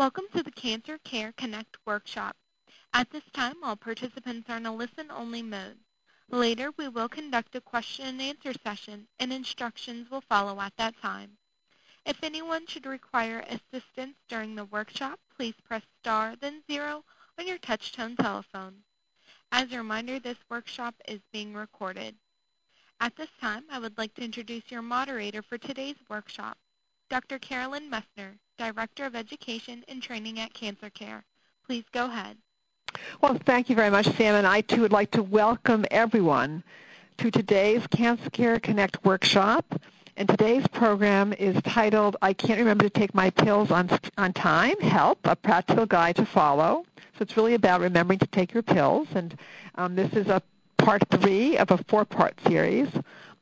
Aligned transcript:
Welcome 0.00 0.24
to 0.34 0.42
the 0.42 0.50
Cancer 0.50 0.96
Care 1.04 1.34
Connect 1.36 1.76
workshop. 1.84 2.34
At 2.94 3.10
this 3.10 3.22
time, 3.34 3.56
all 3.62 3.76
participants 3.76 4.48
are 4.48 4.56
in 4.56 4.64
a 4.64 4.74
listen-only 4.74 5.42
mode. 5.42 5.76
Later, 6.30 6.70
we 6.78 6.88
will 6.88 7.06
conduct 7.06 7.54
a 7.54 7.60
question 7.60 8.06
and 8.06 8.22
answer 8.22 8.54
session, 8.64 9.06
and 9.18 9.30
instructions 9.30 10.10
will 10.10 10.22
follow 10.22 10.58
at 10.58 10.72
that 10.78 10.94
time. 11.02 11.32
If 12.06 12.24
anyone 12.24 12.66
should 12.66 12.86
require 12.86 13.44
assistance 13.46 14.16
during 14.26 14.54
the 14.54 14.64
workshop, 14.64 15.20
please 15.36 15.52
press 15.68 15.82
star 15.98 16.34
then 16.40 16.62
zero 16.66 17.04
on 17.38 17.46
your 17.46 17.58
touch-tone 17.58 18.16
telephone. 18.16 18.76
As 19.52 19.70
a 19.70 19.76
reminder, 19.76 20.18
this 20.18 20.38
workshop 20.48 20.94
is 21.08 21.20
being 21.30 21.52
recorded. 21.52 22.14
At 23.00 23.16
this 23.16 23.28
time, 23.38 23.64
I 23.70 23.78
would 23.78 23.98
like 23.98 24.14
to 24.14 24.24
introduce 24.24 24.70
your 24.70 24.80
moderator 24.80 25.42
for 25.42 25.58
today's 25.58 26.00
workshop, 26.08 26.56
Dr. 27.10 27.38
Carolyn 27.38 27.90
Messner, 27.90 28.38
Director 28.60 29.06
of 29.06 29.16
Education 29.16 29.82
and 29.88 30.02
Training 30.02 30.38
at 30.38 30.52
Cancer 30.52 30.90
Care. 30.90 31.24
Please 31.64 31.84
go 31.92 32.04
ahead. 32.04 32.36
Well, 33.22 33.38
thank 33.46 33.70
you 33.70 33.74
very 33.74 33.88
much, 33.88 34.04
Sam, 34.18 34.34
and 34.34 34.46
I 34.46 34.60
too 34.60 34.82
would 34.82 34.92
like 34.92 35.10
to 35.12 35.22
welcome 35.22 35.86
everyone 35.90 36.62
to 37.16 37.30
today's 37.30 37.86
Cancer 37.86 38.28
Care 38.28 38.60
Connect 38.60 39.02
workshop. 39.02 39.80
And 40.18 40.28
today's 40.28 40.66
program 40.66 41.32
is 41.32 41.56
titled, 41.62 42.18
I 42.20 42.34
Can't 42.34 42.58
Remember 42.58 42.84
to 42.84 42.90
Take 42.90 43.14
My 43.14 43.30
Pills 43.30 43.70
on, 43.70 43.88
on 44.18 44.34
Time, 44.34 44.78
Help, 44.80 45.20
a 45.24 45.36
Practical 45.36 45.86
Guide 45.86 46.16
to 46.16 46.26
Follow. 46.26 46.84
So 47.16 47.22
it's 47.22 47.38
really 47.38 47.54
about 47.54 47.80
remembering 47.80 48.18
to 48.18 48.26
take 48.26 48.52
your 48.52 48.62
pills, 48.62 49.08
and 49.14 49.38
um, 49.76 49.94
this 49.96 50.12
is 50.12 50.26
a 50.26 50.42
part 50.76 51.02
three 51.08 51.56
of 51.56 51.70
a 51.70 51.78
four-part 51.84 52.38
series 52.46 52.88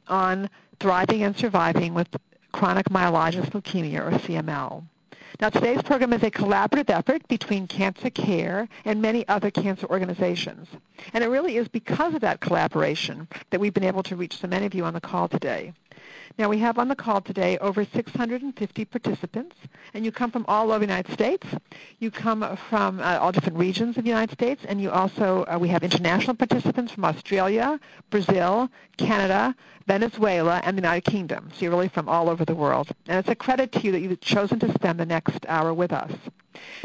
on 0.07 0.49
thriving 0.79 1.25
and 1.25 1.37
surviving 1.37 1.93
with 1.93 2.07
chronic 2.53 2.87
myelogenous 2.87 3.51
leukemia, 3.51 3.99
or 3.99 4.17
CML. 4.19 4.85
Now, 5.41 5.51
today's 5.51 5.83
program 5.83 6.13
is 6.13 6.23
a 6.23 6.31
collaborative 6.31 6.91
effort 6.91 7.27
between 7.29 7.67
Cancer 7.67 8.11
Care 8.11 8.69
and 8.85 9.01
many 9.01 9.27
other 9.29 9.51
cancer 9.51 9.87
organizations. 9.87 10.69
And 11.13 11.23
it 11.23 11.29
really 11.29 11.57
is 11.57 11.69
because 11.69 12.15
of 12.15 12.23
that 12.23 12.41
collaboration 12.41 13.29
that 13.51 13.61
we've 13.61 13.75
been 13.75 13.85
able 13.85 14.03
to 14.05 14.17
reach 14.17 14.39
so 14.39 14.49
many 14.49 14.67
of 14.67 14.75
you 14.75 14.85
on 14.85 14.95
the 14.95 15.01
call 15.01 15.29
today. 15.29 15.73
Now, 16.37 16.49
we 16.49 16.59
have 16.59 16.79
on 16.79 16.89
the 16.89 16.97
call 16.97 17.21
today 17.21 17.59
over 17.59 17.85
650 17.85 18.85
participants, 18.85 19.57
and 19.95 20.05
you 20.05 20.13
come 20.13 20.31
from 20.31 20.45
all 20.49 20.71
over 20.71 20.81
the 20.81 20.93
United 20.93 21.13
States. 21.13 21.47
You 21.99 22.11
come 22.11 22.57
from 22.69 23.01
uh, 23.01 23.19
all 23.21 23.33
different 23.33 23.59
regions 23.59 23.97
of 23.97 24.05
the 24.05 24.11
United 24.11 24.33
States, 24.33 24.65
and 24.67 24.81
you 24.81 24.91
also, 24.91 25.45
uh, 25.45 25.59
we 25.59 25.69
have 25.69 25.83
international 25.83 26.37
participants 26.37 26.93
from 26.93 27.05
Australia, 27.05 27.81
Brazil, 28.11 28.71
Canada, 28.97 29.55
Venezuela, 29.87 30.61
and 30.65 30.77
the 30.77 30.83
United 30.83 31.11
Kingdom. 31.11 31.49
So 31.55 31.63
you're 31.63 31.71
really 31.71 31.89
from 31.89 32.09
all 32.09 32.29
over 32.29 32.45
the 32.45 32.55
world. 32.55 32.89
And 33.07 33.19
it's 33.19 33.29
a 33.29 33.35
credit 33.35 33.73
to 33.73 33.81
you 33.81 33.93
that 33.93 34.01
you've 34.01 34.21
chosen 34.21 34.59
to 34.61 34.73
spend 34.73 35.01
the 35.01 35.07
next 35.07 35.47
hour 35.49 35.73
with 35.73 35.93
us. 35.93 36.13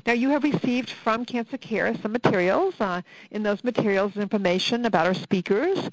Now, 0.06 0.14
you 0.14 0.30
have 0.30 0.44
received 0.44 0.90
from 0.90 1.26
Cancer 1.26 1.58
Care 1.58 1.96
some 2.02 2.12
materials. 2.12 2.76
Uh, 2.80 3.02
in 3.32 3.44
those 3.44 3.64
materials 3.64 4.16
information 4.18 4.86
about 4.86 5.08
our 5.08 5.14
speakers, 5.14 5.90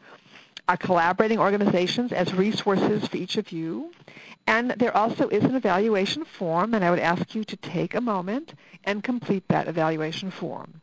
our 0.71 0.77
collaborating 0.77 1.41
organizations 1.41 2.13
as 2.13 2.33
resources 2.33 3.05
for 3.09 3.17
each 3.17 3.37
of 3.37 3.51
you. 3.51 3.91
And 4.47 4.71
there 4.71 4.97
also 4.97 5.27
is 5.29 5.43
an 5.43 5.57
evaluation 5.57 6.25
form, 6.25 6.75
and 6.75 6.85
I 6.85 6.91
would 6.91 7.01
ask 7.01 7.35
you 7.35 7.43
to 7.43 7.57
take 7.57 7.97
a 7.97 8.01
moment 8.01 8.55
and 8.85 9.03
complete 9.03 9.43
that 9.49 9.67
evaluation 9.67 10.31
form. 10.31 10.81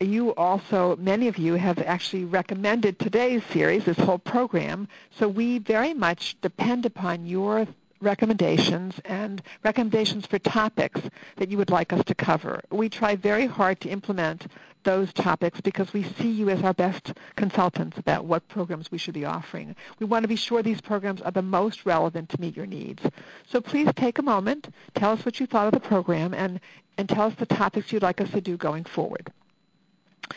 You 0.00 0.32
also, 0.36 0.94
many 1.00 1.26
of 1.26 1.38
you 1.38 1.54
have 1.54 1.80
actually 1.80 2.24
recommended 2.24 3.00
today's 3.00 3.42
series, 3.52 3.84
this 3.84 3.98
whole 3.98 4.20
program, 4.20 4.86
so 5.18 5.26
we 5.26 5.58
very 5.58 5.92
much 5.92 6.40
depend 6.40 6.86
upon 6.86 7.26
your 7.26 7.66
recommendations 8.00 8.94
and 9.06 9.42
recommendations 9.64 10.24
for 10.24 10.38
topics 10.38 11.00
that 11.38 11.50
you 11.50 11.58
would 11.58 11.70
like 11.70 11.92
us 11.92 12.04
to 12.04 12.14
cover. 12.14 12.62
We 12.70 12.88
try 12.88 13.16
very 13.16 13.46
hard 13.46 13.80
to 13.80 13.88
implement 13.88 14.46
those 14.86 15.12
topics 15.12 15.60
because 15.60 15.92
we 15.92 16.04
see 16.04 16.30
you 16.30 16.48
as 16.48 16.62
our 16.62 16.72
best 16.72 17.12
consultants 17.34 17.98
about 17.98 18.24
what 18.24 18.46
programs 18.48 18.90
we 18.90 18.98
should 18.98 19.14
be 19.14 19.24
offering. 19.24 19.74
We 19.98 20.06
want 20.06 20.22
to 20.22 20.28
be 20.28 20.36
sure 20.36 20.62
these 20.62 20.80
programs 20.80 21.20
are 21.20 21.32
the 21.32 21.42
most 21.42 21.84
relevant 21.84 22.30
to 22.30 22.40
meet 22.40 22.56
your 22.56 22.66
needs. 22.66 23.02
So 23.48 23.60
please 23.60 23.90
take 23.96 24.20
a 24.20 24.22
moment, 24.22 24.68
tell 24.94 25.10
us 25.10 25.24
what 25.24 25.40
you 25.40 25.46
thought 25.46 25.66
of 25.66 25.72
the 25.74 25.88
program, 25.88 26.32
and, 26.32 26.60
and 26.96 27.08
tell 27.08 27.26
us 27.26 27.34
the 27.34 27.46
topics 27.46 27.92
you'd 27.92 28.02
like 28.04 28.20
us 28.20 28.30
to 28.30 28.40
do 28.40 28.56
going 28.56 28.84
forward. 28.84 29.30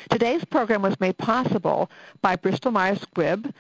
Today's 0.09 0.43
program 0.45 0.81
was 0.81 0.99
made 0.99 1.17
possible 1.17 1.89
by 2.21 2.35
Bristol 2.35 2.71
Myers 2.71 2.99
Squibb, 2.99 3.53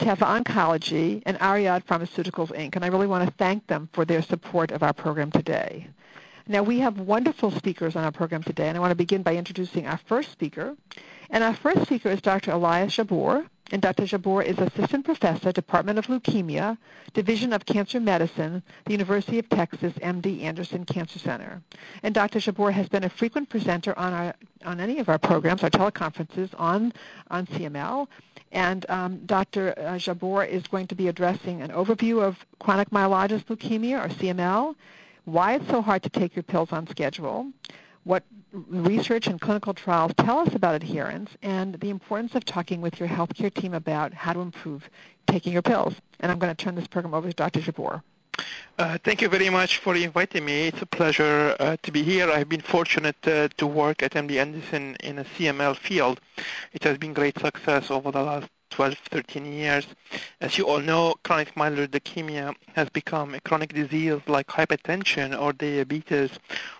Teva 0.00 0.42
Oncology, 0.42 1.22
and 1.26 1.38
Ariad 1.38 1.84
Pharmaceuticals, 1.84 2.52
Inc., 2.56 2.74
and 2.74 2.84
I 2.84 2.88
really 2.88 3.06
want 3.06 3.24
to 3.24 3.34
thank 3.36 3.66
them 3.68 3.88
for 3.92 4.04
their 4.04 4.22
support 4.22 4.72
of 4.72 4.82
our 4.82 4.92
program 4.92 5.30
today. 5.30 5.88
Now, 6.50 6.62
we 6.62 6.78
have 6.78 6.98
wonderful 6.98 7.50
speakers 7.50 7.94
on 7.94 8.04
our 8.04 8.10
program 8.10 8.42
today, 8.42 8.68
and 8.68 8.76
I 8.76 8.80
want 8.80 8.90
to 8.90 8.96
begin 8.96 9.22
by 9.22 9.36
introducing 9.36 9.86
our 9.86 9.98
first 10.06 10.32
speaker. 10.32 10.74
And 11.28 11.44
our 11.44 11.52
first 11.54 11.82
speaker 11.82 12.08
is 12.08 12.22
Dr. 12.22 12.52
Elias 12.52 12.94
Jabbour. 12.94 13.44
and 13.70 13.82
Dr. 13.82 14.06
Jabbour 14.06 14.40
is 14.40 14.58
Assistant 14.58 15.04
Professor, 15.04 15.52
Department 15.52 15.98
of 15.98 16.06
Leukemia, 16.06 16.78
Division 17.12 17.52
of 17.52 17.66
Cancer 17.66 18.00
Medicine, 18.00 18.62
the 18.86 18.92
University 18.92 19.38
of 19.38 19.46
Texas 19.50 19.92
MD 20.02 20.42
Anderson 20.42 20.86
Cancer 20.86 21.18
Center. 21.18 21.60
And 22.02 22.14
Dr. 22.14 22.40
Jabbour 22.40 22.70
has 22.70 22.88
been 22.88 23.04
a 23.04 23.10
frequent 23.10 23.50
presenter 23.50 23.96
on 23.98 24.14
our 24.14 24.34
on 24.64 24.80
any 24.80 25.00
of 25.00 25.10
our 25.10 25.18
programs, 25.18 25.62
our 25.62 25.68
teleconferences 25.68 26.48
on 26.58 26.94
on 27.30 27.44
CML. 27.48 28.08
And 28.52 28.86
um, 28.88 29.20
Dr. 29.26 29.74
Jabbour 29.98 30.44
is 30.44 30.66
going 30.66 30.86
to 30.86 30.94
be 30.94 31.08
addressing 31.08 31.60
an 31.60 31.68
overview 31.72 32.22
of 32.22 32.38
chronic 32.58 32.88
myelogenous 32.88 33.44
leukemia, 33.44 34.02
or 34.02 34.08
CML, 34.08 34.74
why 35.32 35.54
it's 35.54 35.68
so 35.68 35.82
hard 35.82 36.02
to 36.02 36.08
take 36.08 36.34
your 36.34 36.42
pills 36.42 36.72
on 36.72 36.86
schedule, 36.86 37.52
what 38.04 38.24
research 38.52 39.26
and 39.26 39.40
clinical 39.40 39.74
trials 39.74 40.12
tell 40.16 40.38
us 40.38 40.54
about 40.54 40.74
adherence, 40.74 41.30
and 41.42 41.74
the 41.74 41.90
importance 41.90 42.34
of 42.34 42.44
talking 42.44 42.80
with 42.80 42.98
your 42.98 43.08
healthcare 43.08 43.52
team 43.52 43.74
about 43.74 44.14
how 44.14 44.32
to 44.32 44.40
improve 44.40 44.88
taking 45.26 45.52
your 45.52 45.62
pills. 45.62 45.94
And 46.20 46.32
I'm 46.32 46.38
going 46.38 46.54
to 46.54 46.64
turn 46.64 46.74
this 46.74 46.86
program 46.86 47.14
over 47.14 47.28
to 47.28 47.34
Dr. 47.34 47.60
Jabbour. 47.60 48.02
Uh, 48.78 48.96
thank 49.04 49.20
you 49.20 49.28
very 49.28 49.50
much 49.50 49.78
for 49.78 49.96
inviting 49.96 50.44
me. 50.44 50.68
It's 50.68 50.80
a 50.80 50.86
pleasure 50.86 51.56
uh, 51.58 51.76
to 51.82 51.90
be 51.90 52.02
here. 52.02 52.30
I've 52.30 52.48
been 52.48 52.60
fortunate 52.60 53.16
uh, 53.26 53.48
to 53.56 53.66
work 53.66 54.02
at 54.02 54.12
MD 54.12 54.40
Anderson 54.40 54.96
in 55.00 55.18
a 55.18 55.24
CML 55.24 55.76
field. 55.76 56.20
It 56.72 56.84
has 56.84 56.96
been 56.96 57.12
great 57.12 57.38
success 57.38 57.90
over 57.90 58.12
the 58.12 58.22
last 58.22 58.48
12, 58.70 58.94
13 59.10 59.46
years. 59.52 59.86
As 60.40 60.56
you 60.58 60.66
all 60.66 60.80
know, 60.80 61.14
chronic 61.24 61.54
myeloid 61.54 61.88
leukemia 61.88 62.54
has 62.74 62.88
become 62.90 63.34
a 63.34 63.40
chronic 63.40 63.72
disease 63.72 64.20
like 64.26 64.46
hypertension 64.46 65.38
or 65.40 65.52
diabetes, 65.52 66.30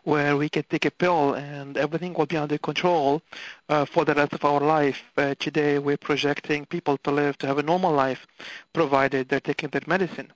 where 0.05 0.37
we 0.37 0.49
can 0.49 0.65
take 0.65 0.85
a 0.85 0.91
pill 0.91 1.35
and 1.35 1.77
everything 1.77 2.15
will 2.15 2.27
be 2.27 2.37
under 2.37 2.59
control 2.59 3.23
uh, 3.69 3.85
for 3.85 4.05
the 4.05 4.15
rest 4.15 4.33
of 4.33 4.45
our 4.45 4.61
life. 4.61 5.03
Uh, 5.17 5.35
today, 5.39 5.79
we're 5.79 5.97
projecting 5.97 6.67
people 6.67 6.97
to 6.99 7.11
live 7.11 7.37
to 7.39 7.47
have 7.47 7.59
a 7.59 7.63
normal 7.63 7.93
life, 7.93 8.27
provided 8.73 9.29
they're 9.29 9.41
taking 9.41 9.69
their 9.71 9.83
medicine. 9.87 10.33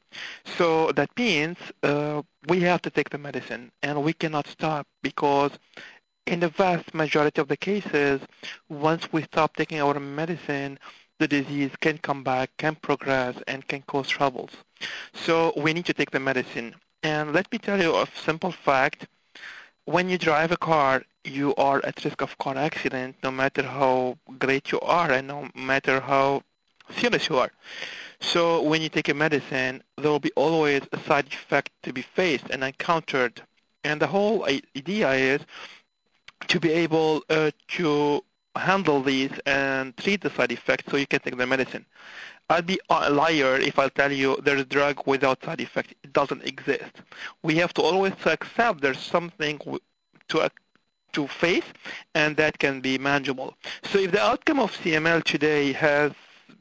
So 0.56 0.92
that 0.92 1.10
means 1.16 1.58
uh, 1.82 2.22
we 2.48 2.60
have 2.60 2.82
to 2.82 2.90
take 2.90 3.10
the 3.10 3.18
medicine, 3.18 3.70
and 3.82 4.02
we 4.02 4.12
cannot 4.12 4.46
stop 4.46 4.86
because 5.02 5.52
in 6.26 6.40
the 6.40 6.48
vast 6.48 6.94
majority 6.94 7.40
of 7.40 7.48
the 7.48 7.56
cases, 7.56 8.20
once 8.68 9.12
we 9.12 9.22
stop 9.24 9.56
taking 9.56 9.80
our 9.80 9.98
medicine, 9.98 10.78
the 11.22 11.28
disease 11.28 11.70
can 11.80 11.98
come 11.98 12.24
back, 12.24 12.50
can 12.56 12.74
progress, 12.74 13.36
and 13.46 13.66
can 13.68 13.82
cause 13.82 14.08
troubles. 14.08 14.50
So 15.14 15.52
we 15.56 15.72
need 15.72 15.86
to 15.86 15.94
take 15.94 16.10
the 16.10 16.18
medicine. 16.18 16.74
And 17.04 17.32
let 17.32 17.46
me 17.52 17.58
tell 17.58 17.80
you 17.80 17.94
a 17.94 18.08
simple 18.24 18.50
fact. 18.50 19.06
When 19.84 20.08
you 20.08 20.18
drive 20.18 20.50
a 20.50 20.56
car, 20.56 21.04
you 21.24 21.54
are 21.54 21.80
at 21.84 22.04
risk 22.04 22.22
of 22.22 22.36
car 22.38 22.56
accident 22.56 23.14
no 23.22 23.30
matter 23.30 23.62
how 23.62 24.18
great 24.44 24.72
you 24.72 24.80
are 24.80 25.12
and 25.12 25.28
no 25.28 25.48
matter 25.54 26.00
how 26.00 26.42
serious 26.98 27.28
you 27.28 27.36
are. 27.38 27.52
So 28.20 28.62
when 28.62 28.82
you 28.82 28.88
take 28.88 29.08
a 29.08 29.14
medicine, 29.14 29.82
there 29.98 30.10
will 30.10 30.26
be 30.30 30.32
always 30.34 30.82
a 30.90 30.98
side 31.06 31.28
effect 31.28 31.70
to 31.84 31.92
be 31.92 32.02
faced 32.02 32.50
and 32.50 32.64
encountered. 32.64 33.40
And 33.84 34.00
the 34.00 34.08
whole 34.08 34.44
idea 34.46 35.12
is 35.12 35.40
to 36.48 36.58
be 36.58 36.72
able 36.72 37.22
uh, 37.30 37.52
to 37.76 38.24
handle 38.56 39.02
these 39.02 39.32
and 39.46 39.96
treat 39.96 40.20
the 40.20 40.30
side 40.30 40.52
effects 40.52 40.90
so 40.90 40.96
you 40.96 41.06
can 41.06 41.20
take 41.20 41.36
the 41.36 41.46
medicine. 41.46 41.86
I'd 42.50 42.66
be 42.66 42.78
a 42.90 43.10
liar 43.10 43.56
if 43.56 43.78
I 43.78 43.88
tell 43.88 44.12
you 44.12 44.36
there's 44.42 44.60
a 44.60 44.64
drug 44.64 45.06
without 45.06 45.42
side 45.44 45.60
effects. 45.60 45.94
It 46.02 46.12
doesn't 46.12 46.44
exist. 46.44 46.92
We 47.42 47.56
have 47.56 47.72
to 47.74 47.82
always 47.82 48.12
accept 48.26 48.80
there's 48.80 48.98
something 48.98 49.58
to 50.28 50.50
to 51.12 51.28
face, 51.28 51.64
and 52.14 52.36
that 52.38 52.58
can 52.58 52.80
be 52.80 52.96
manageable. 52.96 53.54
So 53.84 53.98
if 53.98 54.12
the 54.12 54.22
outcome 54.22 54.58
of 54.58 54.72
CML 54.72 55.22
today 55.24 55.72
has 55.72 56.12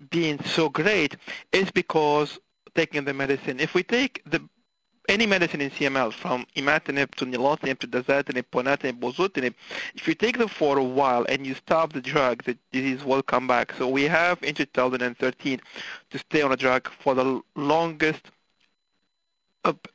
been 0.09 0.43
so 0.43 0.67
great, 0.67 1.15
it's 1.53 1.71
because 1.71 2.37
taking 2.75 3.05
the 3.05 3.13
medicine. 3.13 3.59
If 3.59 3.73
we 3.73 3.83
take 3.83 4.21
the 4.25 4.41
any 5.11 5.25
medicine 5.27 5.59
in 5.59 5.69
CML, 5.71 6.13
from 6.13 6.45
imatinib 6.55 7.13
to 7.15 7.25
nilotinib 7.25 7.77
to 7.79 7.87
dasatinib, 7.87 8.45
ponatinib, 8.53 8.97
bosutinib, 8.99 9.53
if 9.93 10.07
you 10.07 10.15
take 10.15 10.37
them 10.37 10.47
for 10.47 10.77
a 10.77 10.83
while 10.83 11.25
and 11.27 11.45
you 11.45 11.53
stop 11.53 11.91
the 11.91 12.01
drug, 12.01 12.43
the 12.45 12.57
disease 12.71 13.03
will 13.03 13.21
come 13.21 13.45
back. 13.45 13.73
So 13.77 13.89
we 13.89 14.03
have 14.03 14.41
in 14.41 14.55
2013 14.55 15.59
to 16.11 16.17
stay 16.17 16.41
on 16.41 16.53
a 16.53 16.55
drug 16.55 16.89
for 17.03 17.13
the 17.13 17.41
longest 17.55 18.21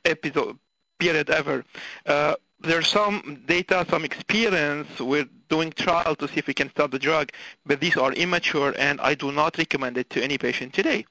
episode 0.05 0.57
period 0.99 1.29
ever. 1.31 1.65
Uh, 2.05 2.35
there's 2.59 2.87
some 2.87 3.43
data, 3.47 3.85
some 3.89 4.05
experience. 4.05 4.99
We're 4.99 5.29
doing 5.49 5.71
trial 5.71 6.15
to 6.15 6.27
see 6.27 6.37
if 6.37 6.47
we 6.47 6.53
can 6.53 6.69
stop 6.69 6.91
the 6.91 6.99
drug, 6.99 7.31
but 7.65 7.79
these 7.79 7.97
are 7.97 8.13
immature, 8.13 8.73
and 8.77 9.01
I 9.01 9.15
do 9.15 9.31
not 9.31 9.57
recommend 9.57 9.97
it 9.97 10.09
to 10.11 10.23
any 10.23 10.37
patient 10.37 10.73
today. 10.73 11.05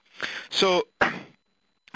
So 0.51 0.87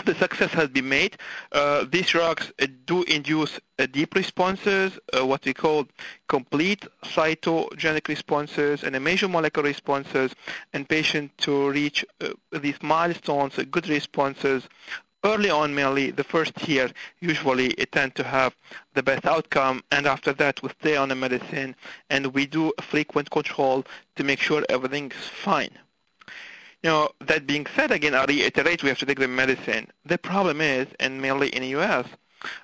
the 0.04 0.14
success 0.14 0.50
has 0.52 0.68
been 0.68 0.88
made. 0.88 1.16
Uh, 1.52 1.84
these 1.90 2.08
drugs 2.08 2.52
uh, 2.60 2.66
do 2.86 3.02
induce 3.04 3.58
uh, 3.78 3.86
deep 3.86 4.14
responses, 4.14 4.98
uh, 5.16 5.24
what 5.24 5.44
we 5.44 5.54
call 5.54 5.86
complete 6.28 6.86
cytogenetic 7.04 8.08
responses 8.08 8.82
and 8.82 8.98
major 9.02 9.28
molecular 9.28 9.68
responses, 9.68 10.34
and 10.72 10.88
patients 10.88 11.32
to 11.38 11.70
reach 11.70 12.04
uh, 12.20 12.28
these 12.60 12.80
milestones, 12.82 13.58
uh, 13.58 13.64
good 13.70 13.88
responses 13.88 14.68
early 15.24 15.50
on 15.50 15.74
mainly 15.74 16.10
the 16.10 16.24
first 16.24 16.66
year 16.66 16.90
usually 17.20 17.68
it 17.72 17.92
tend 17.92 18.14
to 18.14 18.24
have 18.24 18.56
the 18.94 19.02
best 19.02 19.26
outcome 19.26 19.84
and 19.90 20.06
after 20.06 20.32
that 20.32 20.62
we 20.62 20.70
stay 20.80 20.96
on 20.96 21.10
the 21.10 21.14
medicine 21.14 21.76
and 22.08 22.26
we 22.28 22.46
do 22.46 22.72
frequent 22.80 23.30
control 23.30 23.84
to 24.16 24.24
make 24.24 24.40
sure 24.40 24.64
everything's 24.70 25.12
fine 25.14 25.76
now, 26.82 27.10
that 27.20 27.46
being 27.46 27.66
said, 27.76 27.90
again, 27.90 28.14
I 28.14 28.24
reiterate, 28.24 28.82
we 28.82 28.88
have 28.88 28.98
to 28.98 29.06
take 29.06 29.18
the 29.18 29.28
medicine. 29.28 29.88
The 30.06 30.16
problem 30.16 30.62
is, 30.62 30.86
and 30.98 31.20
mainly 31.20 31.48
in 31.48 31.62
the 31.62 31.68
U.S., 31.68 32.06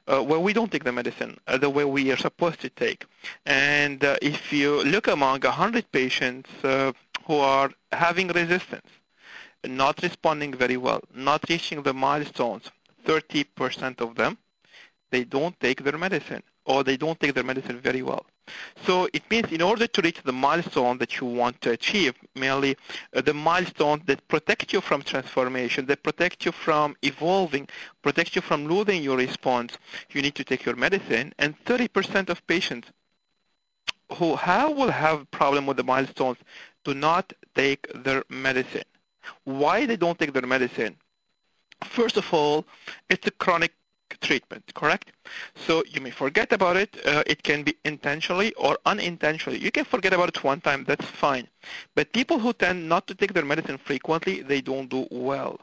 uh, 0.06 0.22
where 0.22 0.40
we 0.40 0.54
don't 0.54 0.72
take 0.72 0.84
the 0.84 0.92
medicine 0.92 1.36
uh, 1.46 1.58
the 1.58 1.68
way 1.68 1.84
we 1.84 2.10
are 2.10 2.16
supposed 2.16 2.60
to 2.60 2.70
take. 2.70 3.04
And 3.44 4.02
uh, 4.02 4.16
if 4.22 4.50
you 4.52 4.82
look 4.84 5.06
among 5.06 5.40
100 5.40 5.92
patients 5.92 6.48
uh, 6.64 6.92
who 7.26 7.36
are 7.36 7.70
having 7.92 8.28
resistance, 8.28 8.88
not 9.64 10.02
responding 10.02 10.54
very 10.54 10.78
well, 10.78 11.00
not 11.14 11.44
reaching 11.50 11.82
the 11.82 11.92
milestones, 11.92 12.70
30% 13.04 14.00
of 14.00 14.14
them, 14.14 14.38
they 15.10 15.24
don't 15.24 15.58
take 15.60 15.84
their 15.84 15.98
medicine 15.98 16.42
or 16.66 16.84
they 16.84 16.96
don't 16.96 17.18
take 17.18 17.34
their 17.34 17.44
medicine 17.44 17.80
very 17.80 18.02
well. 18.02 18.26
So 18.84 19.08
it 19.12 19.28
means 19.30 19.50
in 19.50 19.62
order 19.62 19.86
to 19.86 20.02
reach 20.02 20.22
the 20.22 20.32
milestone 20.32 20.98
that 20.98 21.18
you 21.18 21.26
want 21.26 21.60
to 21.62 21.70
achieve, 21.72 22.14
mainly 22.34 22.76
uh, 23.14 23.20
the 23.20 23.34
milestone 23.34 24.02
that 24.06 24.26
protect 24.28 24.72
you 24.72 24.80
from 24.80 25.02
transformation, 25.02 25.86
that 25.86 26.02
protect 26.02 26.44
you 26.44 26.52
from 26.52 26.96
evolving, 27.02 27.68
protect 28.02 28.36
you 28.36 28.42
from 28.42 28.66
losing 28.66 29.02
your 29.02 29.16
response, 29.16 29.76
you 30.10 30.22
need 30.22 30.34
to 30.34 30.44
take 30.44 30.64
your 30.64 30.76
medicine. 30.76 31.32
And 31.38 31.58
30% 31.64 32.28
of 32.28 32.46
patients 32.46 32.88
who 34.14 34.36
have, 34.36 34.76
will 34.76 34.90
have 34.90 35.28
problem 35.30 35.66
with 35.66 35.76
the 35.76 35.84
milestones 35.84 36.38
do 36.84 36.94
not 36.94 37.32
take 37.54 37.86
their 38.04 38.22
medicine. 38.28 38.84
Why 39.42 39.86
they 39.86 39.96
don't 39.96 40.18
take 40.18 40.32
their 40.32 40.46
medicine? 40.46 40.96
First 41.84 42.16
of 42.16 42.32
all, 42.32 42.64
it's 43.10 43.26
a 43.26 43.32
chronic 43.32 43.72
treatment, 44.20 44.64
correct? 44.74 45.12
So 45.66 45.82
you 45.88 46.00
may 46.00 46.10
forget 46.10 46.52
about 46.52 46.76
it. 46.76 46.96
Uh, 47.04 47.22
it 47.26 47.42
can 47.42 47.62
be 47.62 47.76
intentionally 47.84 48.52
or 48.54 48.78
unintentionally. 48.86 49.58
You 49.58 49.70
can 49.70 49.84
forget 49.84 50.12
about 50.12 50.28
it 50.28 50.44
one 50.44 50.60
time, 50.60 50.84
that's 50.84 51.06
fine. 51.06 51.48
But 51.94 52.12
people 52.12 52.38
who 52.38 52.52
tend 52.52 52.88
not 52.88 53.06
to 53.08 53.14
take 53.14 53.32
their 53.32 53.44
medicine 53.44 53.78
frequently, 53.78 54.42
they 54.42 54.60
don't 54.60 54.88
do 54.88 55.06
well. 55.10 55.60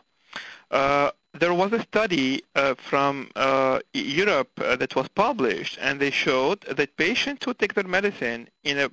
Uh, 0.72 1.12
there 1.34 1.54
was 1.54 1.74
a 1.74 1.81
study 1.81 2.44
uh, 2.56 2.75
from 2.75 3.30
uh, 3.36 3.80
Europe 3.94 4.51
uh, 4.57 4.75
that 4.75 4.96
was 4.96 5.07
published, 5.10 5.78
and 5.81 6.00
they 6.00 6.12
showed 6.12 6.62
that 6.62 6.96
patients 6.98 7.46
who 7.46 7.54
take 7.54 7.74
their 7.74 7.88
medicine 7.88 8.48
in 8.63 8.80
a 8.80 8.89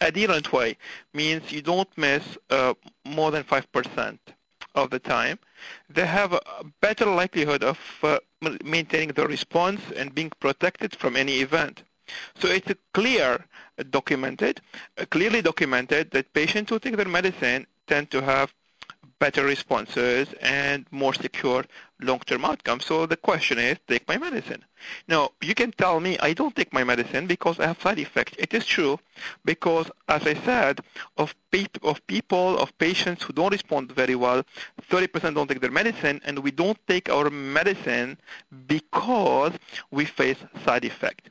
adherent 0.00 0.52
way 0.52 0.76
means 1.12 1.52
you 1.52 1.62
don't 1.62 1.90
miss 1.96 2.22
uh, 2.48 2.74
more 3.04 3.30
than 3.30 3.44
5% 3.44 4.18
of 4.74 4.90
the 4.90 4.98
time, 4.98 5.38
they 5.88 6.06
have 6.06 6.32
a 6.32 6.40
better 6.80 7.06
likelihood 7.06 7.62
of 7.62 7.78
uh, 8.02 8.18
maintaining 8.64 9.08
the 9.08 9.26
response 9.26 9.80
and 9.96 10.14
being 10.14 10.30
protected 10.40 10.94
from 10.96 11.16
any 11.16 11.40
event. 11.40 11.82
So 12.40 12.48
it's 12.48 12.72
clear, 12.92 13.44
documented, 13.90 14.60
clearly 15.10 15.42
documented 15.42 16.10
that 16.10 16.32
patients 16.32 16.70
who 16.70 16.78
take 16.78 16.96
their 16.96 17.06
medicine 17.08 17.66
tend 17.86 18.10
to 18.10 18.22
have 18.22 18.52
better 19.18 19.44
responses 19.44 20.28
and 20.40 20.86
more 20.90 21.14
secure 21.14 21.64
long-term 22.00 22.44
outcomes. 22.44 22.86
So 22.86 23.06
the 23.06 23.16
question 23.16 23.58
is, 23.58 23.76
take 23.86 24.08
my 24.08 24.16
medicine. 24.16 24.64
Now, 25.08 25.30
you 25.42 25.54
can 25.54 25.72
tell 25.72 26.00
me 26.00 26.18
I 26.18 26.32
don't 26.32 26.56
take 26.56 26.72
my 26.72 26.84
medicine 26.84 27.26
because 27.26 27.60
I 27.60 27.66
have 27.66 27.80
side 27.80 27.98
effects. 27.98 28.32
It 28.38 28.54
is 28.54 28.64
true 28.64 28.98
because, 29.44 29.90
as 30.08 30.26
I 30.26 30.34
said, 30.34 30.80
of, 31.18 31.34
pe- 31.50 31.66
of 31.82 32.04
people, 32.06 32.58
of 32.58 32.76
patients 32.78 33.22
who 33.22 33.32
don't 33.34 33.52
respond 33.52 33.92
very 33.92 34.14
well, 34.14 34.42
30% 34.90 35.34
don't 35.34 35.48
take 35.48 35.60
their 35.60 35.70
medicine, 35.70 36.20
and 36.24 36.38
we 36.38 36.50
don't 36.50 36.78
take 36.86 37.10
our 37.10 37.28
medicine 37.30 38.16
because 38.66 39.52
we 39.90 40.06
face 40.06 40.38
side 40.64 40.84
effects 40.84 41.28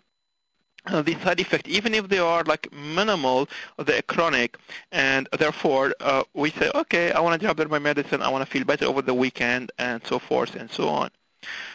uh, 0.89 1.01
the 1.01 1.15
side 1.19 1.39
effects, 1.39 1.69
even 1.69 1.93
if 1.93 2.07
they 2.07 2.19
are 2.19 2.43
like 2.43 2.71
minimal, 2.71 3.47
they're 3.77 4.01
chronic, 4.03 4.57
and 4.91 5.27
therefore 5.37 5.93
uh, 5.99 6.23
we 6.33 6.51
say, 6.51 6.71
okay, 6.75 7.11
I 7.11 7.19
want 7.19 7.39
to 7.39 7.53
drop 7.53 7.69
my 7.69 7.79
medicine, 7.79 8.21
I 8.21 8.29
want 8.29 8.45
to 8.45 8.51
feel 8.51 8.63
better 8.63 8.85
over 8.85 9.01
the 9.01 9.13
weekend, 9.13 9.71
and 9.77 10.05
so 10.05 10.19
forth 10.19 10.55
and 10.55 10.69
so 10.69 10.87
on. 10.89 11.09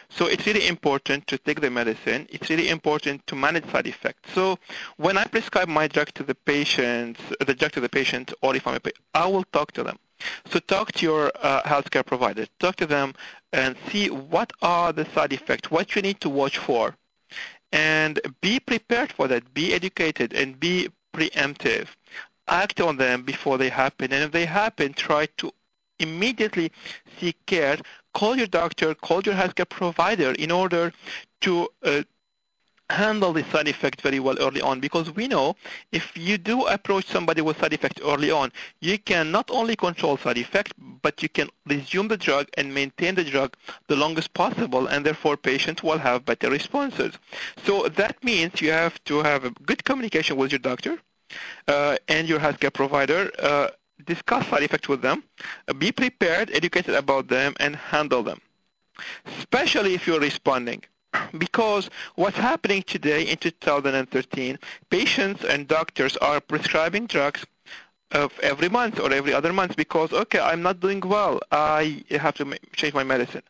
So 0.09 0.27
it's 0.27 0.45
really 0.45 0.67
important 0.67 1.25
to 1.27 1.37
take 1.39 1.59
the 1.59 1.71
medicine. 1.71 2.27
It's 2.29 2.49
really 2.49 2.69
important 2.69 3.25
to 3.27 3.35
manage 3.35 3.69
side 3.71 3.87
effects. 3.87 4.31
So 4.33 4.59
when 4.97 5.17
I 5.17 5.25
prescribe 5.25 5.67
my 5.67 5.87
drug 5.87 6.13
to 6.13 6.23
the 6.23 6.35
patient, 6.35 7.17
the 7.39 7.53
drug 7.53 7.71
to 7.73 7.81
the 7.81 7.89
patient, 7.89 8.31
or 8.41 8.55
if 8.55 8.67
I'm 8.67 8.75
a 8.75 8.79
patient, 8.79 9.03
I 9.13 9.25
will 9.25 9.43
talk 9.45 9.71
to 9.73 9.83
them. 9.83 9.97
So 10.51 10.59
talk 10.59 10.91
to 10.93 11.05
your 11.05 11.31
uh, 11.41 11.63
healthcare 11.63 12.05
provider. 12.05 12.45
Talk 12.59 12.75
to 12.77 12.85
them 12.85 13.15
and 13.53 13.75
see 13.89 14.09
what 14.09 14.53
are 14.61 14.93
the 14.93 15.05
side 15.13 15.33
effects, 15.33 15.71
what 15.71 15.95
you 15.95 16.01
need 16.01 16.21
to 16.21 16.29
watch 16.29 16.57
for 16.57 16.95
and 17.75 18.21
be 18.39 18.57
prepared 18.59 19.11
for 19.11 19.27
that. 19.27 19.53
Be 19.53 19.73
educated 19.73 20.33
and 20.33 20.57
be 20.57 20.87
preemptive. 21.13 21.87
Act 22.47 22.79
on 22.79 22.95
them 22.95 23.23
before 23.23 23.57
they 23.57 23.69
happen. 23.69 24.13
And 24.13 24.23
if 24.23 24.31
they 24.31 24.45
happen, 24.45 24.93
try 24.93 25.27
to 25.37 25.51
immediately 25.99 26.71
seek 27.19 27.37
care. 27.45 27.77
Call 28.13 28.37
your 28.37 28.47
doctor, 28.47 28.95
call 28.95 29.21
your 29.23 29.35
healthcare 29.35 29.67
provider 29.67 30.31
in 30.39 30.51
order 30.51 30.93
to 31.41 31.67
uh, 31.83 32.03
handle 32.89 33.33
the 33.33 33.43
side 33.45 33.67
effect 33.67 34.01
very 34.01 34.19
well 34.19 34.37
early 34.39 34.61
on 34.61 34.79
because 34.79 35.13
we 35.15 35.27
know 35.27 35.55
if 35.91 36.15
you 36.15 36.37
do 36.37 36.65
approach 36.67 37.05
somebody 37.07 37.41
with 37.41 37.59
side 37.59 37.73
effect 37.73 37.99
early 38.03 38.31
on, 38.31 38.51
you 38.79 38.97
can 38.99 39.31
not 39.31 39.49
only 39.51 39.75
control 39.75 40.17
side 40.17 40.37
effect, 40.37 40.73
but 41.01 41.23
you 41.23 41.29
can 41.29 41.49
resume 41.65 42.07
the 42.07 42.17
drug 42.17 42.47
and 42.57 42.73
maintain 42.73 43.15
the 43.15 43.23
drug 43.23 43.55
the 43.87 43.95
longest 43.95 44.33
possible 44.33 44.87
and 44.87 45.05
therefore 45.05 45.35
patients 45.35 45.81
will 45.81 45.97
have 45.97 46.25
better 46.25 46.49
responses. 46.49 47.13
So 47.63 47.87
that 47.89 48.23
means 48.23 48.61
you 48.61 48.71
have 48.71 49.03
to 49.05 49.23
have 49.23 49.45
a 49.45 49.51
good 49.51 49.83
communication 49.83 50.37
with 50.37 50.51
your 50.51 50.59
doctor 50.59 50.99
uh, 51.67 51.97
and 52.07 52.27
your 52.27 52.39
healthcare 52.39 52.73
provider. 52.73 53.31
Uh, 53.39 53.69
discuss 54.05 54.45
side 54.49 54.61
effects 54.61 54.89
with 54.89 55.01
them, 55.01 55.23
uh, 55.67 55.73
be 55.73 55.91
prepared, 55.91 56.51
educated 56.51 56.93
about 56.93 57.29
them, 57.29 57.53
and 57.61 57.77
handle 57.77 58.21
them, 58.21 58.39
especially 59.25 59.93
if 59.93 60.05
you're 60.05 60.19
responding 60.19 60.83
because 61.37 61.89
what's 62.15 62.37
happening 62.37 62.83
today 62.83 63.23
in 63.23 63.37
2013, 63.37 64.57
patients 64.89 65.43
and 65.43 65.67
doctors 65.67 66.17
are 66.17 66.39
prescribing 66.39 67.07
drugs 67.07 67.45
of 68.11 68.31
every 68.41 68.69
month 68.69 68.99
or 68.99 69.11
every 69.11 69.33
other 69.33 69.51
month 69.51 69.75
because, 69.75 70.13
okay, 70.13 70.39
I'm 70.39 70.61
not 70.61 70.79
doing 70.79 71.01
well. 71.01 71.39
I 71.51 72.03
have 72.11 72.35
to 72.35 72.57
change 72.73 72.93
my 72.93 73.03
medicine. 73.03 73.43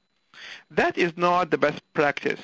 That 0.72 0.98
is 0.98 1.16
not 1.18 1.52
the 1.52 1.58
best 1.58 1.82
practice. 1.94 2.40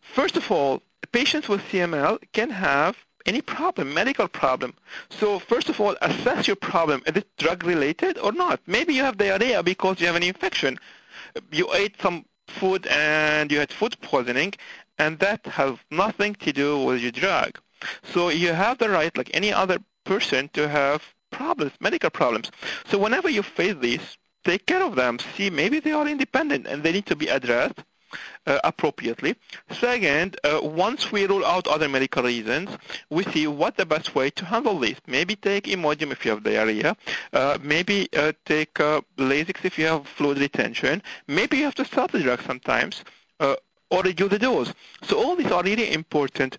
First 0.00 0.36
of 0.36 0.50
all, 0.50 0.82
patients 1.12 1.48
with 1.48 1.60
CML 1.62 2.18
can 2.32 2.50
have 2.50 2.96
any 3.26 3.42
problem, 3.42 3.92
medical 3.92 4.28
problem. 4.28 4.74
So 5.10 5.38
first 5.38 5.68
of 5.68 5.80
all, 5.80 5.96
assess 6.00 6.46
your 6.46 6.56
problem. 6.56 7.02
Is 7.06 7.16
it 7.16 7.36
drug 7.36 7.64
related 7.64 8.18
or 8.18 8.32
not? 8.32 8.60
Maybe 8.66 8.94
you 8.94 9.02
have 9.02 9.18
diarrhea 9.18 9.62
because 9.62 10.00
you 10.00 10.06
have 10.06 10.16
an 10.16 10.22
infection. 10.22 10.78
You 11.50 11.72
ate 11.74 12.00
some 12.00 12.24
food 12.48 12.86
and 12.86 13.50
you 13.50 13.58
had 13.58 13.72
food 13.72 13.96
poisoning, 14.00 14.54
and 14.98 15.18
that 15.18 15.44
has 15.46 15.76
nothing 15.90 16.34
to 16.36 16.52
do 16.52 16.78
with 16.82 17.00
your 17.00 17.12
drug. 17.12 17.58
So 18.12 18.28
you 18.28 18.52
have 18.52 18.78
the 18.78 18.88
right, 18.88 19.16
like 19.16 19.30
any 19.34 19.52
other 19.52 19.78
person, 20.04 20.48
to 20.54 20.68
have 20.68 21.02
problems, 21.30 21.72
medical 21.80 22.10
problems. 22.10 22.50
So 22.86 22.98
whenever 22.98 23.28
you 23.28 23.42
face 23.42 23.76
these, 23.80 24.16
take 24.44 24.66
care 24.66 24.82
of 24.82 24.94
them. 24.94 25.18
See, 25.36 25.50
maybe 25.50 25.80
they 25.80 25.92
are 25.92 26.06
independent 26.06 26.66
and 26.66 26.82
they 26.82 26.92
need 26.92 27.06
to 27.06 27.16
be 27.16 27.28
addressed 27.28 27.82
appropriately. 28.46 29.34
Second, 29.70 30.38
uh, 30.44 30.60
once 30.62 31.12
we 31.12 31.26
rule 31.26 31.44
out 31.44 31.66
other 31.66 31.88
medical 31.88 32.22
reasons, 32.22 32.70
we 33.10 33.24
see 33.24 33.46
what 33.46 33.76
the 33.76 33.86
best 33.86 34.14
way 34.14 34.30
to 34.30 34.44
handle 34.44 34.78
this. 34.78 34.98
Maybe 35.06 35.36
take 35.36 35.64
Imodium 35.64 36.12
if 36.12 36.24
you 36.24 36.30
have 36.32 36.42
diarrhea. 36.42 36.96
Uh, 37.32 37.58
maybe 37.62 38.08
uh, 38.16 38.32
take 38.44 38.78
uh, 38.80 39.00
Lasix 39.16 39.64
if 39.64 39.78
you 39.78 39.86
have 39.86 40.06
fluid 40.06 40.38
retention. 40.38 41.02
Maybe 41.26 41.58
you 41.58 41.64
have 41.64 41.74
to 41.76 41.84
stop 41.84 42.12
the 42.12 42.20
drug 42.20 42.42
sometimes 42.42 43.04
uh, 43.40 43.56
or 43.90 44.02
reduce 44.02 44.30
the 44.30 44.38
dose. 44.38 44.72
So 45.02 45.18
all 45.22 45.36
these 45.36 45.52
are 45.52 45.62
really 45.62 45.92
important 45.92 46.58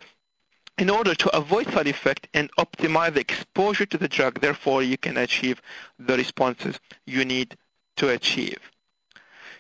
in 0.77 0.89
order 0.89 1.15
to 1.15 1.35
avoid 1.35 1.71
side 1.71 1.87
effect 1.87 2.27
and 2.33 2.51
optimize 2.57 3.13
the 3.13 3.21
exposure 3.21 3.85
to 3.87 3.97
the 3.97 4.07
drug. 4.07 4.39
Therefore, 4.39 4.83
you 4.83 4.97
can 4.97 5.17
achieve 5.17 5.61
the 5.97 6.15
responses 6.15 6.79
you 7.05 7.25
need 7.25 7.57
to 7.95 8.09
achieve. 8.09 8.59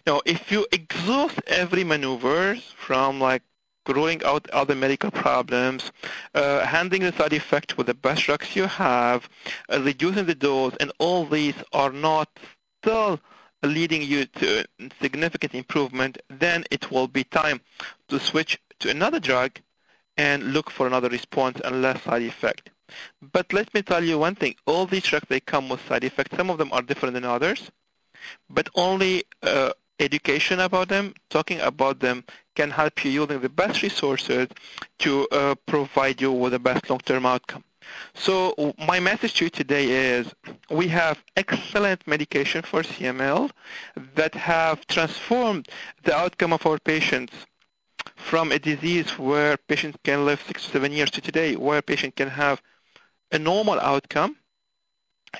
Now, 0.07 0.21
if 0.25 0.53
you 0.53 0.65
exhaust 0.71 1.37
every 1.47 1.83
maneuvers 1.83 2.63
from 2.77 3.19
like 3.19 3.43
ruling 3.85 4.23
out 4.23 4.49
other 4.51 4.73
medical 4.73 5.11
problems, 5.11 5.91
uh, 6.33 6.65
handling 6.65 7.01
the 7.01 7.11
side 7.11 7.33
effect 7.33 7.77
with 7.77 7.87
the 7.87 7.93
best 7.93 8.23
drugs 8.23 8.55
you 8.55 8.67
have, 8.67 9.27
uh, 9.69 9.81
reducing 9.81 10.25
the 10.25 10.33
dose, 10.33 10.73
and 10.79 10.93
all 10.99 11.25
these 11.25 11.55
are 11.73 11.91
not 11.91 12.29
still 12.81 13.19
leading 13.63 14.01
you 14.01 14.25
to 14.27 14.63
significant 15.01 15.53
improvement, 15.53 16.17
then 16.29 16.63
it 16.71 16.89
will 16.89 17.09
be 17.09 17.25
time 17.25 17.59
to 18.07 18.17
switch 18.17 18.57
to 18.79 18.89
another 18.89 19.19
drug 19.19 19.59
and 20.15 20.53
look 20.53 20.71
for 20.71 20.87
another 20.87 21.09
response 21.09 21.59
and 21.65 21.81
less 21.81 22.01
side 22.03 22.21
effect. 22.21 22.69
But 23.33 23.51
let 23.51 23.73
me 23.73 23.81
tell 23.81 24.05
you 24.05 24.17
one 24.17 24.35
thing, 24.35 24.55
all 24.67 24.85
these 24.85 25.03
drugs, 25.03 25.27
they 25.27 25.41
come 25.41 25.67
with 25.67 25.85
side 25.85 26.05
effects. 26.05 26.37
Some 26.37 26.49
of 26.49 26.57
them 26.57 26.71
are 26.71 26.81
different 26.81 27.13
than 27.13 27.25
others, 27.25 27.69
but 28.49 28.69
only 28.73 29.25
uh, 29.43 29.73
education 29.99 30.59
about 30.59 30.89
them, 30.89 31.13
talking 31.29 31.59
about 31.61 31.99
them 31.99 32.23
can 32.55 32.69
help 32.71 33.03
you 33.03 33.11
using 33.11 33.39
the 33.39 33.49
best 33.49 33.81
resources 33.81 34.47
to 34.99 35.27
uh, 35.29 35.55
provide 35.65 36.21
you 36.21 36.31
with 36.31 36.53
the 36.53 36.59
best 36.59 36.89
long-term 36.89 37.25
outcome. 37.25 37.63
So 38.13 38.53
my 38.85 38.99
message 38.99 39.35
to 39.35 39.45
you 39.45 39.49
today 39.49 39.85
is 40.17 40.33
we 40.69 40.87
have 40.89 41.23
excellent 41.35 42.05
medication 42.05 42.61
for 42.61 42.83
CML 42.83 43.49
that 44.15 44.33
have 44.35 44.85
transformed 44.87 45.69
the 46.03 46.15
outcome 46.15 46.53
of 46.53 46.65
our 46.65 46.79
patients 46.79 47.33
from 48.15 48.51
a 48.51 48.59
disease 48.59 49.17
where 49.17 49.57
patients 49.57 49.97
can 50.03 50.25
live 50.25 50.41
six 50.47 50.65
to 50.65 50.71
seven 50.71 50.91
years 50.91 51.11
to 51.11 51.21
today 51.21 51.55
where 51.55 51.77
a 51.77 51.81
patient 51.81 52.15
can 52.15 52.29
have 52.29 52.61
a 53.31 53.39
normal 53.39 53.79
outcome 53.79 54.35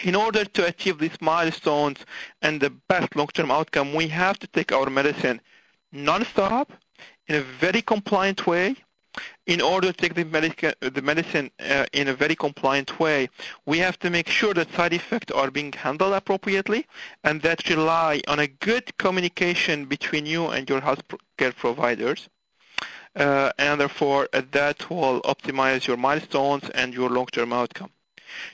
in 0.03 0.15
order 0.15 0.45
to 0.45 0.65
achieve 0.65 0.99
these 0.99 1.19
milestones 1.21 1.99
and 2.41 2.61
the 2.61 2.69
best 2.69 3.15
long-term 3.15 3.51
outcome, 3.51 3.93
we 3.93 4.07
have 4.07 4.37
to 4.39 4.47
take 4.47 4.71
our 4.71 4.89
medicine 4.89 5.41
non-stop 5.91 6.71
in 7.27 7.35
a 7.35 7.41
very 7.41 7.81
compliant 7.81 8.47
way. 8.47 8.75
In 9.47 9.61
order 9.61 9.91
to 9.91 9.97
take 9.97 10.13
the, 10.13 10.25
medica- 10.25 10.75
the 10.79 11.01
medicine 11.01 11.49
uh, 11.59 11.87
in 11.91 12.09
a 12.09 12.13
very 12.13 12.35
compliant 12.35 12.99
way, 12.99 13.29
we 13.65 13.79
have 13.79 13.97
to 13.99 14.11
make 14.11 14.29
sure 14.29 14.53
that 14.53 14.71
side 14.73 14.93
effects 14.93 15.31
are 15.31 15.49
being 15.49 15.71
handled 15.71 16.13
appropriately 16.13 16.85
and 17.23 17.41
that 17.41 17.67
rely 17.67 18.21
on 18.27 18.39
a 18.39 18.47
good 18.47 18.95
communication 18.99 19.85
between 19.85 20.27
you 20.27 20.49
and 20.49 20.69
your 20.69 20.81
healthcare 20.81 21.55
providers. 21.55 22.29
Uh, 23.15 23.51
and 23.57 23.81
therefore, 23.81 24.29
uh, 24.33 24.43
that 24.51 24.87
will 24.91 25.19
optimize 25.21 25.87
your 25.87 25.97
milestones 25.97 26.69
and 26.75 26.93
your 26.93 27.09
long-term 27.09 27.51
outcome. 27.51 27.89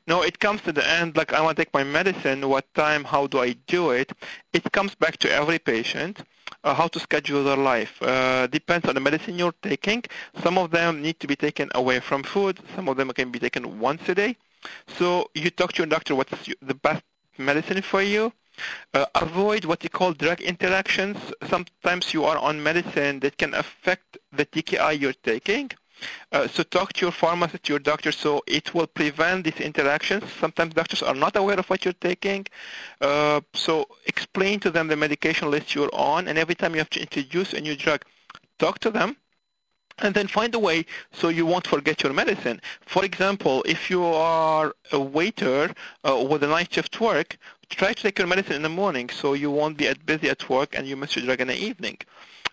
No, 0.07 0.21
it 0.21 0.39
comes 0.39 0.61
to 0.61 0.71
the 0.71 0.87
end, 0.87 1.15
like 1.15 1.33
I 1.33 1.41
want 1.41 1.57
to 1.57 1.63
take 1.63 1.73
my 1.73 1.83
medicine, 1.83 2.47
what 2.47 2.71
time, 2.73 3.03
how 3.03 3.27
do 3.27 3.39
I 3.39 3.53
do 3.67 3.91
it? 3.91 4.11
It 4.53 4.71
comes 4.71 4.95
back 4.95 5.17
to 5.17 5.31
every 5.31 5.59
patient, 5.59 6.21
uh, 6.63 6.73
how 6.73 6.87
to 6.87 6.99
schedule 6.99 7.43
their 7.43 7.57
life. 7.57 8.01
Uh, 8.01 8.47
depends 8.47 8.87
on 8.87 8.95
the 8.95 9.01
medicine 9.01 9.37
you're 9.37 9.55
taking. 9.61 10.03
Some 10.43 10.57
of 10.57 10.71
them 10.71 11.01
need 11.01 11.19
to 11.19 11.27
be 11.27 11.35
taken 11.35 11.69
away 11.75 11.99
from 11.99 12.23
food. 12.23 12.59
Some 12.75 12.87
of 12.89 12.97
them 12.97 13.11
can 13.11 13.31
be 13.31 13.39
taken 13.39 13.79
once 13.79 14.07
a 14.07 14.15
day. 14.15 14.37
So 14.97 15.29
you 15.33 15.49
talk 15.49 15.73
to 15.73 15.79
your 15.79 15.87
doctor 15.87 16.15
what's 16.15 16.49
the 16.61 16.73
best 16.75 17.03
medicine 17.37 17.81
for 17.81 18.01
you. 18.01 18.31
Uh, 18.93 19.05
avoid 19.15 19.65
what 19.65 19.83
you 19.83 19.89
call 19.89 20.13
drug 20.13 20.39
interactions. 20.41 21.17
Sometimes 21.49 22.13
you 22.13 22.23
are 22.25 22.37
on 22.37 22.61
medicine 22.61 23.19
that 23.21 23.37
can 23.37 23.53
affect 23.55 24.17
the 24.31 24.45
TKI 24.45 24.99
you're 24.99 25.13
taking. 25.13 25.71
Uh, 26.31 26.47
so 26.47 26.63
talk 26.63 26.93
to 26.93 27.05
your 27.05 27.11
pharmacist, 27.11 27.69
your 27.69 27.79
doctor, 27.79 28.11
so 28.11 28.41
it 28.47 28.73
will 28.73 28.87
prevent 28.87 29.43
these 29.43 29.59
interactions. 29.59 30.23
Sometimes 30.39 30.73
doctors 30.73 31.03
are 31.03 31.15
not 31.15 31.35
aware 31.35 31.59
of 31.59 31.69
what 31.69 31.85
you're 31.85 31.93
taking. 31.93 32.45
Uh, 33.01 33.41
so 33.53 33.87
explain 34.05 34.59
to 34.59 34.71
them 34.71 34.87
the 34.87 34.95
medication 34.95 35.51
list 35.51 35.75
you're 35.75 35.93
on, 35.93 36.27
and 36.27 36.37
every 36.37 36.55
time 36.55 36.73
you 36.73 36.79
have 36.79 36.89
to 36.91 37.01
introduce 37.01 37.53
a 37.53 37.61
new 37.61 37.75
drug, 37.75 38.03
talk 38.59 38.79
to 38.79 38.91
them 38.91 39.15
and 39.99 40.15
then 40.15 40.27
find 40.27 40.55
a 40.55 40.59
way 40.59 40.85
so 41.11 41.29
you 41.29 41.45
won't 41.45 41.67
forget 41.67 42.01
your 42.01 42.13
medicine. 42.13 42.59
For 42.81 43.05
example, 43.05 43.63
if 43.67 43.89
you 43.89 44.03
are 44.03 44.73
a 44.91 44.99
waiter 44.99 45.73
uh, 46.03 46.25
with 46.29 46.43
a 46.43 46.47
night 46.47 46.73
shift 46.73 46.99
work, 46.99 47.37
try 47.69 47.93
to 47.93 48.01
take 48.01 48.17
your 48.17 48.27
medicine 48.27 48.55
in 48.55 48.63
the 48.63 48.69
morning 48.69 49.09
so 49.09 49.33
you 49.33 49.51
won't 49.51 49.77
be 49.77 49.87
at 49.87 50.03
busy 50.05 50.29
at 50.29 50.49
work 50.49 50.75
and 50.75 50.87
you 50.87 50.95
miss 50.95 51.15
your 51.15 51.25
drug 51.25 51.41
in 51.41 51.47
the 51.47 51.55
evening 51.55 51.97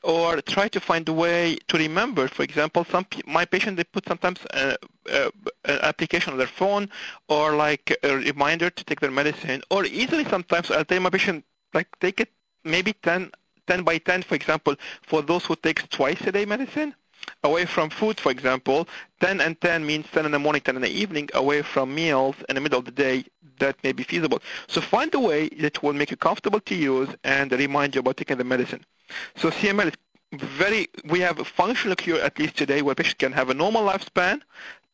or 0.02 0.40
try 0.42 0.68
to 0.68 0.80
find 0.80 1.08
a 1.08 1.12
way 1.12 1.58
to 1.68 1.76
remember. 1.76 2.28
For 2.28 2.42
example, 2.42 2.84
some 2.90 3.06
my 3.26 3.44
patient 3.44 3.76
they 3.76 3.84
put 3.84 4.06
sometimes 4.06 4.38
a, 4.50 4.76
a, 5.10 5.30
an 5.64 5.78
application 5.82 6.32
on 6.32 6.38
their 6.38 6.46
phone 6.46 6.88
or 7.28 7.54
like 7.56 7.96
a 8.02 8.16
reminder 8.16 8.70
to 8.70 8.84
take 8.84 9.00
their 9.00 9.10
medicine, 9.10 9.62
or 9.70 9.84
easily 9.84 10.24
sometimes 10.24 10.70
I'll 10.70 10.84
tell 10.84 11.00
my 11.00 11.10
patient 11.10 11.44
like 11.74 11.88
take 12.00 12.20
it 12.20 12.30
maybe 12.64 12.92
10, 12.92 13.30
10 13.66 13.82
by 13.82 13.98
10, 13.98 14.22
for 14.22 14.34
example, 14.34 14.76
for 15.02 15.22
those 15.22 15.44
who 15.44 15.56
take 15.56 15.88
twice 15.90 16.20
a 16.22 16.32
day 16.32 16.44
medicine 16.44 16.94
away 17.42 17.64
from 17.64 17.90
food, 17.90 18.18
for 18.20 18.30
example, 18.30 18.88
10 19.20 19.40
and 19.40 19.60
10 19.60 19.84
means 19.84 20.06
10 20.12 20.26
in 20.26 20.32
the 20.32 20.38
morning, 20.38 20.62
10 20.62 20.76
in 20.76 20.82
the 20.82 20.90
evening, 20.90 21.28
away 21.34 21.62
from 21.62 21.94
meals 21.94 22.36
in 22.48 22.54
the 22.54 22.60
middle 22.60 22.78
of 22.78 22.84
the 22.84 22.90
day, 22.90 23.24
that 23.58 23.76
may 23.84 23.92
be 23.92 24.02
feasible. 24.02 24.40
So 24.68 24.80
find 24.80 25.14
a 25.14 25.20
way 25.20 25.48
that 25.60 25.82
will 25.82 25.92
make 25.92 26.10
you 26.10 26.16
comfortable 26.16 26.60
to 26.60 26.74
use 26.74 27.08
and 27.24 27.52
remind 27.52 27.94
you 27.94 28.00
about 28.00 28.16
taking 28.16 28.38
the 28.38 28.44
medicine. 28.44 28.84
So 29.36 29.50
CML 29.50 29.88
is 29.88 29.94
very, 30.32 30.88
we 31.04 31.20
have 31.20 31.38
a 31.40 31.44
functional 31.44 31.96
cure 31.96 32.20
at 32.20 32.38
least 32.38 32.56
today 32.56 32.82
where 32.82 32.94
patients 32.94 33.14
can 33.14 33.32
have 33.32 33.50
a 33.50 33.54
normal 33.54 33.82
lifespan, 33.82 34.40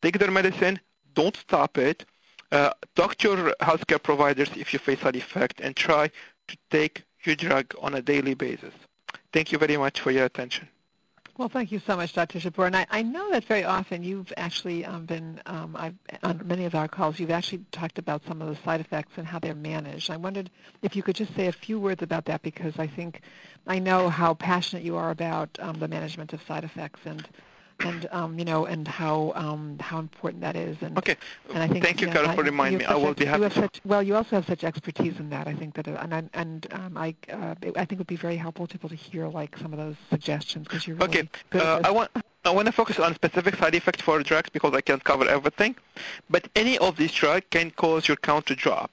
take 0.02 0.18
their 0.18 0.30
medicine, 0.30 0.80
don't 1.14 1.36
stop 1.36 1.78
it, 1.78 2.04
uh, 2.52 2.70
talk 2.94 3.16
to 3.16 3.28
your 3.28 3.54
healthcare 3.60 4.02
providers 4.02 4.50
if 4.56 4.72
you 4.72 4.78
face 4.78 5.00
side 5.00 5.16
effect, 5.16 5.60
and 5.60 5.74
try 5.74 6.08
to 6.48 6.56
take 6.70 7.02
your 7.24 7.34
drug 7.34 7.74
on 7.80 7.94
a 7.94 8.02
daily 8.02 8.34
basis. 8.34 8.72
Thank 9.32 9.52
you 9.52 9.58
very 9.58 9.76
much 9.76 10.00
for 10.00 10.10
your 10.10 10.24
attention. 10.24 10.68
Well, 11.38 11.50
thank 11.50 11.70
you 11.70 11.80
so 11.86 11.96
much, 11.96 12.14
Dr. 12.14 12.38
Jabbour. 12.38 12.66
And 12.66 12.74
I, 12.74 12.86
I 12.90 13.02
know 13.02 13.30
that 13.30 13.44
very 13.44 13.62
often 13.62 14.02
you've 14.02 14.32
actually 14.38 14.86
um, 14.86 15.04
been, 15.04 15.38
um, 15.44 15.76
I've, 15.78 15.94
on 16.22 16.40
many 16.46 16.64
of 16.64 16.74
our 16.74 16.88
calls, 16.88 17.20
you've 17.20 17.30
actually 17.30 17.60
talked 17.72 17.98
about 17.98 18.22
some 18.26 18.40
of 18.40 18.48
the 18.48 18.56
side 18.64 18.80
effects 18.80 19.12
and 19.18 19.26
how 19.26 19.38
they're 19.38 19.54
managed. 19.54 20.10
I 20.10 20.16
wondered 20.16 20.48
if 20.80 20.96
you 20.96 21.02
could 21.02 21.14
just 21.14 21.34
say 21.34 21.46
a 21.46 21.52
few 21.52 21.78
words 21.78 22.02
about 22.02 22.24
that 22.26 22.40
because 22.40 22.78
I 22.78 22.86
think 22.86 23.20
I 23.66 23.78
know 23.78 24.08
how 24.08 24.32
passionate 24.32 24.82
you 24.82 24.96
are 24.96 25.10
about 25.10 25.50
um, 25.60 25.78
the 25.78 25.88
management 25.88 26.32
of 26.32 26.40
side 26.44 26.64
effects 26.64 27.00
and 27.04 27.28
and 27.80 28.08
um, 28.10 28.38
you 28.38 28.44
know, 28.44 28.66
and 28.66 28.86
how 28.86 29.32
um, 29.34 29.78
how 29.78 29.98
important 29.98 30.42
that 30.42 30.56
is. 30.56 30.76
And, 30.80 30.96
okay. 30.98 31.16
And 31.52 31.62
I 31.62 31.68
think, 31.68 31.84
Thank 31.84 32.00
you, 32.00 32.08
yeah, 32.08 32.14
Carol, 32.14 32.32
for 32.34 32.42
reminding 32.42 32.78
me. 32.78 32.84
I 32.84 32.94
will 32.94 33.08
ex- 33.08 33.18
be 33.18 33.24
happy. 33.24 33.38
You 33.38 33.44
have 33.44 33.52
such, 33.52 33.80
well, 33.84 34.02
you 34.02 34.14
also 34.14 34.36
have 34.36 34.46
such 34.46 34.64
expertise 34.64 35.18
in 35.18 35.30
that. 35.30 35.46
I 35.46 35.54
think 35.54 35.74
that, 35.74 35.88
uh, 35.88 36.06
and 36.10 36.30
and 36.32 36.66
um, 36.72 36.96
I 36.96 37.14
uh, 37.30 37.54
I 37.76 37.84
think 37.84 37.92
it 37.92 37.98
would 37.98 38.06
be 38.06 38.16
very 38.16 38.36
helpful 38.36 38.66
to 38.66 38.72
people 38.72 38.88
to 38.88 38.94
hear 38.94 39.28
like 39.28 39.56
some 39.58 39.72
of 39.72 39.78
those 39.78 39.96
suggestions 40.10 40.66
because 40.66 40.86
you're 40.86 40.96
really 40.96 41.08
okay. 41.08 41.28
good 41.50 41.62
uh, 41.62 41.80
I 41.84 41.90
want. 41.90 42.10
I 42.44 42.50
want 42.50 42.66
to 42.66 42.72
focus 42.72 43.00
on 43.00 43.12
specific 43.12 43.56
side 43.56 43.74
effects 43.74 44.02
for 44.02 44.22
drugs 44.22 44.50
because 44.50 44.72
I 44.72 44.80
can't 44.80 45.02
cover 45.02 45.26
everything. 45.28 45.74
But 46.30 46.48
any 46.54 46.78
of 46.78 46.96
these 46.96 47.10
drugs 47.10 47.46
can 47.50 47.72
cause 47.72 48.06
your 48.06 48.16
count 48.18 48.46
to 48.46 48.54
drop. 48.54 48.92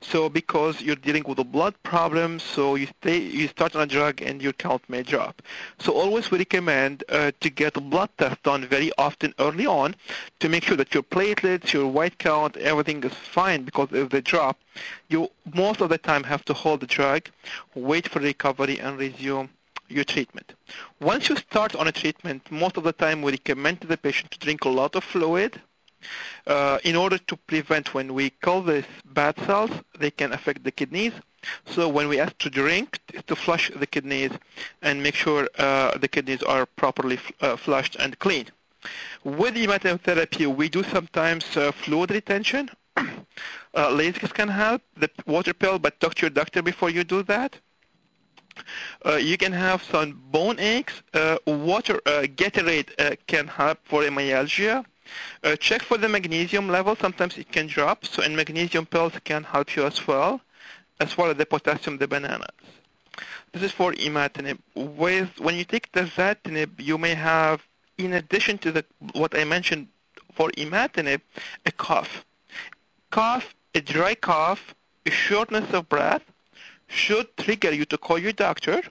So 0.00 0.28
because 0.28 0.80
you're 0.80 0.96
dealing 0.96 1.24
with 1.26 1.38
a 1.38 1.44
blood 1.44 1.74
problem, 1.82 2.38
so 2.38 2.74
you 2.74 2.86
stay, 3.00 3.18
you 3.18 3.48
start 3.48 3.74
on 3.74 3.82
a 3.82 3.86
drug 3.86 4.22
and 4.22 4.42
your 4.42 4.52
count 4.52 4.82
may 4.88 5.02
drop. 5.02 5.42
So 5.78 5.92
always 5.92 6.30
we 6.30 6.38
recommend 6.38 7.04
uh, 7.08 7.32
to 7.40 7.50
get 7.50 7.76
a 7.76 7.80
blood 7.80 8.10
test 8.18 8.42
done 8.42 8.66
very 8.66 8.92
often 8.98 9.34
early 9.38 9.66
on 9.66 9.94
to 10.40 10.48
make 10.48 10.64
sure 10.64 10.76
that 10.76 10.94
your 10.94 11.02
platelets, 11.02 11.72
your 11.72 11.86
white 11.86 12.18
count, 12.18 12.56
everything 12.56 13.02
is 13.04 13.12
fine 13.14 13.62
because 13.64 13.88
if 13.92 14.10
they 14.10 14.20
drop, 14.20 14.58
you 15.08 15.30
most 15.54 15.80
of 15.80 15.88
the 15.88 15.98
time 15.98 16.24
have 16.24 16.44
to 16.46 16.54
hold 16.54 16.80
the 16.80 16.86
drug, 16.86 17.28
wait 17.74 18.08
for 18.08 18.20
recovery 18.20 18.78
and 18.80 18.98
resume 18.98 19.48
your 19.88 20.04
treatment. 20.04 20.54
Once 21.00 21.28
you 21.28 21.36
start 21.36 21.74
on 21.74 21.86
a 21.88 21.92
treatment, 21.92 22.50
most 22.50 22.76
of 22.76 22.84
the 22.84 22.92
time 22.92 23.22
we 23.22 23.32
recommend 23.32 23.80
to 23.80 23.86
the 23.86 23.96
patient 23.96 24.30
to 24.30 24.38
drink 24.38 24.64
a 24.64 24.68
lot 24.68 24.94
of 24.96 25.04
fluid, 25.04 25.60
uh, 26.46 26.78
in 26.84 26.96
order 26.96 27.18
to 27.18 27.36
prevent 27.36 27.94
when 27.94 28.14
we 28.14 28.30
call 28.30 28.62
these 28.62 28.84
bad 29.04 29.36
cells, 29.46 29.70
they 29.98 30.10
can 30.10 30.32
affect 30.32 30.64
the 30.64 30.70
kidneys. 30.70 31.12
So 31.66 31.88
when 31.88 32.08
we 32.08 32.20
ask 32.20 32.36
to 32.38 32.50
drink, 32.50 32.98
to 33.26 33.36
flush 33.36 33.70
the 33.74 33.86
kidneys 33.86 34.32
and 34.82 35.02
make 35.02 35.14
sure 35.14 35.48
uh, 35.58 35.98
the 35.98 36.08
kidneys 36.08 36.42
are 36.42 36.66
properly 36.66 37.18
uh, 37.40 37.56
flushed 37.56 37.96
and 37.96 38.18
clean. 38.18 38.46
With 39.24 39.54
imatinib, 39.54 40.56
we 40.56 40.68
do 40.68 40.82
sometimes 40.82 41.56
uh, 41.56 41.72
fluid 41.72 42.10
retention. 42.10 42.70
uh, 42.96 43.04
Lasix 43.74 44.32
can 44.34 44.48
help, 44.48 44.82
the 44.96 45.10
water 45.26 45.54
pill, 45.54 45.78
but 45.78 45.98
talk 46.00 46.14
to 46.16 46.22
your 46.22 46.30
doctor 46.30 46.62
before 46.62 46.90
you 46.90 47.04
do 47.04 47.22
that. 47.24 47.56
Uh, 49.04 49.16
you 49.16 49.38
can 49.38 49.52
have 49.52 49.82
some 49.82 50.20
bone 50.30 50.58
aches. 50.58 51.02
Uh, 51.14 51.38
water 51.46 52.00
uh, 52.06 52.22
Gatorade 52.36 52.90
uh, 52.98 53.16
can 53.26 53.46
help 53.46 53.78
for 53.84 54.08
myalgia. 54.10 54.84
Uh, 55.42 55.56
check 55.56 55.82
for 55.82 55.98
the 55.98 56.08
magnesium 56.08 56.68
level. 56.68 56.96
Sometimes 56.96 57.38
it 57.38 57.50
can 57.50 57.66
drop, 57.66 58.04
so 58.04 58.22
and 58.22 58.36
magnesium 58.36 58.86
pills 58.86 59.12
can 59.24 59.44
help 59.44 59.76
you 59.76 59.84
as 59.84 60.06
well, 60.06 60.40
as 61.00 61.16
well 61.16 61.30
as 61.30 61.36
the 61.36 61.46
potassium, 61.46 61.98
the 61.98 62.06
bananas. 62.06 62.48
This 63.52 63.62
is 63.62 63.72
for 63.72 63.92
imatinib. 63.92 64.58
With 64.74 65.38
when 65.38 65.56
you 65.56 65.64
take 65.64 65.92
dasatinib, 65.92 66.70
you 66.78 66.96
may 66.96 67.14
have, 67.14 67.62
in 67.98 68.14
addition 68.14 68.58
to 68.58 68.72
the 68.72 68.84
what 69.12 69.36
I 69.38 69.44
mentioned 69.44 69.88
for 70.34 70.50
imatinib, 70.52 71.20
a 71.66 71.72
cough. 71.72 72.24
Cough, 73.10 73.54
a 73.74 73.80
dry 73.80 74.14
cough, 74.14 74.74
a 75.04 75.10
shortness 75.10 75.70
of 75.72 75.88
breath 75.88 76.22
should 76.88 77.36
trigger 77.36 77.72
you 77.72 77.84
to 77.86 77.98
call 77.98 78.18
your 78.18 78.32
doctor 78.32 78.82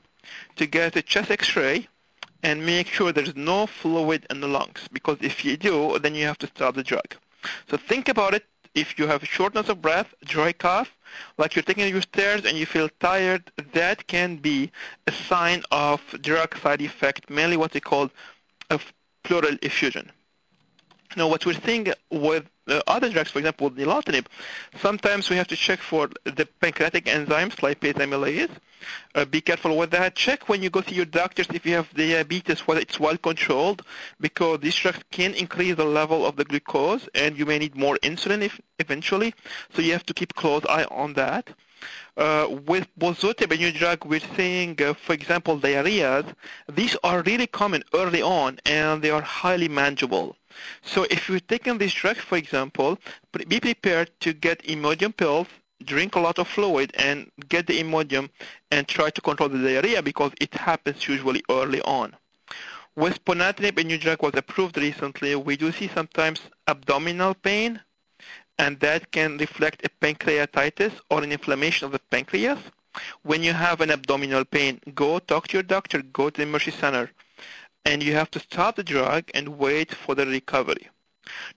to 0.55 0.65
get 0.65 0.95
a 0.95 1.01
chest 1.01 1.31
X-ray 1.31 1.87
and 2.43 2.65
make 2.65 2.87
sure 2.87 3.11
there's 3.11 3.35
no 3.35 3.67
fluid 3.67 4.25
in 4.29 4.41
the 4.41 4.47
lungs 4.47 4.87
because 4.91 5.17
if 5.21 5.45
you 5.45 5.57
do, 5.57 5.99
then 5.99 6.15
you 6.15 6.25
have 6.25 6.37
to 6.39 6.47
stop 6.47 6.75
the 6.75 6.83
drug. 6.83 7.15
So 7.69 7.77
think 7.77 8.09
about 8.09 8.33
it. 8.33 8.45
If 8.73 8.97
you 8.97 9.05
have 9.07 9.23
shortness 9.25 9.67
of 9.67 9.81
breath, 9.81 10.13
dry 10.23 10.53
cough, 10.53 10.89
like 11.37 11.55
you're 11.55 11.63
taking 11.63 11.89
your 11.89 12.01
stairs 12.01 12.45
and 12.45 12.57
you 12.57 12.65
feel 12.65 12.89
tired, 13.01 13.51
that 13.73 14.07
can 14.07 14.37
be 14.37 14.71
a 15.07 15.11
sign 15.11 15.63
of 15.71 16.01
drug 16.21 16.57
side 16.57 16.81
effect, 16.81 17.29
mainly 17.29 17.57
what 17.57 17.71
they 17.71 17.81
call 17.81 18.09
a 18.69 18.79
pleural 19.23 19.57
effusion. 19.61 20.09
Now, 21.17 21.27
what 21.27 21.45
we're 21.45 21.59
seeing 21.65 21.91
with 22.09 22.45
uh, 22.67 22.81
other 22.87 23.09
drugs, 23.09 23.31
for 23.31 23.39
example, 23.39 23.69
with 23.69 23.77
nilotinib, 23.77 24.27
sometimes 24.81 25.29
we 25.29 25.35
have 25.35 25.47
to 25.47 25.55
check 25.55 25.79
for 25.79 26.09
the 26.23 26.47
pancreatic 26.61 27.05
enzymes, 27.05 27.55
lipase 27.55 27.95
amylase. 27.95 28.49
Uh, 29.13 29.25
be 29.25 29.41
careful 29.41 29.77
with 29.77 29.91
that. 29.91 30.15
Check 30.15 30.47
when 30.47 30.63
you 30.63 30.69
go 30.69 30.81
see 30.81 30.95
your 30.95 31.05
doctors 31.05 31.47
if 31.53 31.65
you 31.65 31.75
have 31.75 31.93
diabetes, 31.93 32.61
whether 32.61 32.79
it's 32.79 32.99
well 32.99 33.17
controlled, 33.17 33.83
because 34.19 34.59
these 34.61 34.75
drugs 34.75 34.99
can 35.11 35.33
increase 35.33 35.75
the 35.75 35.85
level 35.85 36.25
of 36.25 36.35
the 36.35 36.45
glucose, 36.45 37.07
and 37.13 37.37
you 37.37 37.45
may 37.45 37.59
need 37.59 37.75
more 37.75 37.97
insulin 38.03 38.41
if, 38.41 38.59
eventually. 38.79 39.33
So 39.75 39.81
you 39.81 39.91
have 39.91 40.05
to 40.05 40.13
keep 40.13 40.33
close 40.33 40.63
eye 40.65 40.85
on 40.85 41.13
that. 41.13 41.49
Uh, 42.17 42.47
with 42.67 42.87
bosutinib, 42.99 43.77
drug, 43.77 44.05
we're 44.05 44.21
seeing, 44.35 44.79
uh, 44.81 44.93
for 44.93 45.13
example, 45.13 45.57
diarrheas. 45.57 46.25
These 46.69 46.95
are 47.03 47.21
really 47.23 47.47
common 47.47 47.83
early 47.93 48.21
on, 48.21 48.59
and 48.65 49.01
they 49.01 49.09
are 49.09 49.21
highly 49.21 49.67
manageable. 49.67 50.35
So 50.83 51.03
if 51.09 51.29
you're 51.29 51.39
taking 51.39 51.77
this 51.77 51.93
drug, 51.93 52.17
for 52.17 52.37
example, 52.37 52.97
be 53.47 53.59
prepared 53.59 54.11
to 54.21 54.33
get 54.33 54.63
Imodium 54.63 55.15
pills, 55.15 55.47
drink 55.85 56.15
a 56.15 56.19
lot 56.19 56.37
of 56.39 56.47
fluid, 56.47 56.91
and 56.97 57.31
get 57.47 57.67
the 57.67 57.81
Imodium 57.81 58.29
and 58.71 58.87
try 58.87 59.09
to 59.09 59.21
control 59.21 59.49
the 59.49 59.57
diarrhea 59.57 60.01
because 60.01 60.31
it 60.39 60.53
happens 60.53 61.07
usually 61.07 61.43
early 61.49 61.81
on. 61.81 62.15
With 62.95 63.23
ponatinib, 63.23 63.79
a 63.79 63.83
new 63.85 63.97
drug 63.97 64.21
was 64.21 64.33
approved 64.35 64.77
recently, 64.77 65.33
we 65.35 65.55
do 65.55 65.71
see 65.71 65.87
sometimes 65.87 66.41
abdominal 66.67 67.33
pain, 67.35 67.79
and 68.61 68.79
that 68.79 69.11
can 69.11 69.37
reflect 69.37 69.83
a 69.83 69.89
pancreatitis 70.03 70.93
or 71.09 71.23
an 71.23 71.31
inflammation 71.31 71.85
of 71.85 71.91
the 71.91 71.99
pancreas. 72.11 72.59
When 73.23 73.41
you 73.41 73.53
have 73.53 73.81
an 73.81 73.89
abdominal 73.89 74.45
pain, 74.45 74.79
go 74.93 75.17
talk 75.17 75.47
to 75.47 75.53
your 75.57 75.63
doctor, 75.63 76.03
go 76.19 76.29
to 76.29 76.37
the 76.37 76.43
emergency 76.43 76.79
center 76.79 77.09
and 77.85 78.03
you 78.03 78.13
have 78.13 78.29
to 78.31 78.39
stop 78.39 78.75
the 78.75 78.83
drug 78.83 79.23
and 79.33 79.57
wait 79.57 79.89
for 79.95 80.13
the 80.13 80.27
recovery. 80.27 80.87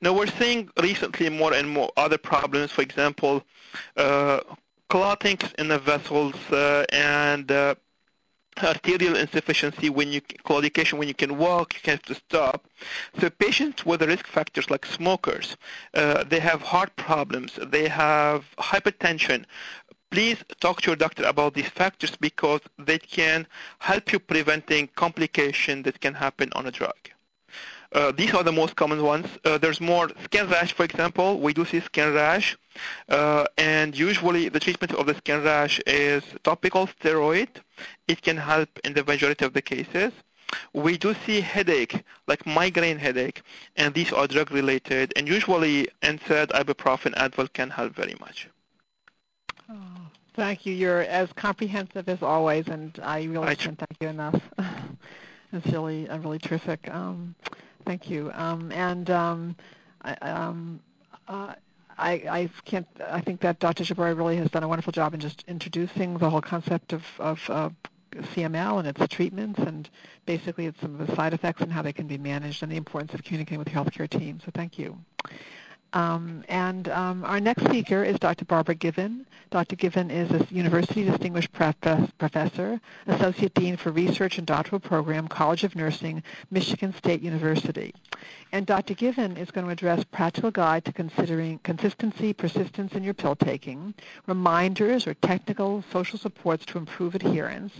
Now 0.01 0.15
we're 0.15 0.35
seeing 0.39 0.71
recently 0.81 1.29
more 1.29 1.53
and 1.53 1.69
more 1.69 1.91
other 1.99 2.17
problems, 2.17 2.71
for 2.73 2.81
example, 2.81 3.45
uh, 3.99 4.41
clotting 4.89 5.39
in 5.59 5.69
the 5.69 5.79
vessels 5.79 6.37
uh, 6.51 6.87
and 6.91 7.51
uh, 7.53 7.75
arterial 8.63 9.17
insufficiency 9.17 9.91
when 9.91 10.13
you 10.13 10.21
claudication 10.21 10.99
when 10.99 11.09
you 11.09 11.15
can 11.15 11.39
walk 11.39 11.75
you 11.75 11.91
have 11.91 12.03
to 12.03 12.15
stop 12.15 12.67
so 13.21 13.29
patients 13.31 13.85
with 13.85 14.03
risk 14.03 14.27
factors 14.27 14.71
like 14.71 14.87
smokers 14.87 15.57
uh, 15.95 16.23
they 16.25 16.39
have 16.41 16.63
heart 16.63 16.95
problems 16.97 17.59
they 17.71 17.89
have 17.89 18.45
hypertension 18.59 19.45
please 20.15 20.45
talk 20.61 20.81
to 20.81 20.91
your 20.91 20.97
doctor 20.97 21.25
about 21.25 21.55
these 21.55 21.69
factors 21.69 22.15
because 22.21 22.61
they 22.79 23.01
can 23.01 23.45
help 23.81 24.13
you 24.13 24.21
preventing 24.21 24.89
complications 24.95 25.83
that 25.83 26.01
can 26.01 26.15
happen 26.15 26.49
on 26.55 26.67
a 26.67 26.71
drug. 26.71 26.95
Uh, 27.95 28.11
these 28.11 28.35
are 28.35 28.43
the 28.43 28.53
most 28.53 28.75
common 28.75 29.03
ones. 29.03 29.27
Uh, 29.45 29.57
there's 29.57 29.81
more 29.81 30.11
skin 30.25 30.49
rash, 30.49 30.73
for 30.73 30.85
example. 30.85 31.39
We 31.39 31.55
do 31.55 31.65
see 31.65 31.79
skin 31.81 32.13
rash, 32.13 32.59
uh, 33.09 33.45
and 33.57 33.97
usually 33.97 34.49
the 34.49 34.59
treatment 34.59 34.93
of 34.95 35.07
the 35.07 35.15
skin 35.15 35.45
rash 35.45 35.81
is 35.87 36.25
topical 36.43 36.89
steroid. 36.89 37.49
It 38.09 38.21
can 38.21 38.37
help 38.37 38.69
in 38.85 38.95
the 38.95 39.05
majority 39.05 39.45
of 39.45 39.53
the 39.53 39.63
cases. 39.63 40.13
We 40.73 40.99
do 40.99 41.15
see 41.25 41.41
headache, 41.41 42.03
like 42.27 42.45
migraine 42.47 42.99
headache, 42.99 43.43
and 43.77 43.95
these 43.95 44.13
are 44.13 44.27
drug-related, 44.27 45.13
and 45.17 45.29
usually 45.29 45.89
NSAID, 46.03 46.49
ibuprofen, 46.49 47.15
Advil 47.15 47.53
can 47.53 47.71
help 47.71 47.95
very 47.95 48.17
much. 48.21 48.49
Oh, 49.71 49.75
thank 50.35 50.67
you. 50.67 50.75
You're 50.75 51.03
as 51.03 51.33
comprehensive 51.33 52.09
as 52.09 52.23
always, 52.23 52.67
and 52.67 52.99
I 53.03 53.23
really 53.23 53.49
I 53.49 53.55
can't 53.55 53.79
thank 53.79 53.97
you 54.01 54.09
enough. 54.09 54.41
it's 55.53 55.67
really, 55.67 56.09
uh, 56.09 56.19
really 56.19 56.39
terrific. 56.39 56.89
Um, 56.93 57.35
thank 57.85 58.11
you. 58.11 58.31
Um, 58.35 58.73
and 58.73 59.11
um, 59.11 59.57
I, 60.03 60.15
um, 60.15 60.81
uh, 61.29 61.55
I, 61.97 62.13
I 62.13 62.51
can't. 62.65 62.87
I 63.07 63.21
think 63.21 63.41
that 63.41 63.59
Dr. 63.61 63.85
Jabari 63.85 64.17
really 64.17 64.37
has 64.37 64.51
done 64.51 64.63
a 64.63 64.69
wonderful 64.69 64.93
job 64.93 65.15
in 65.15 65.21
just 65.21 65.45
introducing 65.47 66.19
the 66.19 66.29
whole 66.29 66.41
concept 66.41 66.93
of, 66.93 67.05
of 67.19 67.39
uh, 67.49 67.71
CML 68.13 68.79
and 68.79 68.89
its 68.89 69.15
treatments, 69.15 69.59
and 69.61 69.89
basically 70.27 70.67
it's 70.67 70.81
some 70.81 71.01
of 71.01 71.07
the 71.07 71.15
side 71.15 71.35
effects 71.35 71.61
and 71.63 71.73
how 71.73 71.83
they 71.83 71.93
can 71.93 72.07
be 72.07 72.19
managed, 72.19 72.63
and 72.63 72.71
the 72.71 72.77
importance 72.77 73.15
of 73.15 73.23
communicating 73.23 73.59
with 73.59 73.69
the 73.69 73.75
healthcare 73.75 74.09
team. 74.09 74.41
So 74.45 74.51
thank 74.55 74.79
you. 74.79 74.99
Um, 75.95 76.43
and 76.49 76.89
um, 76.89 77.25
our 77.25 77.39
next 77.39 77.65
speaker 77.65 78.03
is 78.03 78.19
Dr. 78.19 78.45
Barbara 78.45 78.75
Given. 78.75 79.25
Dr. 79.51 79.77
Given 79.77 80.11
is 80.11 80.29
a 80.33 80.45
University 80.53 81.05
Distinguished 81.05 81.53
Professor, 81.53 82.81
Associate 83.07 83.55
Dean 83.55 83.77
for 83.77 83.93
Research 83.93 84.39
and 84.39 84.47
Doctoral 84.47 84.81
Program, 84.81 85.29
College 85.29 85.63
of 85.63 85.77
Nursing, 85.77 86.25
Michigan 86.51 86.93
State 86.95 87.23
University. 87.23 87.95
And 88.51 88.67
Dr. 88.67 88.95
Given 88.95 89.37
is 89.37 89.53
going 89.53 89.67
to 89.67 89.73
address 89.73 90.03
practical 90.11 90.51
guide 90.51 90.85
to 90.87 90.93
considering 90.93 91.61
consistency, 91.61 92.33
persistence 92.33 92.95
in 92.95 93.05
your 93.05 93.15
pill 93.15 93.37
taking, 93.37 93.95
reminders 94.27 95.07
or 95.07 95.15
technical 95.15 95.85
social 95.93 96.19
supports 96.19 96.67
to 96.67 96.79
improve 96.79 97.15
adherence, 97.15 97.73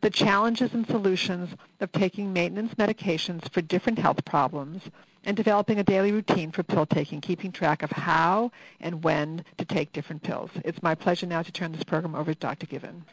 the 0.00 0.10
challenges 0.10 0.74
and 0.74 0.84
solutions 0.88 1.50
of 1.78 1.92
taking 1.92 2.32
maintenance 2.32 2.74
medications 2.74 3.48
for 3.52 3.60
different 3.60 4.00
health 4.00 4.24
problems, 4.24 4.82
and 5.24 5.36
developing 5.36 5.78
a 5.78 5.84
daily 5.84 6.12
routine 6.12 6.50
for 6.50 6.62
pill 6.62 6.86
taking, 6.86 7.20
keeping 7.20 7.52
track 7.52 7.82
of 7.82 7.90
how 7.90 8.50
and 8.80 9.02
when 9.04 9.44
to 9.58 9.64
take 9.64 9.92
different 9.92 10.22
pills. 10.22 10.50
It's 10.64 10.82
my 10.82 10.94
pleasure 10.94 11.26
now 11.26 11.42
to 11.42 11.52
turn 11.52 11.72
this 11.72 11.84
program 11.84 12.14
over 12.14 12.32
to 12.32 12.38
Dr. 12.38 12.66
Given. 12.66 13.04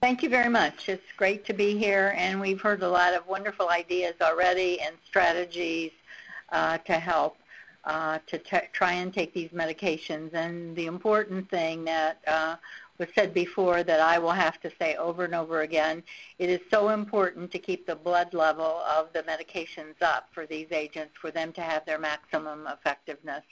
Thank 0.00 0.22
you 0.22 0.28
very 0.28 0.48
much. 0.48 0.88
It's 0.88 1.12
great 1.16 1.44
to 1.46 1.52
be 1.52 1.78
here, 1.78 2.12
and 2.16 2.40
we've 2.40 2.60
heard 2.60 2.82
a 2.82 2.88
lot 2.88 3.14
of 3.14 3.26
wonderful 3.28 3.70
ideas 3.70 4.14
already 4.20 4.80
and 4.80 4.96
strategies 5.06 5.92
uh, 6.50 6.78
to 6.78 6.94
help 6.94 7.36
uh, 7.84 8.18
to 8.26 8.38
t- 8.38 8.66
try 8.72 8.92
and 8.94 9.14
take 9.14 9.32
these 9.32 9.50
medications. 9.50 10.34
And 10.34 10.74
the 10.76 10.86
important 10.86 11.48
thing 11.50 11.84
that 11.84 12.18
uh, 12.26 12.56
was 13.02 13.10
said 13.16 13.34
before 13.34 13.82
that 13.82 13.98
I 13.98 14.20
will 14.20 14.30
have 14.30 14.60
to 14.60 14.70
say 14.78 14.94
over 14.94 15.24
and 15.24 15.34
over 15.34 15.62
again. 15.62 16.04
It 16.38 16.48
is 16.48 16.60
so 16.70 16.90
important 16.90 17.50
to 17.50 17.58
keep 17.58 17.84
the 17.84 17.96
blood 17.96 18.32
level 18.32 18.80
of 18.86 19.12
the 19.12 19.24
medications 19.24 20.00
up 20.00 20.28
for 20.30 20.46
these 20.46 20.68
agents 20.70 21.14
for 21.20 21.32
them 21.32 21.52
to 21.54 21.62
have 21.62 21.84
their 21.84 21.98
maximum 21.98 22.68
effectiveness. 22.68 23.42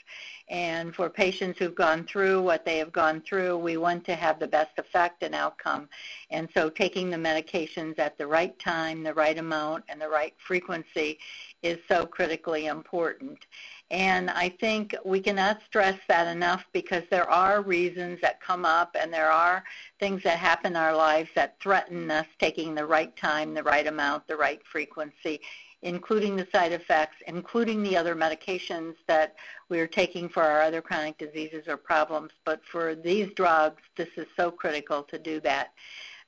And 0.48 0.94
for 0.94 1.10
patients 1.10 1.58
who've 1.58 1.74
gone 1.74 2.04
through 2.04 2.42
what 2.42 2.64
they 2.64 2.78
have 2.78 2.92
gone 2.92 3.22
through, 3.22 3.58
we 3.58 3.76
want 3.76 4.04
to 4.04 4.14
have 4.14 4.38
the 4.38 4.46
best 4.46 4.78
effect 4.78 5.24
and 5.24 5.34
outcome. 5.34 5.88
And 6.30 6.48
so 6.54 6.70
taking 6.70 7.10
the 7.10 7.16
medications 7.16 7.98
at 7.98 8.16
the 8.18 8.28
right 8.28 8.56
time, 8.60 9.02
the 9.02 9.14
right 9.14 9.36
amount, 9.36 9.82
and 9.88 10.00
the 10.00 10.08
right 10.08 10.34
frequency 10.38 11.18
is 11.62 11.78
so 11.88 12.06
critically 12.06 12.66
important. 12.66 13.46
And 13.90 14.30
I 14.30 14.48
think 14.48 14.94
we 15.04 15.20
cannot 15.20 15.62
stress 15.66 15.98
that 16.06 16.28
enough 16.28 16.64
because 16.72 17.02
there 17.10 17.28
are 17.28 17.60
reasons 17.60 18.20
that 18.20 18.40
come 18.40 18.64
up 18.64 18.94
and 18.98 19.12
there 19.12 19.32
are 19.32 19.64
things 19.98 20.22
that 20.22 20.38
happen 20.38 20.72
in 20.72 20.76
our 20.76 20.94
lives 20.94 21.28
that 21.34 21.56
threaten 21.60 22.08
us 22.08 22.26
taking 22.38 22.74
the 22.74 22.86
right 22.86 23.14
time, 23.16 23.52
the 23.52 23.64
right 23.64 23.88
amount, 23.88 24.28
the 24.28 24.36
right 24.36 24.60
frequency, 24.64 25.40
including 25.82 26.36
the 26.36 26.46
side 26.52 26.70
effects, 26.70 27.16
including 27.26 27.82
the 27.82 27.96
other 27.96 28.14
medications 28.14 28.94
that 29.08 29.34
we 29.68 29.80
are 29.80 29.88
taking 29.88 30.28
for 30.28 30.44
our 30.44 30.62
other 30.62 30.80
chronic 30.80 31.18
diseases 31.18 31.66
or 31.66 31.76
problems. 31.76 32.30
But 32.44 32.60
for 32.64 32.94
these 32.94 33.32
drugs, 33.34 33.82
this 33.96 34.10
is 34.16 34.26
so 34.36 34.52
critical 34.52 35.02
to 35.04 35.18
do 35.18 35.40
that. 35.40 35.72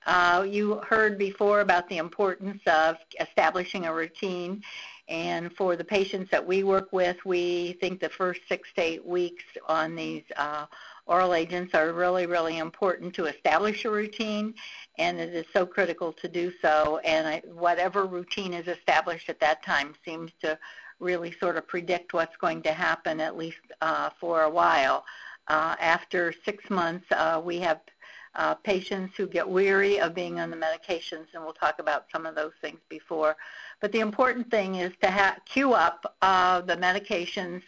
Uh, 0.05 0.45
you 0.49 0.81
heard 0.89 1.17
before 1.17 1.61
about 1.61 1.89
the 1.89 1.99
importance 1.99 2.61
of 2.67 2.97
establishing 3.21 3.87
a 3.87 3.95
routine 3.95 4.61
and 5.09 5.53
for 5.55 5.77
the 5.77 5.85
patients 5.85 6.31
that 6.31 6.47
we 6.47 6.63
work 6.63 6.93
with, 6.93 7.17
we 7.25 7.77
think 7.81 8.01
the 8.01 8.09
first 8.09 8.41
six 8.49 8.69
to 8.77 8.83
eight 8.83 9.05
weeks 9.05 9.45
on 9.69 9.95
these 9.97 10.23
uh, 10.37 10.67
oral 11.07 11.35
agents 11.35 11.75
are 11.75 11.93
really, 11.93 12.27
really 12.27 12.59
important 12.59 13.13
to 13.15 13.27
establish 13.27 13.85
a 13.85 13.91
routine, 13.91 14.55
and 14.99 15.19
it 15.19 15.35
is 15.35 15.47
so 15.53 15.67
critical 15.67 16.13
to 16.13 16.29
do 16.29 16.53
so. 16.63 16.99
And 17.05 17.27
I, 17.27 17.43
whatever 17.53 18.07
routine 18.07 18.55
is 18.55 18.69
established 18.69 19.29
at 19.29 19.41
that 19.41 19.63
time 19.65 19.95
seems 20.05 20.31
to 20.41 20.59
really 21.01 21.33
sort 21.33 21.57
of 21.57 21.67
predict 21.67 22.15
what's 22.15 22.37
going 22.37 22.63
to 22.63 22.73
happen, 22.73 23.21
at 23.21 23.37
least 23.37 23.59
uh, 23.81 24.11
for 24.21 24.43
a 24.43 24.51
while. 24.51 25.05
Uh, 25.49 25.75
after 25.81 26.33
six 26.45 26.71
months, 26.71 27.05
uh, 27.11 27.43
we 27.45 27.59
have 27.59 27.81
uh, 28.35 28.55
patients 28.55 29.15
who 29.17 29.27
get 29.27 29.49
weary 29.49 30.01
of 30.01 30.15
being 30.15 30.41
on 30.41 30.51
the 30.51 30.57
medications, 30.57 31.27
and 31.35 31.43
we'll 31.43 31.53
talk 31.53 31.79
about 31.79 32.07
some 32.13 32.27
of 32.27 32.35
those 32.35 32.53
things 32.61 32.81
before. 32.89 33.37
But 33.81 33.93
the 33.93 34.01
important 34.01 34.51
thing 34.51 34.77
is 34.77 34.93
to 35.03 35.11
ha- 35.11 35.37
queue 35.45 35.75
up 35.75 36.17
uh, 36.23 36.61
the 36.63 36.77
medications 36.77 37.63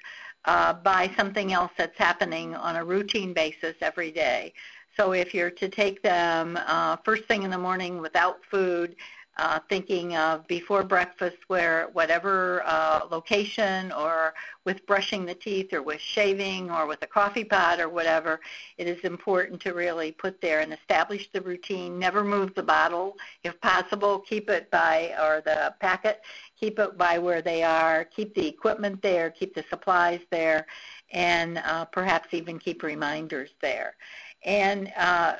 uh, 0.44 0.74
by 0.74 1.11
something 1.16 1.53
else 1.53 1.72
that's 1.77 1.98
happening 1.98 2.55
on 2.55 2.77
a 2.77 2.85
routine 2.85 3.33
basis 3.33 3.74
every 3.81 4.11
day. 4.11 4.53
So 4.96 5.12
if 5.12 5.35
you're 5.35 5.50
to 5.50 5.68
take 5.68 6.03
them 6.03 6.59
uh, 6.66 6.96
first 7.05 7.24
thing 7.24 7.42
in 7.42 7.50
the 7.50 7.59
morning 7.59 8.00
without 8.00 8.44
food, 8.50 8.96
uh, 9.37 9.59
thinking 9.68 10.16
of 10.16 10.47
before 10.47 10.85
breakfast 10.85 11.37
where 11.49 11.88
whatever 11.92 12.62
uh, 12.64 13.01
location 13.11 13.90
or 13.92 14.35
with 14.64 14.87
brushing 14.87 15.25
the 15.25 15.35
teeth 15.35 15.73
or 15.73 15.83
with 15.83 16.01
shaving 16.01 16.70
or 16.70 16.87
with 16.87 17.03
a 17.03 17.07
coffee 17.07 17.44
pot 17.44 17.81
or 17.81 17.88
whatever, 17.88 18.40
it 18.79 18.87
is 18.87 19.03
important 19.05 19.61
to 19.61 19.73
really 19.73 20.12
put 20.12 20.40
there 20.40 20.61
and 20.61 20.73
establish 20.73 21.29
the 21.33 21.40
routine. 21.40 21.99
Never 21.99 22.23
move 22.23 22.55
the 22.55 22.62
bottle. 22.62 23.16
If 23.42 23.61
possible, 23.61 24.20
keep 24.20 24.49
it 24.51 24.70
by, 24.70 25.14
or 25.20 25.42
the 25.44 25.75
packet, 25.81 26.23
keep 26.59 26.79
it 26.79 26.97
by 26.97 27.18
where 27.18 27.42
they 27.42 27.62
are. 27.62 28.05
Keep 28.05 28.35
the 28.35 28.47
equipment 28.47 29.03
there. 29.03 29.31
Keep 29.31 29.55
the 29.55 29.64
supplies 29.68 30.20
there. 30.31 30.66
And 31.12 31.59
uh, 31.59 31.87
perhaps 31.87 32.29
even 32.33 32.59
keep 32.59 32.83
reminders 32.83 33.51
there. 33.61 33.97
And 34.44 34.92
uh, 34.97 35.35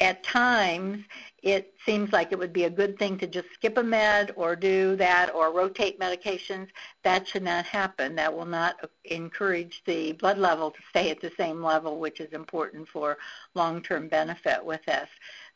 at 0.00 0.22
times 0.22 1.04
it 1.42 1.74
seems 1.86 2.12
like 2.12 2.32
it 2.32 2.38
would 2.38 2.52
be 2.52 2.64
a 2.64 2.70
good 2.70 2.98
thing 2.98 3.16
to 3.18 3.26
just 3.26 3.48
skip 3.54 3.78
a 3.78 3.82
med 3.82 4.32
or 4.36 4.54
do 4.54 4.96
that 4.96 5.34
or 5.34 5.52
rotate 5.52 5.98
medications. 5.98 6.68
That 7.02 7.26
should 7.26 7.42
not 7.42 7.64
happen. 7.64 8.14
That 8.14 8.34
will 8.34 8.46
not 8.46 8.90
encourage 9.04 9.82
the 9.86 10.12
blood 10.12 10.38
level 10.38 10.70
to 10.70 10.78
stay 10.90 11.10
at 11.10 11.20
the 11.20 11.32
same 11.38 11.62
level, 11.62 11.98
which 11.98 12.20
is 12.20 12.32
important 12.32 12.88
for 12.88 13.16
long-term 13.54 14.08
benefit 14.08 14.64
with 14.64 14.84
this. 14.84 15.08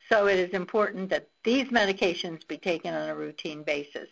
So 0.08 0.26
it 0.26 0.38
is 0.38 0.50
important 0.50 1.10
that 1.10 1.28
these 1.44 1.68
medications 1.68 2.46
be 2.46 2.58
taken 2.58 2.94
on 2.94 3.08
a 3.08 3.14
routine 3.14 3.62
basis. 3.62 4.08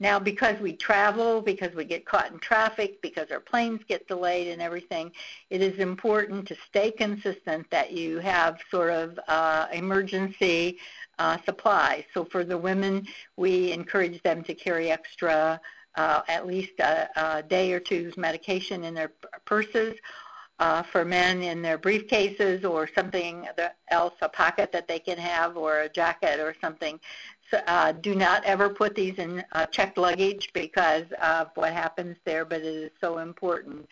Now, 0.00 0.20
because 0.20 0.60
we 0.60 0.74
travel, 0.74 1.40
because 1.40 1.74
we 1.74 1.84
get 1.84 2.06
caught 2.06 2.30
in 2.30 2.38
traffic, 2.38 3.02
because 3.02 3.30
our 3.32 3.40
planes 3.40 3.80
get 3.88 4.06
delayed 4.06 4.48
and 4.48 4.62
everything, 4.62 5.10
it 5.50 5.60
is 5.60 5.78
important 5.80 6.46
to 6.48 6.56
stay 6.68 6.92
consistent 6.92 7.68
that 7.70 7.92
you 7.92 8.18
have 8.18 8.58
sort 8.70 8.90
of 8.90 9.18
uh, 9.26 9.66
emergency 9.72 10.78
uh, 11.18 11.38
supplies. 11.44 12.04
So 12.14 12.24
for 12.24 12.44
the 12.44 12.56
women, 12.56 13.08
we 13.36 13.72
encourage 13.72 14.22
them 14.22 14.44
to 14.44 14.54
carry 14.54 14.92
extra, 14.92 15.60
uh, 15.96 16.22
at 16.28 16.46
least 16.46 16.78
a, 16.78 17.08
a, 17.16 17.42
day 17.42 17.72
or 17.72 17.80
two's 17.80 18.16
medication 18.16 18.84
in 18.84 18.94
their 18.94 19.12
purses. 19.44 19.94
Uh, 20.60 20.82
for 20.82 21.04
men 21.04 21.40
in 21.40 21.62
their 21.62 21.78
briefcases 21.78 22.68
or 22.68 22.88
something 22.92 23.46
else, 23.92 24.14
a 24.22 24.28
pocket 24.28 24.72
that 24.72 24.88
they 24.88 24.98
can 24.98 25.16
have 25.16 25.56
or 25.56 25.82
a 25.82 25.88
jacket 25.88 26.40
or 26.40 26.52
something 26.60 26.98
uh, 27.66 27.92
do 27.92 28.14
not 28.14 28.44
ever 28.44 28.68
put 28.68 28.94
these 28.94 29.18
in 29.18 29.44
uh, 29.52 29.66
checked 29.66 29.98
luggage 29.98 30.50
because 30.52 31.04
of 31.22 31.48
what 31.54 31.72
happens 31.72 32.16
there, 32.24 32.44
but 32.44 32.60
it 32.60 32.66
is 32.66 32.90
so 33.00 33.18
important. 33.18 33.88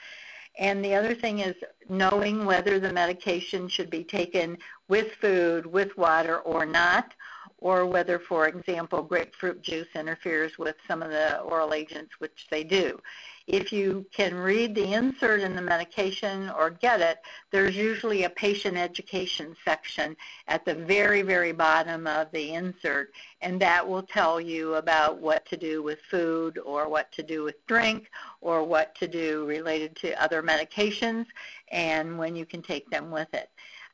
And 0.59 0.85
the 0.85 0.95
other 0.95 1.15
thing 1.15 1.41
is 1.41 1.55
knowing 1.89 2.47
whether 2.47 2.81
the 2.81 2.93
medication 2.93 3.69
should 3.69 3.91
be 3.91 4.05
taken 4.05 4.57
with 4.89 5.13
food, 5.21 5.67
with 5.67 5.97
water, 5.99 6.39
or 6.39 6.65
not, 6.65 7.13
or 7.59 7.87
whether, 7.87 8.19
for 8.19 8.49
example, 8.49 9.03
grapefruit 9.03 9.63
juice 9.63 9.89
interferes 9.95 10.59
with 10.59 10.77
some 10.89 11.03
of 11.03 11.11
the 11.11 11.41
oral 11.41 11.75
agents, 11.75 12.13
which 12.19 12.47
they 12.51 12.65
do. 12.65 12.99
If 13.47 13.73
you 13.73 14.05
can 14.13 14.35
read 14.35 14.75
the 14.75 14.93
insert 14.95 15.41
in 15.41 15.55
the 15.55 15.63
medication 15.63 16.51
or 16.51 16.71
get 16.71 17.01
it, 17.01 17.19
there's 17.53 17.77
usually 17.77 18.25
a 18.25 18.31
patient 18.31 18.77
education 18.77 19.55
section 19.65 20.17
at 20.49 20.65
the 20.65 20.75
very, 20.75 21.23
very 21.23 21.53
bottom 21.53 22.09
of 22.09 22.31
the 22.33 22.55
insert, 22.55 23.13
and 23.43 23.61
that 23.61 23.87
will 23.87 24.03
tell 24.03 24.41
you 24.41 24.75
about 24.75 25.19
what 25.19 25.47
to 25.47 25.57
do 25.57 25.81
with 25.81 26.01
food 26.11 26.59
or 26.59 26.89
what 26.89 27.13
to 27.13 27.23
do 27.23 27.45
with 27.45 27.65
drink 27.67 28.11
or 28.41 28.65
what 28.65 28.97
to 28.97 29.07
do 29.07 29.47
related 29.47 29.95
to 29.97 30.21
other 30.21 30.43
medications 30.43 31.27
and 31.71 32.19
when 32.19 32.35
you 32.35 32.47
can 32.47 32.63
take 32.63 32.91
them 32.91 33.13
with 33.13 33.33
it. 33.33 33.49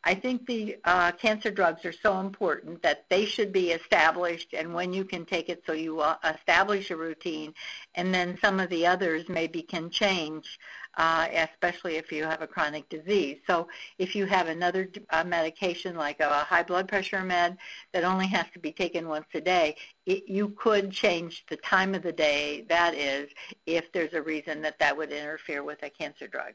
I 0.05 0.15
think 0.15 0.47
the 0.47 0.77
uh, 0.85 1.13
cancer 1.13 1.51
drugs 1.51 1.85
are 1.85 1.93
so 1.93 2.19
important 2.19 2.83
that 2.83 3.05
they 3.09 3.25
should 3.25 3.53
be 3.53 3.71
established 3.71 4.53
and 4.53 4.75
when 4.75 4.93
you 4.93 5.05
can 5.05 5.25
take 5.25 5.49
it 5.49 5.63
so 5.65 5.73
you 5.73 6.01
uh, 6.01 6.17
establish 6.25 6.91
a 6.91 6.97
routine 6.97 7.55
and 7.95 8.13
then 8.13 8.37
some 8.41 8.59
of 8.59 8.69
the 8.69 8.87
others 8.87 9.29
maybe 9.29 9.63
can 9.63 9.91
change 9.91 10.59
uh, 10.97 11.27
especially 11.33 11.97
if 11.97 12.13
you 12.13 12.25
have 12.25 12.43
a 12.43 12.47
chronic 12.47 12.89
disease. 12.89 13.39
So 13.47 13.69
if 13.99 14.15
you 14.15 14.27
have 14.27 14.49
another 14.49 14.89
uh, 15.11 15.25
medication 15.25 15.97
like 15.97 16.21
a 16.21 16.29
high 16.29 16.63
blood 16.63 16.89
pressure 16.89 17.23
med 17.23 17.57
that 17.93 18.05
only 18.05 18.27
has 18.27 18.47
to 18.53 18.59
be 18.59 18.73
taken 18.73 19.09
once 19.09 19.27
a 19.35 19.41
day, 19.41 19.77
it, 20.07 20.25
you 20.29 20.51
could 20.51 20.91
change 20.91 21.45
the 21.49 21.57
time 21.57 21.95
of 21.95 22.03
the 22.03 22.13
day, 22.13 22.67
that 22.69 22.95
is, 22.95 23.31
if 23.67 23.91
there's 23.93 24.13
a 24.13 24.23
reason 24.23 24.61
that 24.63 24.79
that 24.79 24.97
would 24.97 25.13
interfere 25.13 25.63
with 25.63 25.83
a 25.83 25.91
cancer 25.91 26.29
drug. 26.29 26.53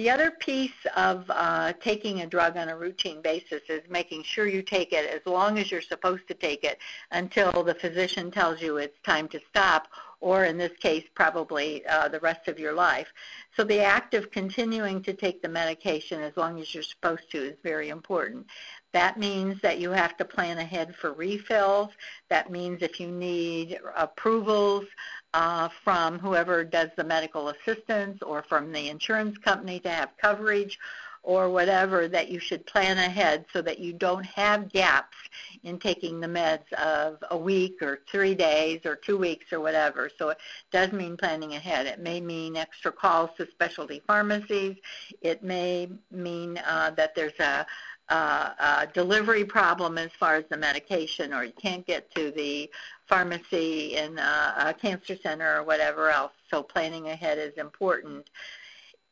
The 0.00 0.08
other 0.08 0.30
piece 0.30 0.86
of 0.96 1.26
uh, 1.28 1.74
taking 1.74 2.22
a 2.22 2.26
drug 2.26 2.56
on 2.56 2.70
a 2.70 2.74
routine 2.74 3.20
basis 3.20 3.60
is 3.68 3.82
making 3.90 4.22
sure 4.22 4.46
you 4.46 4.62
take 4.62 4.94
it 4.94 5.04
as 5.10 5.20
long 5.30 5.58
as 5.58 5.70
you're 5.70 5.82
supposed 5.82 6.26
to 6.28 6.32
take 6.32 6.64
it 6.64 6.78
until 7.10 7.62
the 7.62 7.74
physician 7.74 8.30
tells 8.30 8.62
you 8.62 8.78
it's 8.78 8.98
time 9.02 9.28
to 9.28 9.38
stop, 9.50 9.88
or 10.22 10.46
in 10.46 10.56
this 10.56 10.72
case, 10.78 11.04
probably 11.14 11.84
uh, 11.84 12.08
the 12.08 12.20
rest 12.20 12.48
of 12.48 12.58
your 12.58 12.72
life. 12.72 13.08
So 13.54 13.62
the 13.62 13.80
act 13.80 14.14
of 14.14 14.30
continuing 14.30 15.02
to 15.02 15.12
take 15.12 15.42
the 15.42 15.50
medication 15.50 16.22
as 16.22 16.34
long 16.34 16.58
as 16.58 16.72
you're 16.72 16.82
supposed 16.82 17.30
to 17.32 17.38
is 17.38 17.58
very 17.62 17.90
important. 17.90 18.46
That 18.92 19.18
means 19.18 19.60
that 19.62 19.78
you 19.78 19.90
have 19.90 20.16
to 20.16 20.24
plan 20.24 20.58
ahead 20.58 20.94
for 20.96 21.12
refills. 21.12 21.90
That 22.28 22.50
means 22.50 22.82
if 22.82 22.98
you 22.98 23.08
need 23.08 23.78
approvals 23.96 24.84
uh, 25.32 25.68
from 25.84 26.18
whoever 26.18 26.64
does 26.64 26.90
the 26.96 27.04
medical 27.04 27.50
assistance 27.50 28.20
or 28.22 28.42
from 28.42 28.72
the 28.72 28.88
insurance 28.88 29.38
company 29.38 29.78
to 29.80 29.90
have 29.90 30.10
coverage 30.20 30.78
or 31.22 31.50
whatever 31.50 32.08
that 32.08 32.28
you 32.28 32.38
should 32.38 32.64
plan 32.66 32.96
ahead 32.96 33.44
so 33.52 33.60
that 33.60 33.78
you 33.78 33.92
don't 33.92 34.24
have 34.24 34.72
gaps 34.72 35.16
in 35.64 35.78
taking 35.78 36.18
the 36.18 36.26
meds 36.26 36.72
of 36.74 37.22
a 37.30 37.36
week 37.36 37.82
or 37.82 38.00
three 38.10 38.34
days 38.34 38.80
or 38.86 38.96
two 38.96 39.18
weeks 39.18 39.52
or 39.52 39.60
whatever. 39.60 40.10
So 40.18 40.30
it 40.30 40.38
does 40.72 40.92
mean 40.92 41.16
planning 41.18 41.54
ahead. 41.54 41.86
It 41.86 42.00
may 42.00 42.20
mean 42.20 42.56
extra 42.56 42.90
calls 42.90 43.30
to 43.36 43.46
specialty 43.50 44.02
pharmacies. 44.06 44.76
It 45.20 45.42
may 45.42 45.90
mean 46.10 46.58
uh, 46.66 46.92
that 46.96 47.14
there's 47.14 47.38
a 47.38 47.66
uh, 48.10 48.86
delivery 48.86 49.44
problem 49.44 49.98
as 49.98 50.10
far 50.18 50.36
as 50.36 50.44
the 50.50 50.56
medication, 50.56 51.32
or 51.32 51.44
you 51.44 51.52
can't 51.52 51.86
get 51.86 52.12
to 52.14 52.30
the 52.32 52.70
pharmacy 53.06 53.96
in 53.96 54.18
a, 54.18 54.54
a 54.58 54.74
cancer 54.74 55.16
center 55.16 55.58
or 55.58 55.64
whatever 55.64 56.10
else. 56.10 56.32
So 56.50 56.62
planning 56.62 57.08
ahead 57.08 57.38
is 57.38 57.54
important. 57.54 58.28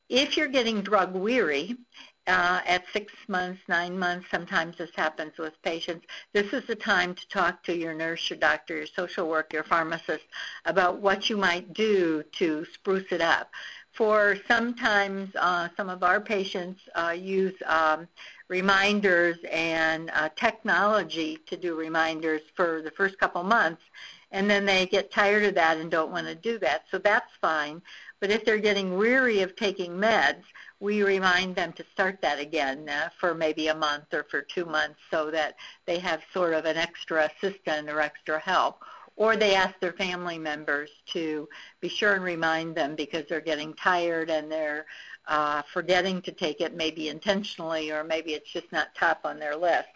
If 0.08 0.36
you're 0.36 0.48
getting 0.48 0.82
drug 0.82 1.14
weary, 1.14 1.76
uh, 2.28 2.60
at 2.66 2.84
six 2.92 3.12
months, 3.26 3.60
nine 3.68 3.98
months, 3.98 4.26
sometimes 4.30 4.76
this 4.76 4.90
happens 4.94 5.32
with 5.38 5.54
patients, 5.62 6.06
this 6.34 6.52
is 6.52 6.64
the 6.66 6.76
time 6.76 7.14
to 7.14 7.28
talk 7.28 7.62
to 7.64 7.74
your 7.74 7.94
nurse, 7.94 8.28
your 8.28 8.38
doctor, 8.38 8.76
your 8.76 8.86
social 8.86 9.28
worker, 9.28 9.56
your 9.56 9.64
pharmacist 9.64 10.24
about 10.66 11.00
what 11.00 11.30
you 11.30 11.38
might 11.38 11.72
do 11.72 12.22
to 12.32 12.66
spruce 12.74 13.10
it 13.12 13.22
up. 13.22 13.50
For 13.92 14.36
sometimes 14.46 15.34
uh, 15.36 15.68
some 15.76 15.88
of 15.88 16.02
our 16.02 16.20
patients 16.20 16.82
uh, 16.94 17.16
use 17.16 17.54
um, 17.64 18.06
reminders 18.48 19.36
and 19.50 20.10
uh, 20.14 20.28
technology 20.36 21.38
to 21.46 21.56
do 21.56 21.74
reminders 21.74 22.42
for 22.54 22.82
the 22.82 22.90
first 22.90 23.18
couple 23.18 23.42
months, 23.42 23.82
and 24.32 24.50
then 24.50 24.64
they 24.64 24.86
get 24.86 25.10
tired 25.10 25.44
of 25.44 25.54
that 25.54 25.78
and 25.78 25.90
don't 25.90 26.10
want 26.10 26.26
to 26.26 26.34
do 26.34 26.58
that. 26.58 26.84
So 26.90 26.98
that's 26.98 27.30
fine. 27.40 27.80
But 28.20 28.30
if 28.30 28.44
they're 28.44 28.58
getting 28.58 28.96
weary 28.96 29.42
of 29.42 29.54
taking 29.54 29.92
meds, 29.92 30.42
we 30.80 31.02
remind 31.02 31.54
them 31.56 31.72
to 31.74 31.84
start 31.92 32.20
that 32.22 32.38
again 32.38 32.88
uh, 32.88 33.10
for 33.18 33.34
maybe 33.34 33.68
a 33.68 33.74
month 33.74 34.12
or 34.12 34.24
for 34.24 34.42
two 34.42 34.64
months 34.64 34.98
so 35.10 35.30
that 35.30 35.56
they 35.86 35.98
have 35.98 36.20
sort 36.32 36.54
of 36.54 36.64
an 36.64 36.76
extra 36.76 37.30
assistant 37.30 37.88
or 37.88 38.00
extra 38.00 38.38
help. 38.38 38.82
Or 39.16 39.36
they 39.36 39.56
ask 39.56 39.78
their 39.80 39.94
family 39.94 40.38
members 40.38 40.90
to 41.06 41.48
be 41.80 41.88
sure 41.88 42.14
and 42.14 42.22
remind 42.22 42.76
them 42.76 42.94
because 42.94 43.24
they're 43.28 43.40
getting 43.40 43.74
tired 43.74 44.30
and 44.30 44.50
they're 44.50 44.86
uh, 45.28 45.62
forgetting 45.72 46.20
to 46.22 46.32
take 46.32 46.60
it 46.60 46.74
maybe 46.74 47.08
intentionally 47.08 47.90
or 47.92 48.02
maybe 48.02 48.32
it's 48.32 48.50
just 48.50 48.70
not 48.72 48.94
top 48.94 49.20
on 49.24 49.38
their 49.38 49.54
list. 49.54 49.88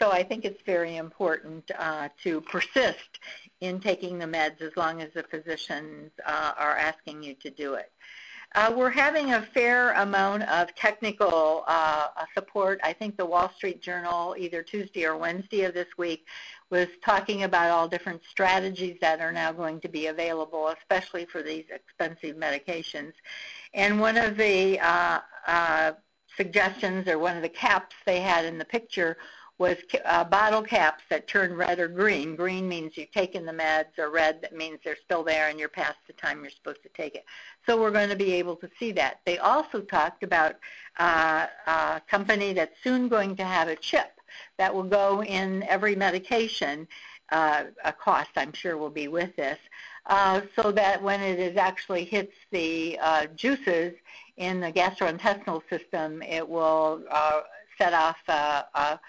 So 0.00 0.10
I 0.10 0.22
think 0.22 0.44
it's 0.44 0.62
very 0.64 0.96
important 0.96 1.70
uh, 1.78 2.08
to 2.22 2.40
persist 2.42 3.20
in 3.60 3.80
taking 3.80 4.18
the 4.18 4.26
meds 4.26 4.60
as 4.62 4.76
long 4.76 5.02
as 5.02 5.12
the 5.12 5.24
physicians 5.24 6.10
uh, 6.24 6.52
are 6.56 6.76
asking 6.76 7.22
you 7.22 7.34
to 7.34 7.50
do 7.50 7.74
it. 7.74 7.90
Uh, 8.54 8.72
we're 8.74 8.90
having 8.90 9.34
a 9.34 9.42
fair 9.42 9.92
amount 9.92 10.42
of 10.44 10.74
technical 10.74 11.64
uh, 11.66 12.08
support. 12.32 12.80
I 12.82 12.94
think 12.94 13.16
the 13.16 13.26
Wall 13.26 13.52
Street 13.54 13.82
Journal, 13.82 14.34
either 14.38 14.62
Tuesday 14.62 15.04
or 15.04 15.18
Wednesday 15.18 15.64
of 15.64 15.74
this 15.74 15.88
week, 15.98 16.24
was 16.70 16.88
talking 17.04 17.42
about 17.42 17.70
all 17.70 17.88
different 17.88 18.22
strategies 18.24 18.96
that 19.02 19.20
are 19.20 19.32
now 19.32 19.52
going 19.52 19.80
to 19.80 19.88
be 19.88 20.06
available, 20.06 20.68
especially 20.68 21.26
for 21.26 21.42
these 21.42 21.66
expensive 21.70 22.36
medications. 22.36 23.12
And 23.74 24.00
one 24.00 24.16
of 24.16 24.36
the 24.36 24.78
uh, 24.80 25.20
uh, 25.46 25.92
suggestions 26.36 27.08
or 27.08 27.18
one 27.18 27.36
of 27.36 27.42
the 27.42 27.48
caps 27.48 27.94
they 28.06 28.20
had 28.20 28.44
in 28.44 28.58
the 28.58 28.64
picture 28.64 29.16
was 29.58 29.76
uh, 30.04 30.22
bottle 30.22 30.62
caps 30.62 31.02
that 31.10 31.26
turn 31.26 31.52
red 31.52 31.80
or 31.80 31.88
green. 31.88 32.36
Green 32.36 32.68
means 32.68 32.96
you've 32.96 33.10
taken 33.10 33.44
the 33.44 33.52
meds, 33.52 33.98
or 33.98 34.08
red 34.08 34.40
that 34.40 34.54
means 34.54 34.78
they're 34.84 34.96
still 35.04 35.24
there 35.24 35.48
and 35.48 35.58
you're 35.58 35.68
past 35.68 35.96
the 36.06 36.12
time 36.12 36.42
you're 36.42 36.50
supposed 36.50 36.82
to 36.84 36.88
take 36.90 37.16
it. 37.16 37.24
So 37.66 37.80
we're 37.80 37.90
going 37.90 38.08
to 38.08 38.16
be 38.16 38.32
able 38.34 38.54
to 38.56 38.70
see 38.78 38.92
that. 38.92 39.20
They 39.26 39.38
also 39.38 39.80
talked 39.80 40.22
about 40.22 40.54
uh, 40.98 41.46
a 41.66 42.00
company 42.08 42.52
that's 42.52 42.76
soon 42.84 43.08
going 43.08 43.34
to 43.36 43.44
have 43.44 43.66
a 43.66 43.74
chip 43.74 44.12
that 44.58 44.72
will 44.72 44.84
go 44.84 45.24
in 45.24 45.64
every 45.64 45.96
medication 45.96 46.86
uh, 47.30 47.64
a 47.84 47.92
cost, 47.92 48.30
I'm 48.36 48.52
sure, 48.52 48.76
will 48.76 48.90
be 48.90 49.08
with 49.08 49.34
this, 49.36 49.58
uh, 50.08 50.40
so 50.56 50.72
that 50.72 51.02
when 51.02 51.20
it 51.20 51.38
is 51.38 51.56
actually 51.56 52.04
hits 52.04 52.34
the 52.50 52.98
uh, 53.00 53.26
juices 53.36 53.94
in 54.36 54.60
the 54.60 54.72
gastrointestinal 54.72 55.62
system, 55.68 56.22
it 56.22 56.46
will 56.48 57.02
uh, 57.10 57.40
set 57.76 57.92
off 57.92 58.16
a, 58.28 58.64
a, 58.74 59.00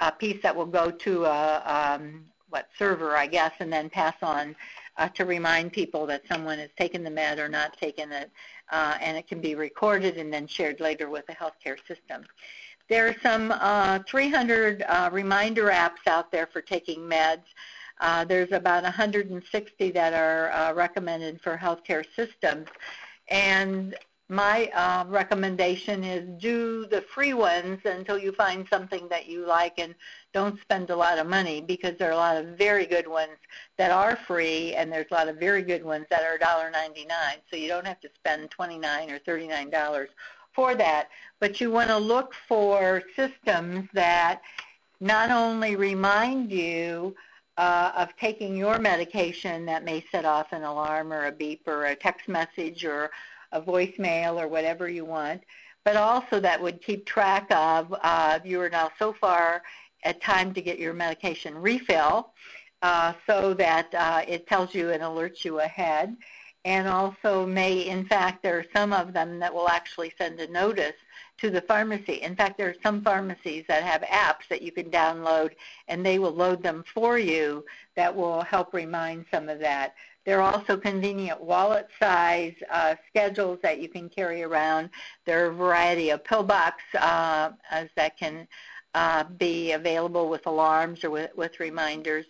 a, 0.00 0.12
piece 0.12 0.42
that 0.42 0.54
will 0.54 0.66
go 0.66 0.90
to 0.90 1.24
a 1.24 1.98
um, 1.98 2.24
what 2.50 2.68
server, 2.78 3.16
I 3.16 3.26
guess, 3.26 3.52
and 3.60 3.72
then 3.72 3.88
pass 3.88 4.16
on 4.22 4.54
uh, 4.96 5.08
to 5.10 5.24
remind 5.24 5.72
people 5.72 6.04
that 6.06 6.22
someone 6.28 6.58
has 6.58 6.70
taken 6.76 7.02
the 7.02 7.10
med 7.10 7.38
or 7.38 7.48
not 7.48 7.76
taken 7.78 8.12
it, 8.12 8.30
uh, 8.70 8.98
and 9.00 9.16
it 9.16 9.26
can 9.26 9.40
be 9.40 9.54
recorded 9.54 10.18
and 10.18 10.32
then 10.32 10.46
shared 10.46 10.80
later 10.80 11.08
with 11.08 11.26
the 11.26 11.32
healthcare 11.32 11.78
system. 11.86 12.24
There 12.88 13.06
are 13.06 13.16
some 13.22 13.52
uh, 13.52 14.00
300 14.06 14.82
uh, 14.82 15.10
reminder 15.12 15.66
apps 15.66 16.06
out 16.08 16.32
there 16.32 16.46
for 16.46 16.60
taking 16.60 16.98
meds. 16.98 17.44
Uh, 18.00 18.24
there's 18.24 18.52
about 18.52 18.82
160 18.82 19.90
that 19.90 20.12
are 20.14 20.50
uh, 20.52 20.72
recommended 20.72 21.40
for 21.40 21.56
healthcare 21.56 22.04
systems. 22.16 22.66
And 23.28 23.94
my 24.30 24.70
uh, 24.74 25.04
recommendation 25.08 26.04
is 26.04 26.24
do 26.40 26.86
the 26.86 27.02
free 27.12 27.34
ones 27.34 27.80
until 27.84 28.16
you 28.16 28.30
find 28.32 28.64
something 28.70 29.08
that 29.08 29.26
you 29.26 29.44
like 29.44 29.74
and 29.78 29.92
don't 30.32 30.60
spend 30.60 30.90
a 30.90 30.96
lot 30.96 31.18
of 31.18 31.26
money 31.26 31.60
because 31.60 31.98
there 31.98 32.08
are 32.08 32.12
a 32.12 32.16
lot 32.16 32.36
of 32.36 32.56
very 32.56 32.86
good 32.86 33.08
ones 33.08 33.36
that 33.76 33.90
are 33.90 34.16
free 34.28 34.74
and 34.74 34.90
there's 34.90 35.10
a 35.10 35.14
lot 35.14 35.28
of 35.28 35.36
very 35.36 35.62
good 35.62 35.84
ones 35.84 36.06
that 36.10 36.22
are 36.22 36.38
$1.99 36.38 37.08
so 37.50 37.56
you 37.56 37.66
don't 37.66 37.86
have 37.86 38.00
to 38.00 38.08
spend 38.14 38.48
$29 38.56 39.10
or 39.10 39.18
$39 39.18 40.06
for 40.54 40.76
that. 40.76 41.08
But 41.40 41.60
you 41.60 41.72
want 41.72 41.88
to 41.88 41.98
look 41.98 42.32
for 42.46 43.02
systems 43.16 43.88
that 43.94 44.42
not 45.00 45.32
only 45.32 45.74
remind 45.74 46.52
you 46.52 47.16
uh, 47.56 47.92
of 47.96 48.16
taking 48.16 48.56
your 48.56 48.78
medication 48.78 49.66
that 49.66 49.84
may 49.84 50.04
set 50.10 50.24
off 50.24 50.52
an 50.52 50.62
alarm 50.62 51.12
or 51.12 51.26
a 51.26 51.32
beep 51.32 51.62
or 51.66 51.86
a 51.86 51.96
text 51.96 52.28
message 52.28 52.84
or 52.84 53.10
a 53.52 53.60
voicemail 53.60 54.40
or 54.40 54.48
whatever 54.48 54.88
you 54.88 55.04
want, 55.04 55.42
but 55.84 55.96
also 55.96 56.40
that 56.40 56.60
would 56.60 56.80
keep 56.82 57.04
track 57.04 57.46
of 57.50 57.94
uh, 58.02 58.38
you 58.44 58.60
are 58.60 58.70
now 58.70 58.90
so 58.98 59.12
far 59.12 59.62
at 60.04 60.20
time 60.20 60.54
to 60.54 60.62
get 60.62 60.78
your 60.78 60.94
medication 60.94 61.56
refill 61.56 62.32
uh, 62.82 63.12
so 63.26 63.52
that 63.54 63.92
uh, 63.94 64.22
it 64.26 64.46
tells 64.46 64.74
you 64.74 64.90
and 64.90 65.02
alerts 65.02 65.44
you 65.44 65.60
ahead. 65.60 66.16
And 66.64 66.86
also 66.86 67.46
may, 67.46 67.80
in 67.80 68.04
fact, 68.04 68.42
there 68.42 68.58
are 68.58 68.66
some 68.74 68.92
of 68.92 69.12
them 69.12 69.38
that 69.38 69.52
will 69.52 69.68
actually 69.68 70.12
send 70.18 70.40
a 70.40 70.50
notice 70.50 70.96
to 71.40 71.50
the 71.50 71.62
pharmacy. 71.62 72.14
In 72.22 72.36
fact, 72.36 72.58
there 72.58 72.68
are 72.68 72.74
some 72.82 73.02
pharmacies 73.02 73.64
that 73.68 73.82
have 73.82 74.02
apps 74.02 74.48
that 74.48 74.62
you 74.62 74.72
can 74.72 74.90
download 74.90 75.52
and 75.88 76.04
they 76.04 76.18
will 76.18 76.34
load 76.34 76.62
them 76.62 76.84
for 76.92 77.18
you 77.18 77.64
that 77.96 78.14
will 78.14 78.42
help 78.42 78.74
remind 78.74 79.24
some 79.30 79.48
of 79.48 79.58
that. 79.60 79.94
There 80.26 80.40
are 80.42 80.52
also 80.54 80.76
convenient 80.76 81.40
wallet 81.40 81.88
size 81.98 82.54
uh, 82.70 82.94
schedules 83.08 83.58
that 83.62 83.80
you 83.80 83.88
can 83.88 84.08
carry 84.08 84.42
around. 84.42 84.90
There 85.24 85.46
are 85.46 85.50
a 85.50 85.54
variety 85.54 86.10
of 86.10 86.22
pillbox 86.24 86.82
uh, 86.98 87.50
that 87.96 88.18
can 88.18 88.46
uh, 88.94 89.24
be 89.24 89.72
available 89.72 90.28
with 90.28 90.46
alarms 90.46 91.04
or 91.04 91.10
with, 91.10 91.30
with 91.36 91.58
reminders. 91.58 92.26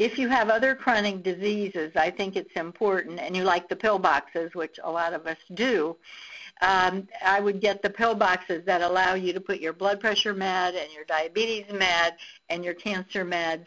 If 0.00 0.16
you 0.16 0.28
have 0.28 0.48
other 0.48 0.74
chronic 0.74 1.22
diseases, 1.22 1.92
I 1.94 2.10
think 2.10 2.34
it's 2.34 2.54
important, 2.56 3.20
and 3.20 3.36
you 3.36 3.44
like 3.44 3.68
the 3.68 3.76
pill 3.76 3.98
boxes, 3.98 4.54
which 4.54 4.80
a 4.82 4.90
lot 4.90 5.12
of 5.12 5.26
us 5.26 5.36
do, 5.52 5.94
um, 6.62 7.06
I 7.22 7.38
would 7.38 7.60
get 7.60 7.82
the 7.82 7.90
pill 7.90 8.14
boxes 8.14 8.64
that 8.64 8.80
allow 8.80 9.12
you 9.12 9.34
to 9.34 9.42
put 9.42 9.60
your 9.60 9.74
blood 9.74 10.00
pressure 10.00 10.32
med 10.32 10.74
and 10.74 10.90
your 10.90 11.04
diabetes 11.04 11.70
med 11.70 12.14
and 12.48 12.64
your 12.64 12.72
cancer 12.72 13.26
meds 13.26 13.66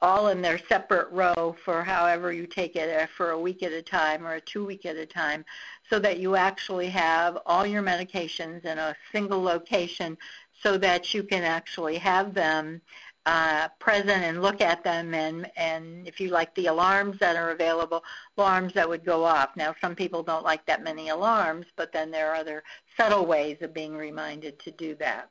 all 0.00 0.28
in 0.28 0.40
their 0.40 0.60
separate 0.68 1.10
row 1.10 1.56
for 1.64 1.82
however 1.82 2.32
you 2.32 2.46
take 2.46 2.76
it 2.76 3.02
uh, 3.02 3.08
for 3.16 3.30
a 3.30 3.40
week 3.40 3.64
at 3.64 3.72
a 3.72 3.82
time 3.82 4.24
or 4.24 4.34
a 4.34 4.40
two 4.40 4.64
week 4.64 4.86
at 4.86 4.94
a 4.94 5.06
time 5.06 5.44
so 5.90 5.98
that 5.98 6.20
you 6.20 6.36
actually 6.36 6.88
have 6.88 7.36
all 7.46 7.66
your 7.66 7.82
medications 7.82 8.64
in 8.64 8.78
a 8.78 8.94
single 9.10 9.42
location 9.42 10.16
so 10.62 10.78
that 10.78 11.14
you 11.14 11.24
can 11.24 11.42
actually 11.42 11.96
have 11.96 12.32
them 12.32 12.80
uh, 13.28 13.68
present 13.78 14.24
and 14.24 14.40
look 14.40 14.62
at 14.62 14.82
them 14.82 15.12
and, 15.12 15.50
and 15.54 16.08
if 16.08 16.18
you 16.18 16.30
like 16.30 16.54
the 16.54 16.64
alarms 16.64 17.18
that 17.18 17.36
are 17.36 17.50
available, 17.50 18.02
alarms 18.38 18.72
that 18.72 18.88
would 18.88 19.04
go 19.04 19.22
off. 19.22 19.50
Now 19.54 19.74
some 19.82 19.94
people 19.94 20.22
don't 20.22 20.46
like 20.46 20.64
that 20.64 20.82
many 20.82 21.10
alarms, 21.10 21.66
but 21.76 21.92
then 21.92 22.10
there 22.10 22.30
are 22.30 22.36
other 22.36 22.62
subtle 22.96 23.26
ways 23.26 23.58
of 23.60 23.74
being 23.74 23.94
reminded 23.94 24.58
to 24.60 24.70
do 24.70 24.94
that. 24.94 25.28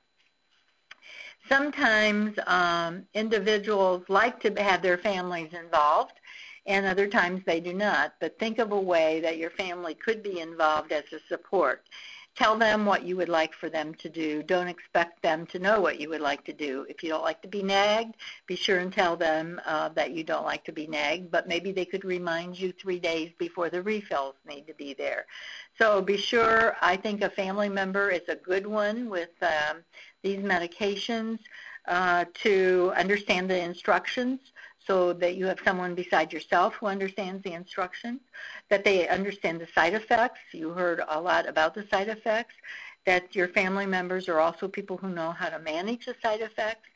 Sometimes 1.50 2.38
um, 2.46 3.04
individuals 3.16 4.04
like 4.10 4.40
to 4.42 4.54
have 4.62 4.84
their 4.84 5.00
families 5.00 5.52
involved 5.54 6.20
and 6.68 6.86
other 6.86 7.08
times 7.08 7.42
they 7.48 7.60
do 7.60 7.74
not, 7.74 8.14
but 8.20 8.38
think 8.38 8.60
of 8.60 8.74
a 8.74 8.80
way 8.80 9.22
that 9.22 9.40
your 9.40 9.52
family 9.52 9.96
could 9.96 10.22
be 10.22 10.40
involved 10.40 10.92
as 10.92 11.06
a 11.14 11.20
support. 11.28 11.84
Tell 12.38 12.56
them 12.56 12.86
what 12.86 13.04
you 13.04 13.18
would 13.18 13.30
like 13.30 13.56
for 13.56 13.68
them 13.68 13.96
to 13.96 14.10
do. 14.10 14.44
Don't 14.44 14.68
expect 14.68 15.24
them 15.24 15.48
to 15.48 15.58
know 15.58 15.82
what 15.82 16.00
you 16.00 16.08
would 16.10 16.22
like 16.22 16.44
to 16.46 16.54
do. 16.54 16.86
If 16.88 17.02
you 17.02 17.10
don't 17.10 17.24
like 17.24 17.42
to 17.42 17.48
be 17.48 17.64
nagged, 17.64 18.16
be 18.46 18.56
sure 18.56 18.78
and 18.78 18.94
tell 18.94 19.18
them 19.18 19.60
uh, 19.66 19.90
that 19.90 20.12
you 20.12 20.24
don't 20.24 20.46
like 20.46 20.64
to 20.66 20.72
be 20.72 20.86
nagged, 20.86 21.32
but 21.32 21.48
maybe 21.48 21.72
they 21.72 21.86
could 21.86 22.06
remind 22.06 22.60
you 22.60 22.72
three 22.72 23.00
days 23.00 23.32
before 23.40 23.72
the 23.72 23.82
refills 23.82 24.36
need 24.48 24.68
to 24.68 24.76
be 24.76 24.94
there. 24.94 25.26
So 25.80 26.00
be 26.00 26.16
sure, 26.16 26.76
I 26.80 26.96
think 26.96 27.24
a 27.24 27.30
family 27.32 27.70
member 27.70 28.12
is 28.12 28.28
a 28.28 28.36
good 28.36 28.68
one 28.68 29.10
with 29.10 29.32
um, 29.42 29.78
these 30.22 30.40
medications 30.40 31.40
uh, 31.88 32.26
to 32.44 32.94
understand 32.96 33.50
the 33.50 33.60
instructions 33.60 34.40
so 34.88 35.14
that 35.14 35.36
you 35.36 35.46
have 35.46 35.60
someone 35.64 35.94
beside 35.94 36.32
yourself 36.34 36.74
who 36.76 36.88
understands 36.88 37.44
the 37.44 37.54
instructions, 37.54 38.22
that 38.70 38.86
they 38.86 39.08
understand 39.10 39.60
the 39.60 39.68
side 39.76 39.94
effects. 39.94 40.40
You 40.54 40.70
heard 40.70 41.04
a 41.08 41.20
lot 41.20 41.48
about 41.48 41.76
the 41.76 41.86
side 41.92 42.08
effects, 42.08 42.56
that 43.06 43.36
your 43.36 43.50
family 43.50 43.86
members 43.86 44.28
are 44.30 44.40
also 44.40 44.68
people 44.68 44.98
who 44.98 45.10
know 45.10 45.32
how 45.32 45.50
to 45.50 45.60
manage 45.60 46.06
the 46.06 46.16
side 46.24 46.42
effects. 46.42 46.88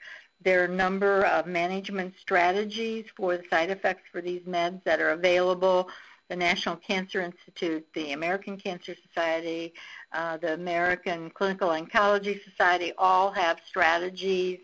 There 0.44 0.62
are 0.62 0.66
a 0.66 0.76
number 0.76 1.26
of 1.26 1.46
management 1.46 2.16
strategies 2.20 3.06
for 3.16 3.38
the 3.38 3.44
side 3.50 3.70
effects 3.70 4.04
for 4.12 4.22
these 4.22 4.42
meds 4.44 4.84
that 4.86 5.02
are 5.02 5.12
available. 5.12 5.90
The 6.30 6.36
National 6.38 6.78
Cancer 6.78 7.22
Institute, 7.22 7.86
the 7.94 8.14
American 8.14 8.58
Cancer 8.58 8.96
Society, 9.06 9.74
uh, 10.14 10.38
the 10.38 10.54
American 10.54 11.30
Clinical 11.30 11.70
Oncology 11.70 12.44
Society 12.44 12.94
all 12.98 13.32
have 13.32 13.60
strategies 13.66 14.60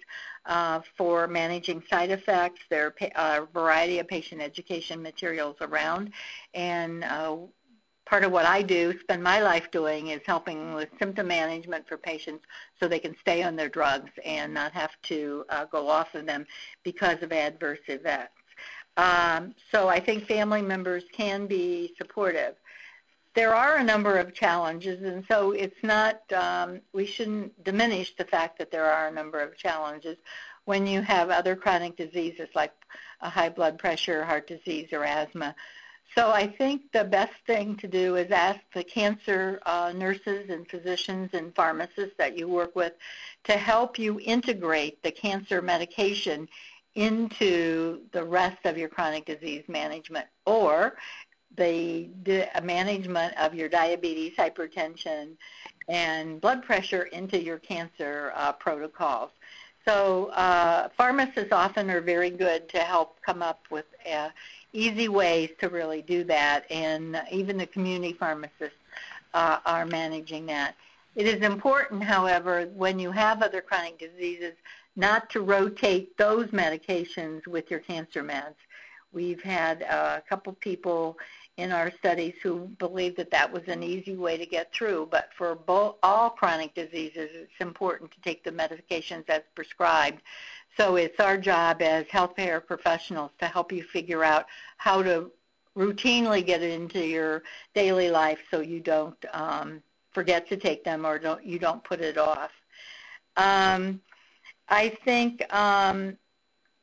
uh, 0.46 0.82
for 0.98 1.28
managing 1.28 1.84
side 1.90 2.10
effects. 2.10 2.62
There 2.70 2.94
are 3.16 3.44
a 3.44 3.46
variety 3.46 4.00
of 4.00 4.08
patient 4.08 4.42
education 4.42 5.02
materials 5.02 5.58
around, 5.62 6.12
and 6.54 7.04
uh, 7.04 7.38
part 8.06 8.24
of 8.24 8.32
what 8.32 8.46
I 8.46 8.62
do, 8.62 8.98
spend 9.00 9.22
my 9.22 9.42
life 9.42 9.70
doing, 9.72 10.08
is 10.08 10.22
helping 10.26 10.74
with 10.74 10.90
symptom 11.00 11.28
management 11.28 11.88
for 11.88 11.98
patients 11.98 12.46
so 12.80 12.88
they 12.88 13.00
can 13.00 13.16
stay 13.20 13.44
on 13.44 13.56
their 13.56 13.70
drugs 13.70 14.12
and 14.24 14.54
not 14.54 14.72
have 14.72 14.92
to 15.04 15.44
uh, 15.50 15.66
go 15.66 15.90
off 15.90 16.16
of 16.16 16.26
them 16.26 16.46
because 16.84 17.22
of 17.22 17.32
adverse 17.32 17.80
events. 17.88 18.32
Um, 18.96 19.54
so 19.72 19.88
I 19.88 20.00
think 20.00 20.26
family 20.26 20.62
members 20.62 21.04
can 21.12 21.46
be 21.46 21.94
supportive 21.98 22.56
there 23.38 23.54
are 23.54 23.78
a 23.78 23.84
number 23.84 24.17
of 24.17 24.34
challenges, 24.34 25.04
and 25.04 25.23
so 25.30 25.52
it's 25.52 25.84
not, 25.84 26.19
um, 26.34 26.82
we 26.91 27.06
shouldn't 27.06 27.63
diminish 27.63 28.15
the 28.15 28.26
fact 28.26 28.58
that 28.58 28.71
there 28.71 28.91
are 28.91 29.10
a 29.10 29.12
number 29.12 29.39
of 29.39 29.56
challenges 29.56 30.17
when 30.65 30.88
you 30.88 31.04
have 31.04 31.30
other 31.30 31.56
chronic 31.56 31.95
diseases 31.95 32.50
like 32.56 32.73
high 33.21 33.47
blood 33.47 33.78
pressure, 33.78 34.26
heart 34.26 34.47
disease, 34.47 34.88
or 34.91 35.04
asthma. 35.04 35.56
So 36.15 36.32
I 36.32 36.47
think 36.47 36.91
the 36.91 37.04
best 37.04 37.36
thing 37.45 37.76
to 37.76 37.88
do 37.88 38.15
is 38.15 38.32
ask 38.32 38.60
the 38.73 38.84
cancer 38.84 39.60
uh, 39.67 39.93
nurses 39.95 40.50
and 40.50 40.67
physicians 40.67 41.30
and 41.34 41.54
pharmacists 41.54 42.15
that 42.17 42.36
you 42.39 42.47
work 42.47 42.76
with 42.76 42.93
to 43.43 43.54
help 43.54 44.00
you 44.00 44.19
integrate 44.19 45.04
the 45.04 45.12
cancer 45.12 45.62
medication 45.62 46.50
into 46.95 48.02
the 48.13 48.23
rest 48.23 48.65
of 48.65 48.80
your 48.80 48.89
chronic 48.89 49.26
disease 49.28 49.63
management. 49.67 50.26
Or 50.47 50.95
the, 51.56 52.10
the 52.24 52.48
management 52.64 53.36
of 53.38 53.54
your 53.54 53.70
diabetes, 53.70 54.34
hypertension, 54.38 55.30
and 55.88 56.42
blood 56.42 56.64
pressure 56.64 57.04
into 57.04 57.42
your 57.42 57.58
cancer 57.60 58.34
uh, 58.36 58.52
protocols. 58.52 59.32
So 59.88 60.26
uh, 60.28 60.90
pharmacists 60.98 61.54
often 61.54 61.90
are 61.90 62.02
very 62.02 62.30
good 62.30 62.68
to 62.70 62.80
help 62.80 63.22
come 63.22 63.42
up 63.42 63.62
with 63.72 63.86
uh, 64.12 64.30
easy 64.74 65.08
ways 65.08 65.50
to 65.60 65.70
really 65.70 66.02
do 66.02 66.26
that, 66.26 66.70
and 66.70 67.22
even 67.32 67.58
the 67.58 67.68
community 67.68 68.14
pharmacists 68.14 68.78
uh, 69.34 69.60
are 69.66 69.86
managing 69.86 70.46
that. 70.48 70.76
It 71.16 71.26
is 71.26 71.42
important, 71.42 72.04
however, 72.04 72.70
when 72.76 73.00
you 73.00 73.12
have 73.12 73.42
other 73.42 73.62
chronic 73.62 73.98
diseases, 73.98 74.54
not 74.98 75.30
to 75.30 75.42
rotate 75.42 76.18
those 76.18 76.48
medications 76.48 77.48
with 77.48 77.72
your 77.72 77.80
cancer 77.80 78.24
meds. 78.24 78.56
We've 79.14 79.42
had 79.42 79.84
uh, 79.84 80.20
a 80.20 80.24
couple 80.28 80.54
people 80.54 81.18
in 81.58 81.72
our 81.72 81.91
studies 81.91 82.36
who 82.43 82.67
believe 82.78 83.15
that 83.17 83.32
that 83.32 83.52
was 83.52 83.63
an 83.67 83.82
easy 83.84 84.15
way 84.15 84.38
to 84.38 84.46
get 84.46 84.72
through. 84.72 85.08
But 85.12 85.30
for 85.38 85.56
both, 85.56 85.96
all 86.04 86.30
chronic 86.30 86.74
diseases, 86.76 87.30
it's 87.34 87.52
important 87.60 88.12
to 88.12 88.22
take 88.22 88.43
the 88.43 88.52
medications 88.52 89.28
as 89.28 89.41
prescribed 89.56 90.22
So 90.78 90.96
it's 90.96 91.20
our 91.20 91.38
job 91.38 91.82
as 91.82 92.06
healthcare 92.06 92.65
professionals 92.65 93.32
to 93.39 93.48
help 93.48 93.72
you 93.72 93.84
figure 93.84 94.24
out 94.24 94.46
how 94.78 95.02
to 95.02 95.32
routinely 95.76 96.46
get 96.46 96.62
it 96.62 96.72
into 96.72 97.06
your 97.06 97.43
daily 97.74 98.10
life 98.10 98.39
so 98.52 98.62
you 98.62 98.80
don't 98.80 99.17
um, 99.34 99.82
forget 100.12 100.48
to 100.50 100.58
take 100.58 100.84
them 100.84 101.06
or 101.06 101.17
don't 101.20 101.43
you 101.43 101.60
don't 101.60 101.84
put 101.84 102.02
it 102.02 102.17
off. 102.17 102.52
Um, 103.38 104.02
I 104.70 104.89
think 105.06 105.41
um, 105.54 106.17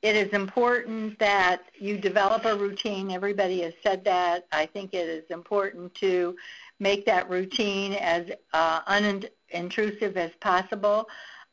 it 0.05 0.17
is 0.17 0.35
important 0.35 1.19
that 1.19 1.63
you 1.79 1.97
develop 1.97 2.45
a 2.45 2.55
routine. 2.55 3.11
Everybody 3.11 3.63
has 3.63 3.73
said 3.83 4.05
that. 4.05 4.47
I 4.53 4.67
think 4.67 4.93
it 4.93 5.09
is 5.09 5.25
important 5.31 5.95
to 5.95 6.37
make 6.79 7.07
that 7.07 7.31
routine 7.31 7.95
as 7.95 8.31
uh, 8.53 8.83
unintrusive 8.83 10.17
as 10.17 10.31
possible. 10.43 11.09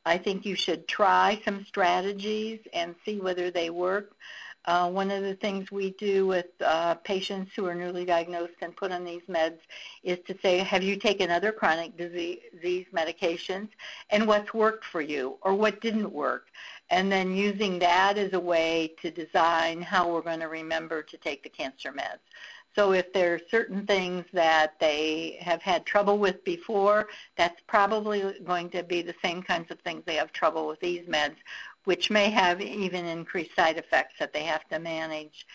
I 0.05 0.17
think 0.17 0.45
you 0.45 0.55
should 0.55 0.85
try 0.89 1.41
some 1.45 1.63
strategies 1.63 2.59
and 2.73 2.93
see 3.05 3.21
whether 3.21 3.51
they 3.51 3.69
work. 3.69 4.17
Uh, 4.65 4.89
one 4.91 5.09
of 5.09 5.23
the 5.23 5.35
things 5.35 5.71
we 5.71 5.91
do 5.91 6.27
with 6.27 6.45
uh, 6.63 6.95
patients 6.95 7.51
who 7.55 7.65
are 7.65 7.73
newly 7.73 8.05
diagnosed 8.05 8.53
and 8.61 8.75
put 8.75 8.91
on 8.91 9.03
these 9.03 9.23
meds 9.27 9.57
is 10.03 10.19
to 10.27 10.37
say, 10.41 10.59
have 10.59 10.83
you 10.83 10.97
taken 10.97 11.31
other 11.31 11.51
chronic 11.51 11.97
disease, 11.97 12.85
medications 12.93 13.69
and 14.11 14.27
what's 14.27 14.53
worked 14.53 14.85
for 14.85 15.01
you 15.01 15.37
or 15.41 15.55
what 15.55 15.81
didn't 15.81 16.11
work? 16.11 16.47
And 16.91 17.09
then 17.09 17.33
using 17.33 17.79
that 17.79 18.17
as 18.17 18.33
a 18.33 18.39
way 18.39 18.93
to 19.01 19.09
design 19.09 19.81
how 19.81 20.11
we're 20.11 20.21
going 20.21 20.41
to 20.41 20.49
remember 20.49 21.01
to 21.01 21.17
take 21.17 21.41
the 21.41 21.49
cancer 21.49 21.91
meds. 21.91 22.19
So 22.75 22.91
if 22.91 23.11
there 23.13 23.33
are 23.33 23.39
certain 23.49 23.85
things 23.85 24.25
that 24.33 24.79
they 24.79 25.37
have 25.41 25.61
had 25.61 25.85
trouble 25.85 26.17
with 26.17 26.43
before, 26.43 27.07
that's 27.37 27.59
probably 27.67 28.35
going 28.45 28.69
to 28.71 28.83
be 28.83 29.01
the 29.01 29.15
same 29.23 29.41
kinds 29.41 29.71
of 29.71 29.79
things 29.79 30.03
they 30.05 30.15
have 30.15 30.31
trouble 30.33 30.67
with 30.67 30.79
these 30.81 31.05
meds, 31.07 31.35
which 31.85 32.09
may 32.09 32.29
have 32.29 32.61
even 32.61 33.05
increased 33.05 33.55
side 33.55 33.77
effects 33.77 34.15
that 34.19 34.33
they 34.33 34.43
have 34.43 34.67
to 34.69 34.79
manage. 34.79 35.47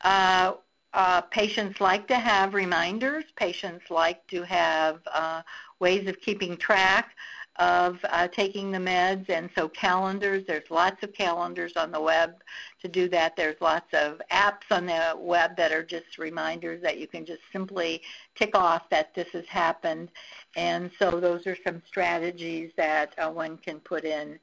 Uh, 0.00 0.54
uh, 0.94 1.20
patients 1.22 1.80
like 1.80 2.06
to 2.06 2.16
have 2.16 2.54
reminders. 2.54 3.24
Patients 3.34 3.90
like 3.90 4.24
to 4.28 4.44
have 4.44 5.00
uh, 5.12 5.42
ways 5.80 6.06
of 6.06 6.20
keeping 6.20 6.56
track 6.56 7.16
of 7.56 7.98
uh, 8.10 8.26
taking 8.28 8.72
the 8.72 8.78
meds, 8.78 9.28
and 9.28 9.48
so 9.54 9.68
calendars, 9.68 10.44
there's 10.46 10.70
lots 10.70 11.02
of 11.02 11.12
calendars 11.12 11.76
on 11.76 11.92
the 11.92 12.00
web 12.00 12.34
to 12.82 12.88
do 12.88 13.08
that. 13.08 13.36
There's 13.36 13.60
lots 13.60 13.92
of 13.92 14.20
apps 14.32 14.70
on 14.70 14.86
the 14.86 15.14
web 15.16 15.56
that 15.56 15.70
are 15.70 15.84
just 15.84 16.18
reminders 16.18 16.82
that 16.82 16.98
you 16.98 17.06
can 17.06 17.24
just 17.24 17.42
simply 17.52 18.02
tick 18.34 18.56
off 18.56 18.88
that 18.90 19.14
this 19.14 19.28
has 19.32 19.46
happened, 19.46 20.10
and 20.56 20.90
so 20.98 21.20
those 21.20 21.46
are 21.46 21.56
some 21.64 21.82
strategies 21.86 22.72
that 22.76 23.14
uh, 23.18 23.30
one 23.30 23.56
can 23.58 23.78
put 23.80 24.04
in. 24.04 24.38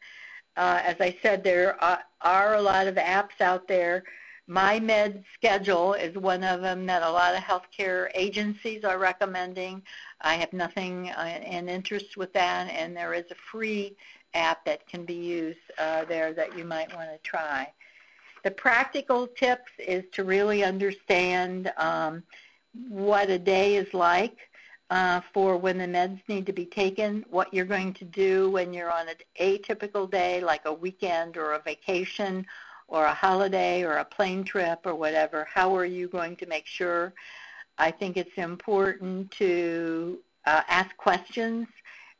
Uh, 0.58 0.82
as 0.84 0.95
I 1.00 1.17
said, 1.21 1.43
there 1.43 1.82
are, 1.84 2.04
are 2.21 2.56
a 2.56 2.62
lot 2.62 2.88
of 2.88 2.95
apps 2.95 3.39
out 3.39 3.67
there 3.67 4.04
my 4.48 4.80
Med 4.80 5.24
schedule 5.34 5.94
is 5.94 6.16
one 6.16 6.44
of 6.44 6.62
them 6.62 6.86
that 6.86 7.04
a 7.04 7.10
lot 7.10 7.36
of 7.36 7.42
healthcare 7.42 8.10
agencies 8.16 8.84
are 8.84 8.98
recommending. 8.98 9.82
I 10.22 10.36
have 10.36 10.52
nothing 10.52 11.10
uh, 11.12 11.40
in 11.46 11.70
interest 11.70 12.18
with 12.18 12.34
that, 12.34 12.70
and 12.70 12.96
there 12.96 13.14
is 13.14 13.26
a 13.32 13.36
free 13.36 13.96
app 14.34 14.66
that 14.66 14.88
can 14.88 15.06
be 15.06 15.14
used 15.14 15.60
uh, 15.78 16.06
there 16.06 16.34
that 16.34 16.58
you 16.58 16.66
might 16.66 16.94
want 16.96 17.10
to 17.12 17.18
try. 17.20 17.72
The 18.44 18.52
practical 18.52 19.28
tips 19.28 19.72
is 19.78 20.04
to 20.14 20.24
really 20.24 20.64
understand 20.64 21.72
um, 21.78 22.24
what 22.90 23.30
a 23.30 23.38
day 23.38 23.76
is 23.76 23.94
like 23.94 24.38
uh, 24.90 25.22
for 25.34 25.58
when 25.58 25.78
the 25.78 25.86
meds 25.86 26.20
need 26.28 26.46
to 26.46 26.54
be 26.54 26.66
taken, 26.66 27.24
what 27.30 27.54
you're 27.54 27.66
going 27.66 27.94
to 27.94 28.06
do 28.06 28.50
when 28.50 28.74
you're 28.74 28.92
on 28.92 29.08
an 29.08 29.16
atypical 29.40 30.10
day 30.10 30.42
like 30.42 30.66
a 30.66 30.74
weekend 30.74 31.38
or 31.38 31.54
a 31.54 31.62
vacation 31.62 32.46
or 32.92 33.06
a 33.06 33.14
holiday 33.14 33.84
or 33.84 33.94
a 33.94 34.06
plane 34.06 34.44
trip 34.44 34.82
or 34.86 34.94
whatever, 34.94 35.48
how 35.52 35.74
are 35.76 35.86
you 35.86 36.10
going 36.10 36.36
to 36.36 36.46
make 36.46 36.68
sure? 36.68 37.14
I 37.78 37.90
think 37.90 38.18
it's 38.18 38.38
important 38.38 39.32
to 39.32 40.20
uh, 40.46 40.62
ask 40.68 40.96
questions. 40.98 41.68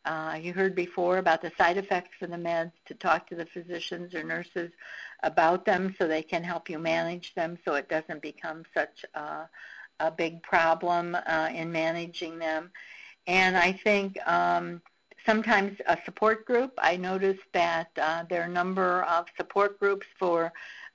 Uh, 0.06 0.40
you 0.42 0.54
heard 0.54 0.74
before 0.74 1.18
about 1.18 1.42
the 1.42 1.52
side 1.58 1.76
effects 1.78 2.22
of 2.22 2.32
the 2.32 2.38
meds, 2.38 2.72
to 2.86 2.94
talk 2.96 3.28
to 3.28 3.36
the 3.36 3.46
physicians 3.46 4.16
or 4.16 4.24
nurses 4.24 4.72
about 5.24 5.66
them 5.66 5.94
so 5.98 6.08
they 6.08 6.24
can 6.24 6.44
help 6.44 6.70
you 6.70 6.80
manage 6.80 7.36
them 7.36 7.58
so 7.66 7.74
it 7.76 7.90
doesn't 7.90 8.22
become 8.22 8.64
such 8.74 9.06
a, 9.14 9.50
a 10.00 10.10
big 10.10 10.42
problem 10.42 11.18
uh, 11.28 11.50
in 11.54 11.70
managing 11.70 12.40
them. 12.40 12.72
And 13.28 13.58
I 13.58 13.74
think 13.74 14.18
um, 14.26 14.82
sometimes 15.26 15.78
a 15.88 15.98
support 16.06 16.46
group. 16.46 16.72
I 16.78 16.98
noticed 16.98 17.44
that 17.54 17.90
uh, 18.02 18.24
there 18.30 18.42
are 18.42 18.46
a 18.46 18.50
number 18.50 19.04
of 19.04 19.26
support 19.38 19.80
groups 19.80 20.08
for 20.18 20.52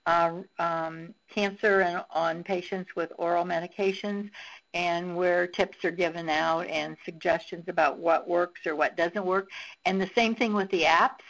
uh, 0.07 0.43
um, 0.59 1.15
cancer 1.29 1.81
and 1.81 2.05
on 2.11 2.45
patients 2.45 2.95
with 2.95 3.13
oral 3.19 3.45
medications 3.45 4.31
and 4.75 5.17
where 5.17 5.47
tips 5.47 5.85
are 5.85 5.91
given 5.91 6.29
out 6.29 6.67
and 6.69 6.97
suggestions 7.05 7.65
about 7.69 7.99
what 7.99 8.29
works 8.29 8.67
or 8.67 8.77
what 8.77 8.97
doesn't 8.97 9.25
work. 9.25 9.49
And 9.85 10.01
the 10.01 10.11
same 10.15 10.35
thing 10.35 10.55
with 10.55 10.71
the 10.71 10.83
apps, 10.83 11.25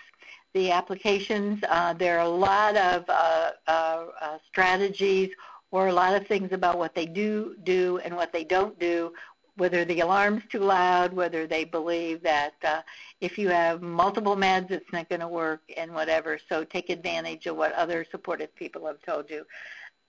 the 0.53 0.71
applications. 0.71 1.63
Uh, 1.69 1.95
there 1.95 2.19
are 2.19 2.27
a 2.27 2.29
lot 2.29 2.77
of 2.77 3.05
uh, 3.09 3.51
uh, 3.67 4.07
uh 4.21 4.39
strategies 4.47 5.31
or 5.71 5.89
a 5.89 5.93
lot 5.93 6.15
of 6.15 6.27
things 6.27 6.53
about 6.53 6.79
what 6.79 6.95
they 6.95 7.07
do 7.07 7.57
do 7.65 7.99
and 8.05 8.15
what 8.15 8.33
they 8.33 8.45
don't 8.45 8.79
do 8.79 9.13
whether 9.57 9.85
the 9.85 10.01
alarm's 10.01 10.43
too 10.51 10.61
loud, 10.61 11.13
whether 11.13 11.47
they 11.47 11.65
believe 11.65 12.23
that 12.23 12.55
uh, 12.63 12.83
if 13.21 13.39
you 13.39 13.49
have 13.49 13.83
multiple 13.83 14.37
meds, 14.37 14.71
it's 14.71 14.93
not 14.93 15.09
going 15.09 15.21
to 15.21 15.29
work, 15.29 15.63
and 15.77 15.93
whatever. 15.93 16.39
So 16.49 16.65
take 16.65 16.91
advantage 16.91 17.47
of 17.47 17.57
what 17.57 17.73
other 17.73 18.05
supportive 18.11 18.55
people 18.55 18.87
have 18.87 19.01
told 19.03 19.31
you. 19.31 19.45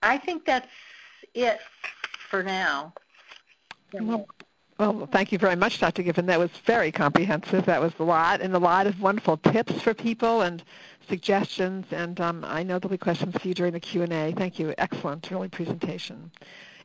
I 0.02 0.18
think 0.18 0.44
that's 0.44 0.68
it 1.34 1.58
for 2.30 2.42
now. 2.42 2.92
Well, 3.92 4.26
well, 4.78 5.08
thank 5.10 5.32
you 5.32 5.38
very 5.38 5.56
much, 5.56 5.80
Dr. 5.80 6.04
Given. 6.04 6.26
That 6.26 6.38
was 6.38 6.50
very 6.64 6.92
comprehensive. 6.92 7.66
That 7.66 7.80
was 7.80 7.92
a 7.98 8.04
lot, 8.04 8.40
and 8.40 8.54
a 8.54 8.58
lot 8.58 8.86
of 8.86 9.00
wonderful 9.00 9.36
tips 9.38 9.80
for 9.82 9.92
people 9.92 10.42
and 10.42 10.62
suggestions. 11.08 11.86
And 11.90 12.20
um, 12.20 12.44
I 12.46 12.62
know 12.62 12.78
there'll 12.78 12.92
be 12.92 12.98
questions 12.98 13.34
for 13.36 13.48
you 13.48 13.54
during 13.54 13.72
the 13.72 13.80
Q&A. 13.80 14.32
Thank 14.36 14.60
you. 14.60 14.74
Excellent, 14.78 15.30
really 15.32 15.48
presentation. 15.48 16.30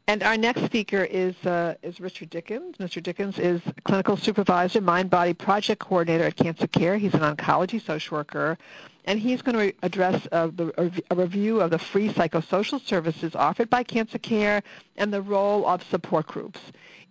And 0.08 0.22
our 0.22 0.36
next 0.36 0.66
speaker 0.66 1.06
is 1.06 1.34
uh, 1.46 1.76
is 1.82 2.02
Richard 2.02 2.30
Dickens. 2.30 2.76
Mr. 2.78 3.02
Dickens 3.02 3.40
is 3.40 3.62
clinical 3.86 4.18
supervisor, 4.18 4.82
mind 4.82 5.10
body 5.10 5.34
project 5.34 5.80
coordinator 5.80 6.26
at 6.26 6.36
Cancer 6.36 6.68
Care. 6.68 6.98
He's 6.98 7.14
an 7.14 7.22
oncology 7.22 7.82
social 7.82 8.18
worker, 8.18 8.58
and 9.06 9.18
he's 9.18 9.42
going 9.42 9.54
to 9.54 9.62
re- 9.62 9.74
address 9.82 10.28
uh, 10.34 10.48
the, 10.48 10.92
a 11.10 11.16
review 11.16 11.62
of 11.62 11.72
the 11.72 11.80
free 11.80 12.10
psychosocial 12.10 12.86
services 12.86 13.34
offered 13.34 13.70
by 13.70 13.84
Cancer 13.84 14.18
Care 14.18 14.62
and 14.98 15.14
the 15.14 15.22
role 15.22 15.66
of 15.66 15.82
support 15.84 16.28
groups. 16.28 16.60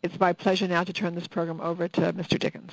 It's 0.02 0.20
my 0.20 0.34
pleasure 0.34 0.68
now 0.68 0.84
to 0.84 0.92
turn 0.92 1.14
this 1.14 1.28
program 1.28 1.62
over 1.62 1.88
to 1.88 2.12
Mr. 2.12 2.38
Dickens. 2.38 2.72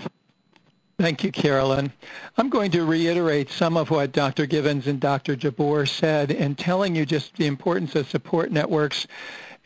Thank 0.97 1.23
you, 1.23 1.31
Carolyn. 1.31 1.93
I'm 2.37 2.49
going 2.49 2.71
to 2.71 2.83
reiterate 2.83 3.49
some 3.49 3.77
of 3.77 3.89
what 3.89 4.11
Dr. 4.11 4.45
Givens 4.45 4.85
and 4.85 4.99
Dr. 4.99 5.37
Jabbour 5.37 5.85
said 5.85 6.29
in 6.29 6.55
telling 6.55 6.93
you 6.93 7.05
just 7.05 7.37
the 7.37 7.45
importance 7.45 7.95
of 7.95 8.09
support 8.09 8.51
networks 8.51 9.07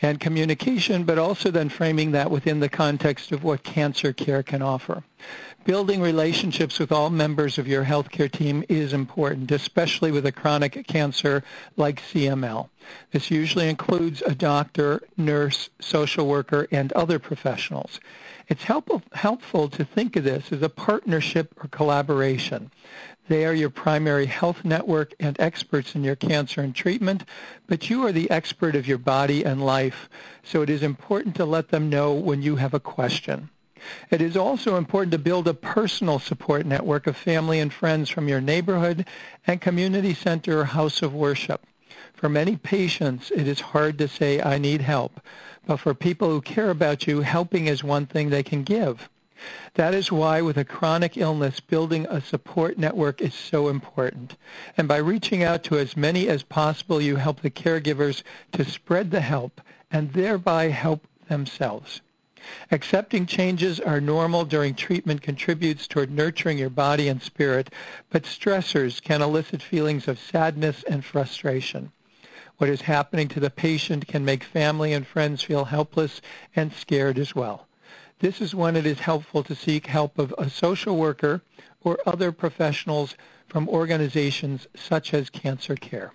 and 0.03 0.19
communication, 0.19 1.05
but 1.05 1.17
also 1.17 1.49
then 1.49 1.69
framing 1.69 2.11
that 2.11 2.29
within 2.29 2.59
the 2.59 2.69
context 2.69 3.31
of 3.31 3.43
what 3.43 3.63
cancer 3.63 4.13
care 4.13 4.43
can 4.43 4.61
offer. 4.61 5.03
Building 5.65 6.01
relationships 6.01 6.77
with 6.77 6.91
all 6.91 7.09
members 7.09 7.57
of 7.57 7.69
your 7.69 7.85
healthcare 7.85 8.29
team 8.29 8.65
is 8.67 8.91
important, 8.91 9.49
especially 9.49 10.11
with 10.11 10.25
a 10.25 10.31
chronic 10.31 10.85
cancer 10.87 11.41
like 11.77 12.01
CML. 12.01 12.67
This 13.11 13.31
usually 13.31 13.69
includes 13.69 14.21
a 14.21 14.35
doctor, 14.35 15.01
nurse, 15.15 15.69
social 15.79 16.27
worker, 16.27 16.67
and 16.71 16.91
other 16.91 17.17
professionals. 17.17 18.01
It's 18.49 18.63
helpful, 18.63 19.01
helpful 19.13 19.69
to 19.69 19.85
think 19.85 20.17
of 20.17 20.25
this 20.25 20.51
as 20.51 20.61
a 20.61 20.67
partnership 20.67 21.53
or 21.63 21.69
collaboration. 21.69 22.69
They 23.27 23.45
are 23.45 23.53
your 23.53 23.69
primary 23.69 24.25
health 24.25 24.65
network 24.65 25.13
and 25.19 25.39
experts 25.39 25.95
in 25.95 26.03
your 26.03 26.15
cancer 26.17 26.61
and 26.61 26.75
treatment, 26.75 27.23
but 27.67 27.89
you 27.89 28.05
are 28.05 28.11
the 28.11 28.29
expert 28.29 28.75
of 28.75 28.87
your 28.87 28.97
body 28.97 29.45
and 29.45 29.65
life, 29.65 30.09
so 30.43 30.61
it 30.61 30.69
is 30.69 30.83
important 30.83 31.35
to 31.35 31.45
let 31.45 31.69
them 31.69 31.89
know 31.89 32.13
when 32.13 32.41
you 32.41 32.57
have 32.57 32.73
a 32.73 32.79
question. 32.81 33.49
It 34.11 34.21
is 34.21 34.35
also 34.35 34.75
important 34.77 35.11
to 35.13 35.17
build 35.17 35.47
a 35.47 35.53
personal 35.53 36.19
support 36.19 36.65
network 36.65 37.07
of 37.07 37.15
family 37.15 37.59
and 37.59 37.71
friends 37.71 38.09
from 38.09 38.27
your 38.27 38.41
neighborhood 38.41 39.07
and 39.47 39.61
community 39.61 40.13
center 40.13 40.59
or 40.59 40.65
house 40.65 41.01
of 41.01 41.13
worship. 41.13 41.65
For 42.13 42.29
many 42.29 42.55
patients, 42.57 43.31
it 43.31 43.47
is 43.47 43.59
hard 43.59 43.97
to 43.97 44.07
say, 44.07 44.41
I 44.41 44.57
need 44.57 44.81
help. 44.81 45.19
But 45.65 45.77
for 45.77 45.93
people 45.93 46.29
who 46.29 46.41
care 46.41 46.69
about 46.69 47.07
you, 47.07 47.21
helping 47.21 47.67
is 47.67 47.83
one 47.83 48.05
thing 48.05 48.29
they 48.29 48.43
can 48.43 48.63
give. 48.63 49.09
That 49.75 49.93
is 49.93 50.11
why 50.11 50.41
with 50.41 50.57
a 50.57 50.65
chronic 50.65 51.17
illness, 51.17 51.59
building 51.59 52.05
a 52.09 52.21
support 52.21 52.77
network 52.77 53.21
is 53.21 53.33
so 53.33 53.69
important. 53.69 54.35
And 54.77 54.87
by 54.87 54.97
reaching 54.97 55.43
out 55.43 55.63
to 55.65 55.77
as 55.77 55.97
many 55.97 56.29
as 56.29 56.43
possible, 56.43 57.01
you 57.01 57.15
help 57.15 57.41
the 57.41 57.49
caregivers 57.49 58.23
to 58.53 58.63
spread 58.63 59.11
the 59.11 59.21
help 59.21 59.59
and 59.91 60.13
thereby 60.13 60.69
help 60.69 61.07
themselves. 61.27 62.01
Accepting 62.71 63.25
changes 63.25 63.79
are 63.79 64.01
normal 64.01 64.43
during 64.43 64.75
treatment 64.75 65.21
contributes 65.21 65.87
toward 65.87 66.11
nurturing 66.11 66.57
your 66.57 66.69
body 66.69 67.07
and 67.07 67.21
spirit, 67.21 67.69
but 68.09 68.23
stressors 68.23 69.01
can 69.01 69.21
elicit 69.21 69.61
feelings 69.61 70.07
of 70.07 70.19
sadness 70.19 70.83
and 70.83 71.05
frustration. 71.05 71.91
What 72.57 72.69
is 72.69 72.81
happening 72.81 73.29
to 73.29 73.39
the 73.39 73.49
patient 73.49 74.07
can 74.07 74.25
make 74.25 74.43
family 74.43 74.93
and 74.93 75.07
friends 75.07 75.41
feel 75.41 75.65
helpless 75.65 76.21
and 76.55 76.71
scared 76.73 77.17
as 77.17 77.33
well. 77.33 77.67
This 78.23 78.39
is 78.39 78.55
when 78.55 78.77
it 78.77 78.85
is 78.85 78.99
helpful 78.99 79.43
to 79.43 79.53
seek 79.53 79.85
help 79.85 80.17
of 80.17 80.33
a 80.37 80.49
social 80.49 80.95
worker 80.95 81.41
or 81.81 81.99
other 82.05 82.31
professionals 82.31 83.17
from 83.49 83.67
organizations 83.67 84.65
such 84.77 85.13
as 85.13 85.29
Cancer 85.29 85.75
Care. 85.75 86.13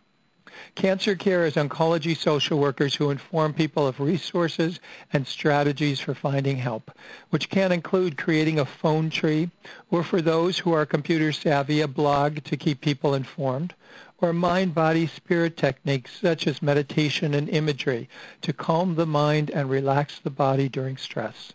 Cancer 0.74 1.14
Care 1.14 1.44
is 1.44 1.56
oncology 1.56 2.16
social 2.16 2.59
workers 2.59 2.94
who 2.94 3.11
inform 3.11 3.52
people 3.52 3.86
of 3.86 4.00
resources 4.00 4.80
and 5.12 5.26
strategies 5.26 6.00
for 6.00 6.14
finding 6.14 6.56
help, 6.56 6.90
which 7.28 7.50
can 7.50 7.72
include 7.72 8.16
creating 8.16 8.59
a 8.59 8.64
phone 8.64 9.11
tree, 9.11 9.50
or 9.90 10.02
for 10.02 10.22
those 10.22 10.59
who 10.59 10.72
are 10.72 10.86
computer 10.86 11.30
savvy, 11.30 11.82
a 11.82 11.86
blog 11.86 12.42
to 12.44 12.56
keep 12.56 12.80
people 12.80 13.12
informed, 13.12 13.74
or 14.16 14.32
mind, 14.32 14.74
body, 14.74 15.06
spirit 15.06 15.59
techniques 15.59 16.18
such 16.18 16.46
as 16.46 16.62
meditation 16.62 17.34
and 17.34 17.50
imagery 17.50 18.09
to 18.40 18.54
calm 18.54 18.94
the 18.94 19.04
mind 19.04 19.50
and 19.50 19.68
relax 19.68 20.20
the 20.20 20.30
body 20.30 20.70
during 20.70 20.96
stress. 20.96 21.52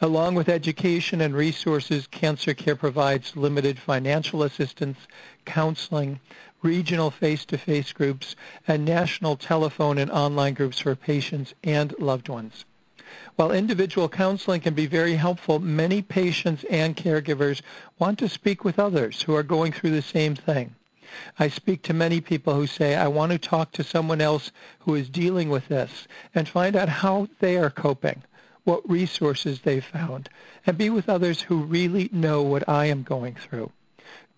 Along 0.00 0.34
with 0.34 0.48
education 0.48 1.20
and 1.20 1.34
resources, 1.34 2.06
Cancer 2.06 2.54
Care 2.54 2.76
provides 2.76 3.36
limited 3.36 3.78
financial 3.78 4.42
assistance, 4.42 4.98
counseling, 5.44 6.20
regional 6.62 7.10
face-to-face 7.10 7.92
groups, 7.92 8.36
and 8.68 8.84
national 8.84 9.36
telephone 9.36 9.98
and 9.98 10.10
online 10.10 10.54
groups 10.54 10.78
for 10.78 10.94
patients 10.94 11.54
and 11.64 11.94
loved 11.98 12.28
ones. 12.28 12.64
While 13.36 13.52
individual 13.52 14.08
counseling 14.08 14.60
can 14.60 14.74
be 14.74 14.86
very 14.86 15.14
helpful, 15.14 15.58
many 15.58 16.02
patients 16.02 16.64
and 16.70 16.96
caregivers 16.96 17.60
want 17.98 18.18
to 18.20 18.28
speak 18.28 18.64
with 18.64 18.78
others 18.78 19.22
who 19.22 19.34
are 19.34 19.42
going 19.42 19.72
through 19.72 19.90
the 19.90 20.02
same 20.02 20.34
thing. 20.34 20.74
I 21.38 21.48
speak 21.48 21.82
to 21.82 21.92
many 21.92 22.22
people 22.22 22.54
who 22.54 22.66
say, 22.66 22.94
I 22.94 23.08
want 23.08 23.32
to 23.32 23.38
talk 23.38 23.72
to 23.72 23.84
someone 23.84 24.22
else 24.22 24.50
who 24.78 24.94
is 24.94 25.10
dealing 25.10 25.50
with 25.50 25.68
this 25.68 26.08
and 26.34 26.48
find 26.48 26.74
out 26.74 26.88
how 26.88 27.28
they 27.38 27.58
are 27.58 27.68
coping, 27.68 28.22
what 28.64 28.88
resources 28.88 29.60
they've 29.60 29.84
found, 29.84 30.28
and 30.66 30.78
be 30.78 30.90
with 30.90 31.08
others 31.08 31.40
who 31.40 31.62
really 31.62 32.08
know 32.12 32.42
what 32.42 32.68
I 32.68 32.86
am 32.86 33.02
going 33.02 33.34
through. 33.34 33.70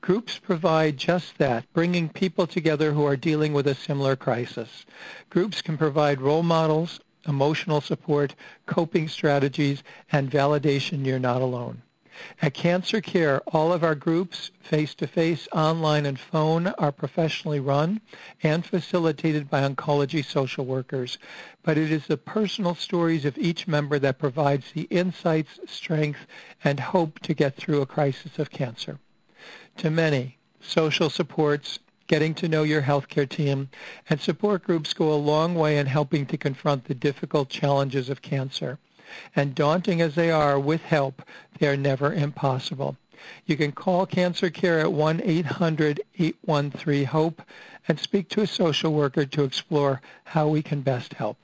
Groups 0.00 0.38
provide 0.38 0.96
just 0.96 1.38
that, 1.38 1.64
bringing 1.72 2.08
people 2.08 2.46
together 2.46 2.92
who 2.92 3.06
are 3.06 3.16
dealing 3.16 3.52
with 3.52 3.66
a 3.66 3.74
similar 3.74 4.16
crisis. 4.16 4.84
Groups 5.30 5.62
can 5.62 5.78
provide 5.78 6.20
role 6.20 6.42
models, 6.42 7.00
emotional 7.26 7.80
support, 7.80 8.34
coping 8.66 9.08
strategies, 9.08 9.82
and 10.12 10.30
validation 10.30 11.06
you're 11.06 11.18
not 11.18 11.40
alone. 11.40 11.80
At 12.40 12.54
Cancer 12.54 13.00
Care, 13.00 13.40
all 13.46 13.72
of 13.72 13.82
our 13.82 13.94
groups, 13.94 14.50
face-to-face, 14.60 15.48
online, 15.52 16.06
and 16.06 16.18
phone, 16.18 16.68
are 16.78 16.92
professionally 16.92 17.60
run 17.60 18.00
and 18.42 18.64
facilitated 18.64 19.50
by 19.50 19.68
oncology 19.68 20.24
social 20.24 20.64
workers. 20.64 21.18
But 21.62 21.78
it 21.78 21.90
is 21.90 22.06
the 22.06 22.16
personal 22.16 22.74
stories 22.74 23.24
of 23.24 23.38
each 23.38 23.66
member 23.66 23.98
that 23.98 24.18
provides 24.18 24.72
the 24.72 24.82
insights, 24.90 25.58
strength, 25.66 26.26
and 26.62 26.78
hope 26.78 27.18
to 27.20 27.34
get 27.34 27.56
through 27.56 27.82
a 27.82 27.86
crisis 27.86 28.38
of 28.38 28.50
cancer 28.50 28.98
to 29.76 29.90
many. 29.90 30.38
Social 30.60 31.10
supports, 31.10 31.78
getting 32.06 32.34
to 32.34 32.48
know 32.48 32.62
your 32.62 32.82
healthcare 32.82 33.28
team, 33.28 33.68
and 34.08 34.20
support 34.20 34.62
groups 34.64 34.94
go 34.94 35.12
a 35.12 35.16
long 35.16 35.54
way 35.54 35.78
in 35.78 35.86
helping 35.86 36.26
to 36.26 36.38
confront 36.38 36.84
the 36.84 36.94
difficult 36.94 37.48
challenges 37.48 38.08
of 38.08 38.22
cancer. 38.22 38.78
And 39.36 39.54
daunting 39.54 40.00
as 40.00 40.14
they 40.14 40.30
are, 40.30 40.58
with 40.58 40.80
help, 40.82 41.22
they 41.58 41.68
are 41.68 41.76
never 41.76 42.10
impossible. 42.12 42.96
You 43.46 43.56
can 43.56 43.72
call 43.72 44.04
Cancer 44.06 44.50
Care 44.50 44.80
at 44.80 44.86
1-800-813-HOPE 44.86 47.42
and 47.88 47.98
speak 47.98 48.28
to 48.30 48.42
a 48.42 48.46
social 48.46 48.92
worker 48.92 49.26
to 49.26 49.44
explore 49.44 50.00
how 50.24 50.48
we 50.48 50.62
can 50.62 50.82
best 50.82 51.14
help. 51.14 51.38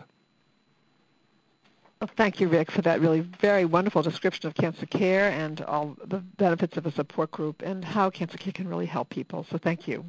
Well, 2.01 2.11
thank 2.17 2.41
you, 2.41 2.49
Rick, 2.49 2.71
for 2.71 2.81
that 2.83 3.01
really 3.03 3.21
very 3.21 3.67
wonderful 3.67 4.01
description 4.01 4.47
of 4.47 4.55
cancer 4.55 4.87
care 4.87 5.31
and 5.31 5.61
all 5.61 5.99
the 6.03 6.17
benefits 6.17 6.79
of 6.79 6.87
a 6.87 6.91
support 6.91 7.31
group 7.31 7.61
and 7.61 7.85
how 7.85 8.09
cancer 8.09 8.39
care 8.39 8.55
can 8.55 8.69
really 8.69 8.87
help 8.87 9.11
people. 9.11 9.45
So 9.51 9.59
thank 9.59 9.87
you. 9.87 10.07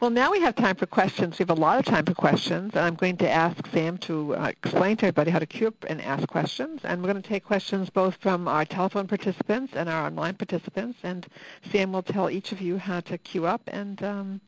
Well, 0.00 0.10
now 0.10 0.30
we 0.30 0.40
have 0.42 0.54
time 0.54 0.76
for 0.76 0.86
questions. 0.86 1.40
We 1.40 1.42
have 1.42 1.50
a 1.50 1.54
lot 1.54 1.80
of 1.80 1.84
time 1.84 2.04
for 2.04 2.14
questions, 2.14 2.74
and 2.74 2.84
I'm 2.84 2.94
going 2.94 3.16
to 3.16 3.28
ask 3.28 3.66
Sam 3.72 3.98
to 3.98 4.36
uh, 4.36 4.46
explain 4.46 4.96
to 4.98 5.06
everybody 5.06 5.32
how 5.32 5.40
to 5.40 5.46
queue 5.46 5.66
up 5.66 5.84
and 5.88 6.00
ask 6.00 6.28
questions. 6.28 6.82
And 6.84 7.02
we're 7.02 7.10
going 7.10 7.20
to 7.20 7.28
take 7.28 7.44
questions 7.44 7.90
both 7.90 8.14
from 8.20 8.46
our 8.46 8.64
telephone 8.64 9.08
participants 9.08 9.72
and 9.74 9.88
our 9.88 10.06
online 10.06 10.34
participants. 10.34 11.00
And 11.02 11.26
Sam 11.72 11.92
will 11.92 12.04
tell 12.04 12.30
each 12.30 12.52
of 12.52 12.60
you 12.60 12.78
how 12.78 13.00
to 13.00 13.18
queue 13.18 13.46
up 13.46 13.62
and 13.66 14.00
um, 14.04 14.40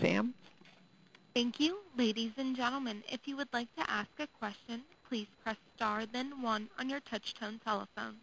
Sam? 0.00 0.34
Thank 1.34 1.60
you. 1.60 1.78
Ladies 1.96 2.32
and 2.36 2.56
gentlemen, 2.56 3.02
if 3.10 3.26
you 3.26 3.36
would 3.36 3.52
like 3.52 3.72
to 3.76 3.90
ask 3.90 4.10
a 4.18 4.26
question, 4.38 4.82
please 5.08 5.28
press 5.42 5.56
star 5.76 6.04
then 6.06 6.42
1 6.42 6.68
on 6.78 6.90
your 6.90 7.00
touch-tone 7.00 7.60
telephone. 7.64 8.16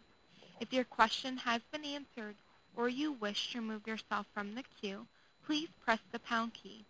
If 0.60 0.72
your 0.72 0.84
question 0.84 1.36
has 1.38 1.60
been 1.72 1.84
answered 1.84 2.36
or 2.76 2.88
you 2.88 3.12
wish 3.12 3.52
to 3.52 3.60
remove 3.60 3.86
yourself 3.86 4.26
from 4.34 4.54
the 4.54 4.64
queue, 4.80 5.06
please 5.46 5.68
press 5.84 5.98
the 6.12 6.18
pound 6.20 6.54
key. 6.54 6.84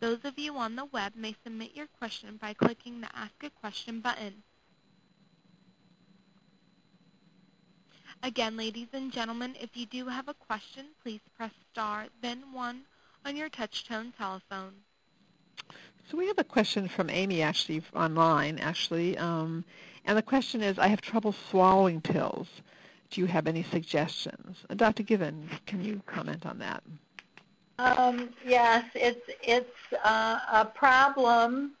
Those 0.00 0.24
of 0.24 0.38
you 0.38 0.56
on 0.56 0.74
the 0.74 0.86
web 0.86 1.14
may 1.14 1.36
submit 1.44 1.76
your 1.76 1.86
question 1.98 2.38
by 2.40 2.54
clicking 2.54 3.00
the 3.00 3.14
Ask 3.14 3.34
a 3.42 3.50
Question 3.50 4.00
button. 4.00 4.42
Again, 8.24 8.56
ladies 8.56 8.88
and 8.92 9.12
gentlemen, 9.12 9.54
if 9.60 9.76
you 9.76 9.86
do 9.86 10.06
have 10.06 10.28
a 10.28 10.34
question, 10.34 10.86
please 11.02 11.20
press 11.36 11.52
star, 11.72 12.06
then 12.20 12.52
1 12.52 12.80
on 13.24 13.36
your 13.36 13.48
touch-tone 13.48 14.12
telephone. 14.18 14.72
So 16.10 16.18
we 16.18 16.26
have 16.26 16.38
a 16.38 16.44
question 16.44 16.88
from 16.88 17.08
Amy 17.08 17.42
actually 17.42 17.82
online 17.94 18.58
actually, 18.58 19.16
um, 19.18 19.64
and 20.04 20.18
the 20.18 20.22
question 20.22 20.62
is, 20.62 20.78
I 20.78 20.88
have 20.88 21.00
trouble 21.00 21.34
swallowing 21.50 22.00
pills. 22.00 22.48
Do 23.10 23.20
you 23.20 23.26
have 23.26 23.46
any 23.46 23.62
suggestions? 23.62 24.56
Uh, 24.68 24.74
Dr. 24.74 25.02
Given, 25.02 25.48
can 25.66 25.84
you 25.84 26.02
comment 26.06 26.44
on 26.46 26.58
that? 26.58 26.82
Um, 27.78 28.30
yes, 28.46 28.84
it's 28.94 29.28
it's 29.42 29.92
uh, 30.04 30.38
a 30.52 30.64
problem 30.64 31.72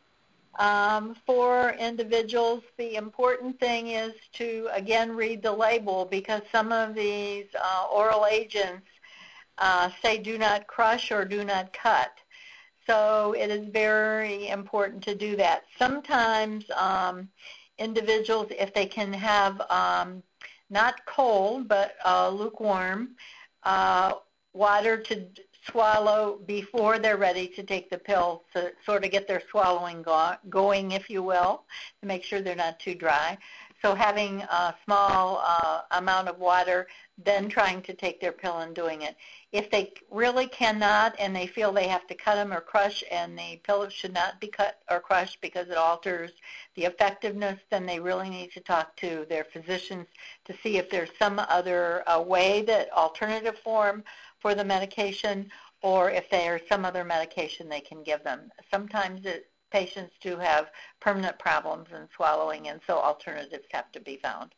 um, 0.58 1.16
for 1.26 1.70
individuals. 1.78 2.62
The 2.76 2.96
important 2.96 3.58
thing 3.60 3.88
is 3.88 4.12
to 4.34 4.68
again 4.72 5.14
read 5.14 5.42
the 5.42 5.52
label 5.52 6.04
because 6.04 6.42
some 6.50 6.72
of 6.72 6.94
these 6.94 7.46
uh, 7.54 7.86
oral 7.92 8.26
agents 8.26 8.86
uh, 9.62 9.88
say 10.02 10.18
do 10.18 10.36
not 10.38 10.66
crush 10.66 11.12
or 11.12 11.24
do 11.24 11.44
not 11.44 11.72
cut. 11.72 12.12
So 12.86 13.34
it 13.38 13.48
is 13.48 13.68
very 13.68 14.48
important 14.48 15.04
to 15.04 15.14
do 15.14 15.36
that. 15.36 15.62
Sometimes 15.78 16.64
um, 16.76 17.28
individuals, 17.78 18.48
if 18.50 18.74
they 18.74 18.86
can 18.86 19.12
have 19.12 19.60
um, 19.70 20.22
not 20.68 20.94
cold 21.06 21.68
but 21.68 21.94
uh, 22.04 22.28
lukewarm 22.28 23.10
uh, 23.62 24.14
water 24.52 24.96
to 24.96 25.26
swallow 25.70 26.40
before 26.46 26.98
they're 26.98 27.16
ready 27.16 27.46
to 27.46 27.62
take 27.62 27.88
the 27.88 27.98
pill 27.98 28.42
to 28.52 28.72
sort 28.84 29.04
of 29.04 29.12
get 29.12 29.28
their 29.28 29.42
swallowing 29.48 30.02
go- 30.02 30.34
going, 30.48 30.90
if 30.90 31.08
you 31.08 31.22
will, 31.22 31.62
to 32.00 32.08
make 32.08 32.24
sure 32.24 32.40
they're 32.40 32.56
not 32.56 32.80
too 32.80 32.96
dry. 32.96 33.38
So 33.82 33.96
having 33.96 34.42
a 34.42 34.74
small 34.84 35.42
uh, 35.44 35.80
amount 35.90 36.28
of 36.28 36.38
water, 36.38 36.86
then 37.18 37.48
trying 37.48 37.82
to 37.82 37.92
take 37.92 38.20
their 38.20 38.30
pill 38.30 38.58
and 38.58 38.74
doing 38.74 39.02
it. 39.02 39.16
If 39.50 39.70
they 39.72 39.92
really 40.08 40.46
cannot 40.46 41.16
and 41.18 41.34
they 41.34 41.48
feel 41.48 41.72
they 41.72 41.88
have 41.88 42.06
to 42.06 42.14
cut 42.14 42.36
them 42.36 42.52
or 42.52 42.60
crush 42.60 43.02
and 43.10 43.36
the 43.36 43.60
pill 43.64 43.88
should 43.88 44.14
not 44.14 44.40
be 44.40 44.46
cut 44.46 44.80
or 44.88 45.00
crushed 45.00 45.40
because 45.40 45.68
it 45.68 45.76
alters 45.76 46.30
the 46.76 46.84
effectiveness, 46.84 47.58
then 47.70 47.84
they 47.84 47.98
really 47.98 48.30
need 48.30 48.52
to 48.52 48.60
talk 48.60 48.96
to 48.98 49.26
their 49.28 49.44
physicians 49.44 50.06
to 50.44 50.54
see 50.62 50.78
if 50.78 50.88
there's 50.88 51.10
some 51.18 51.40
other 51.48 52.08
uh, 52.08 52.20
way 52.20 52.62
that 52.62 52.92
alternative 52.92 53.58
form 53.58 54.04
for 54.38 54.54
the 54.54 54.64
medication 54.64 55.50
or 55.82 56.10
if 56.10 56.30
there 56.30 56.56
is 56.56 56.62
some 56.68 56.84
other 56.84 57.04
medication 57.04 57.68
they 57.68 57.80
can 57.80 58.02
give 58.04 58.22
them. 58.22 58.50
Sometimes 58.70 59.26
it, 59.26 59.48
patients 59.72 60.14
do 60.20 60.36
have 60.36 60.70
permanent 61.00 61.38
problems 61.38 61.88
in 61.90 62.06
swallowing, 62.14 62.68
and 62.68 62.80
so 62.86 62.98
alternatives 62.98 63.66
have 63.72 63.90
to 63.92 64.00
be 64.00 64.16
found. 64.16 64.54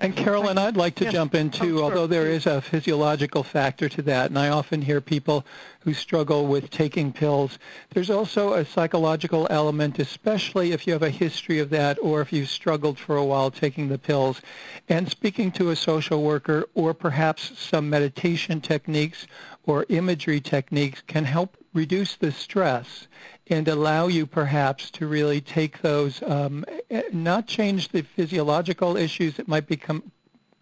And 0.00 0.16
Carolyn, 0.16 0.58
I'd 0.58 0.76
like 0.76 0.96
to 0.96 1.04
yes. 1.04 1.12
jump 1.12 1.36
in 1.36 1.50
too, 1.50 1.76
oh, 1.76 1.76
sure. 1.76 1.84
although 1.84 2.06
there 2.08 2.26
is 2.26 2.46
a 2.46 2.60
physiological 2.60 3.44
factor 3.44 3.88
to 3.88 4.02
that, 4.02 4.28
and 4.28 4.36
I 4.36 4.48
often 4.48 4.82
hear 4.82 5.00
people 5.00 5.46
who 5.78 5.94
struggle 5.94 6.48
with 6.48 6.68
taking 6.70 7.12
pills. 7.12 7.60
There's 7.90 8.10
also 8.10 8.54
a 8.54 8.64
psychological 8.64 9.46
element, 9.50 10.00
especially 10.00 10.72
if 10.72 10.88
you 10.88 10.94
have 10.94 11.04
a 11.04 11.10
history 11.10 11.60
of 11.60 11.70
that 11.70 12.00
or 12.02 12.20
if 12.20 12.32
you've 12.32 12.50
struggled 12.50 12.98
for 12.98 13.16
a 13.16 13.24
while 13.24 13.52
taking 13.52 13.88
the 13.88 13.98
pills. 13.98 14.40
And 14.88 15.08
speaking 15.08 15.52
to 15.52 15.70
a 15.70 15.76
social 15.76 16.24
worker 16.24 16.68
or 16.74 16.92
perhaps 16.92 17.56
some 17.56 17.88
meditation 17.88 18.60
techniques 18.60 19.28
or 19.66 19.86
imagery 19.88 20.40
techniques 20.40 21.02
can 21.06 21.24
help 21.24 21.56
reduce 21.72 22.16
the 22.16 22.30
stress 22.30 23.08
and 23.48 23.68
allow 23.68 24.06
you 24.06 24.26
perhaps 24.26 24.90
to 24.90 25.06
really 25.06 25.40
take 25.40 25.80
those, 25.82 26.22
um, 26.22 26.64
not 27.12 27.46
change 27.46 27.88
the 27.88 28.02
physiological 28.02 28.96
issues 28.96 29.36
that 29.36 29.48
might 29.48 29.66
become 29.66 30.02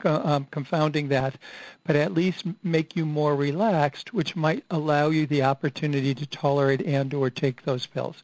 um, 0.04 0.46
confounding 0.50 1.08
that, 1.08 1.36
but 1.84 1.96
at 1.96 2.12
least 2.12 2.44
make 2.62 2.96
you 2.96 3.06
more 3.06 3.36
relaxed, 3.36 4.12
which 4.12 4.34
might 4.34 4.64
allow 4.70 5.10
you 5.10 5.26
the 5.26 5.42
opportunity 5.42 6.14
to 6.14 6.26
tolerate 6.26 6.82
and 6.82 7.14
or 7.14 7.30
take 7.30 7.62
those 7.62 7.86
pills. 7.86 8.22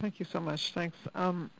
Thank 0.00 0.20
you 0.20 0.26
so 0.30 0.40
much. 0.40 0.72
Thanks. 0.72 0.96
Um, 1.14 1.50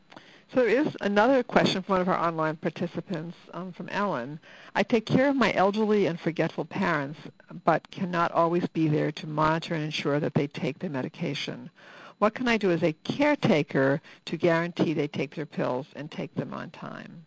so 0.53 0.61
there 0.61 0.69
is 0.69 0.97
another 1.01 1.43
question 1.43 1.83
from 1.83 1.95
one 1.95 2.01
of 2.01 2.09
our 2.09 2.19
online 2.19 2.57
participants 2.57 3.37
um, 3.53 3.73
from 3.73 3.89
Ellen. 3.91 4.41
I 4.75 4.83
take 4.83 5.05
care 5.05 5.29
of 5.29 5.37
my 5.37 5.53
elderly 5.53 6.07
and 6.07 6.19
forgetful 6.19 6.65
parents, 6.65 7.19
but 7.65 7.91
cannot 7.91 8.33
always 8.33 8.67
be 8.69 8.89
there 8.89 9.13
to 9.13 9.27
monitor 9.27 9.75
and 9.75 9.85
ensure 9.85 10.21
that 10.21 10.35
they 10.35 10.47
take 10.47 10.79
their 10.79 10.91
medication. 10.91 11.71
What 12.19 12.35
can 12.35 12.49
I 12.49 12.57
do 12.57 12.71
as 12.71 12.83
a 12.83 12.95
caretaker 13.05 14.01
to 14.25 14.37
guarantee 14.37 14.93
they 14.93 15.07
take 15.07 15.35
their 15.35 15.47
pills 15.47 15.87
and 15.95 16.11
take 16.11 16.35
them 16.35 16.53
on 16.53 16.71
time? 16.71 17.25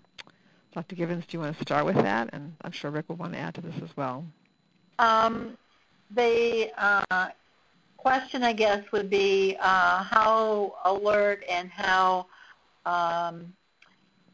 Dr. 0.73 0.95
Givens, 0.95 1.25
do 1.25 1.37
you 1.37 1.41
want 1.41 1.57
to 1.57 1.61
start 1.61 1.85
with 1.85 1.95
that? 1.95 2.29
And 2.33 2.55
I'm 2.61 2.71
sure 2.71 2.91
Rick 2.91 3.09
will 3.09 3.17
want 3.17 3.33
to 3.33 3.39
add 3.39 3.53
to 3.55 3.61
this 3.61 3.75
as 3.83 3.95
well. 3.95 4.25
Um, 4.99 5.57
the 6.15 6.71
uh, 6.77 7.29
question, 7.97 8.43
I 8.43 8.53
guess, 8.53 8.83
would 8.91 9.09
be 9.09 9.57
uh, 9.59 10.03
how 10.03 10.75
alert 10.85 11.43
and 11.49 11.69
how 11.69 12.27
um, 12.85 13.53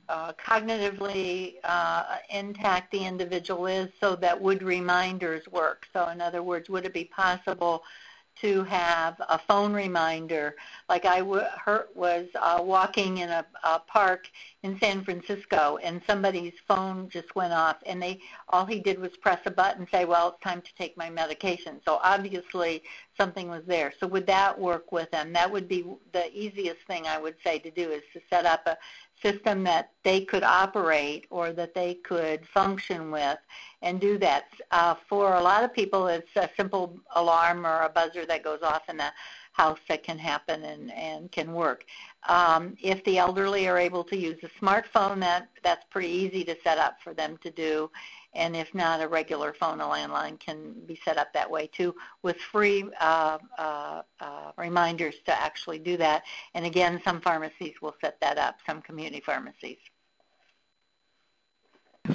uh, 0.09 0.31
cognitively 0.33 1.55
uh, 1.63 2.17
intact 2.29 2.91
the 2.91 3.05
individual 3.05 3.67
is 3.67 3.89
so 3.99 4.15
that 4.15 4.39
would 4.41 4.63
reminders 4.63 5.47
work? 5.49 5.87
So 5.93 6.07
in 6.09 6.21
other 6.21 6.43
words, 6.43 6.69
would 6.69 6.85
it 6.85 6.93
be 6.93 7.05
possible 7.05 7.83
to 8.41 8.63
have 8.65 9.15
a 9.29 9.39
phone 9.39 9.73
reminder. 9.73 10.55
Like 10.89 11.05
I 11.05 11.19
w- 11.19 11.43
her, 11.65 11.87
was 11.95 12.27
uh, 12.35 12.59
walking 12.61 13.17
in 13.19 13.29
a, 13.29 13.45
a 13.63 13.79
park 13.79 14.27
in 14.63 14.79
San 14.79 15.03
Francisco, 15.03 15.77
and 15.83 16.01
somebody's 16.07 16.53
phone 16.67 17.09
just 17.09 17.35
went 17.35 17.53
off, 17.53 17.77
and 17.85 18.01
they 18.01 18.19
all 18.49 18.65
he 18.65 18.79
did 18.79 18.99
was 18.99 19.15
press 19.17 19.39
a 19.45 19.51
button, 19.51 19.81
and 19.81 19.89
say, 19.89 20.05
"Well, 20.05 20.29
it's 20.29 20.43
time 20.43 20.61
to 20.61 20.75
take 20.77 20.97
my 20.97 21.09
medication." 21.09 21.81
So 21.85 21.99
obviously 22.03 22.83
something 23.17 23.49
was 23.49 23.63
there. 23.65 23.93
So 23.99 24.07
would 24.07 24.27
that 24.27 24.59
work 24.59 24.91
with 24.91 25.09
them? 25.11 25.33
That 25.33 25.51
would 25.51 25.67
be 25.67 25.85
the 26.13 26.31
easiest 26.33 26.81
thing 26.87 27.07
I 27.07 27.19
would 27.19 27.35
say 27.43 27.59
to 27.59 27.71
do 27.71 27.91
is 27.91 28.03
to 28.13 28.21
set 28.29 28.45
up 28.45 28.61
a 28.67 28.77
system 29.21 29.63
that 29.63 29.91
they 30.03 30.21
could 30.21 30.43
operate 30.43 31.25
or 31.29 31.51
that 31.51 31.73
they 31.73 31.95
could 31.95 32.45
function 32.47 33.11
with 33.11 33.39
and 33.81 33.99
do 33.99 34.17
that. 34.17 34.45
Uh, 34.71 34.95
for 35.09 35.35
a 35.35 35.41
lot 35.41 35.63
of 35.63 35.73
people, 35.73 36.07
it's 36.07 36.35
a 36.35 36.49
simple 36.55 36.99
alarm 37.15 37.65
or 37.65 37.81
a 37.81 37.89
buzzer 37.89 38.25
that 38.25 38.43
goes 38.43 38.61
off 38.61 38.83
in 38.89 38.97
the 38.97 39.11
house 39.53 39.79
that 39.89 40.03
can 40.03 40.19
happen 40.19 40.63
and, 40.63 40.91
and 40.93 41.31
can 41.31 41.51
work. 41.53 41.83
Um, 42.29 42.77
if 42.81 43.03
the 43.05 43.17
elderly 43.17 43.67
are 43.67 43.77
able 43.77 44.03
to 44.03 44.15
use 44.15 44.37
a 44.43 44.63
smartphone, 44.63 45.19
that, 45.21 45.49
that's 45.63 45.85
pretty 45.89 46.09
easy 46.09 46.43
to 46.43 46.55
set 46.63 46.77
up 46.77 46.97
for 47.03 47.13
them 47.13 47.37
to 47.41 47.49
do 47.49 47.89
and 48.37 48.55
if 48.55 48.73
not, 48.73 49.01
a 49.01 49.07
regular 49.07 49.53
phone, 49.53 49.81
a 49.81 49.83
landline 49.83 50.39
can 50.39 50.73
be 50.85 50.99
set 51.03 51.17
up 51.17 51.33
that 51.33 51.49
way 51.49 51.67
too, 51.67 51.93
with 52.21 52.37
free 52.37 52.85
uh, 53.01 53.39
uh, 53.57 54.01
uh, 54.19 54.51
reminders 54.57 55.15
to 55.25 55.41
actually 55.41 55.79
do 55.79 55.97
that. 55.97 56.23
And 56.53 56.65
again, 56.65 57.01
some 57.03 57.19
pharmacies 57.19 57.73
will 57.81 57.95
set 57.99 58.21
that 58.21 58.37
up, 58.37 58.57
some 58.65 58.81
community 58.81 59.21
pharmacies. 59.25 59.79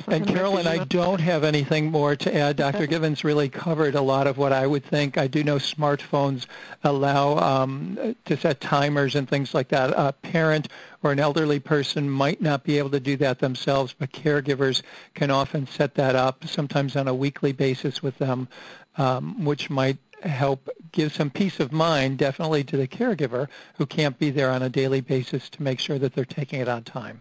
And 0.08 0.26
Carolyn, 0.26 0.66
I 0.66 0.84
don't 0.84 1.20
have 1.20 1.44
anything 1.44 1.90
more 1.90 2.16
to 2.16 2.34
add. 2.34 2.56
Dr. 2.56 2.86
Givens 2.92 3.24
really 3.24 3.48
covered 3.48 3.94
a 3.94 4.00
lot 4.00 4.26
of 4.26 4.38
what 4.38 4.52
I 4.52 4.66
would 4.66 4.84
think. 4.84 5.18
I 5.18 5.26
do 5.26 5.44
know 5.44 5.56
smartphones 5.56 6.46
allow 6.84 7.36
um, 7.38 8.16
to 8.24 8.36
set 8.36 8.60
timers 8.60 9.14
and 9.14 9.28
things 9.28 9.54
like 9.54 9.68
that. 9.68 9.90
A 9.90 10.12
parent 10.12 10.68
or 11.02 11.12
an 11.12 11.20
elderly 11.20 11.60
person 11.60 12.08
might 12.08 12.40
not 12.40 12.64
be 12.64 12.78
able 12.78 12.90
to 12.90 13.00
do 13.00 13.16
that 13.18 13.38
themselves, 13.38 13.94
but 13.98 14.12
caregivers 14.12 14.82
can 15.14 15.30
often 15.30 15.66
set 15.66 15.94
that 15.94 16.14
up, 16.14 16.46
sometimes 16.46 16.96
on 16.96 17.08
a 17.08 17.14
weekly 17.14 17.52
basis 17.52 18.02
with 18.02 18.16
them, 18.18 18.48
um, 18.96 19.44
which 19.44 19.68
might 19.70 19.98
help 20.22 20.68
give 20.92 21.12
some 21.12 21.30
peace 21.30 21.60
of 21.60 21.72
mind, 21.72 22.18
definitely 22.18 22.64
to 22.64 22.76
the 22.76 22.86
caregiver 22.86 23.48
who 23.76 23.86
can't 23.86 24.18
be 24.18 24.30
there 24.30 24.50
on 24.50 24.62
a 24.62 24.68
daily 24.68 25.00
basis 25.00 25.50
to 25.50 25.62
make 25.62 25.80
sure 25.80 25.98
that 25.98 26.14
they're 26.14 26.24
taking 26.24 26.60
it 26.60 26.68
on 26.68 26.84
time. 26.84 27.20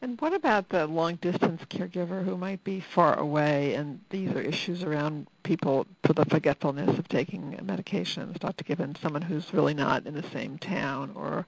And 0.00 0.20
what 0.20 0.32
about 0.32 0.68
the 0.68 0.86
long-distance 0.86 1.62
caregiver 1.68 2.24
who 2.24 2.36
might 2.36 2.62
be 2.62 2.78
far 2.78 3.18
away, 3.18 3.74
and 3.74 4.00
these 4.10 4.30
are 4.30 4.40
issues 4.40 4.84
around 4.84 5.26
people 5.42 5.86
for 6.04 6.12
the 6.12 6.24
forgetfulness 6.24 6.98
of 6.98 7.08
taking 7.08 7.58
medications, 7.64 8.38
Dr. 8.38 8.62
Given, 8.62 8.94
someone 8.94 9.22
who's 9.22 9.52
really 9.52 9.74
not 9.74 10.06
in 10.06 10.14
the 10.14 10.22
same 10.30 10.56
town 10.58 11.10
or 11.16 11.46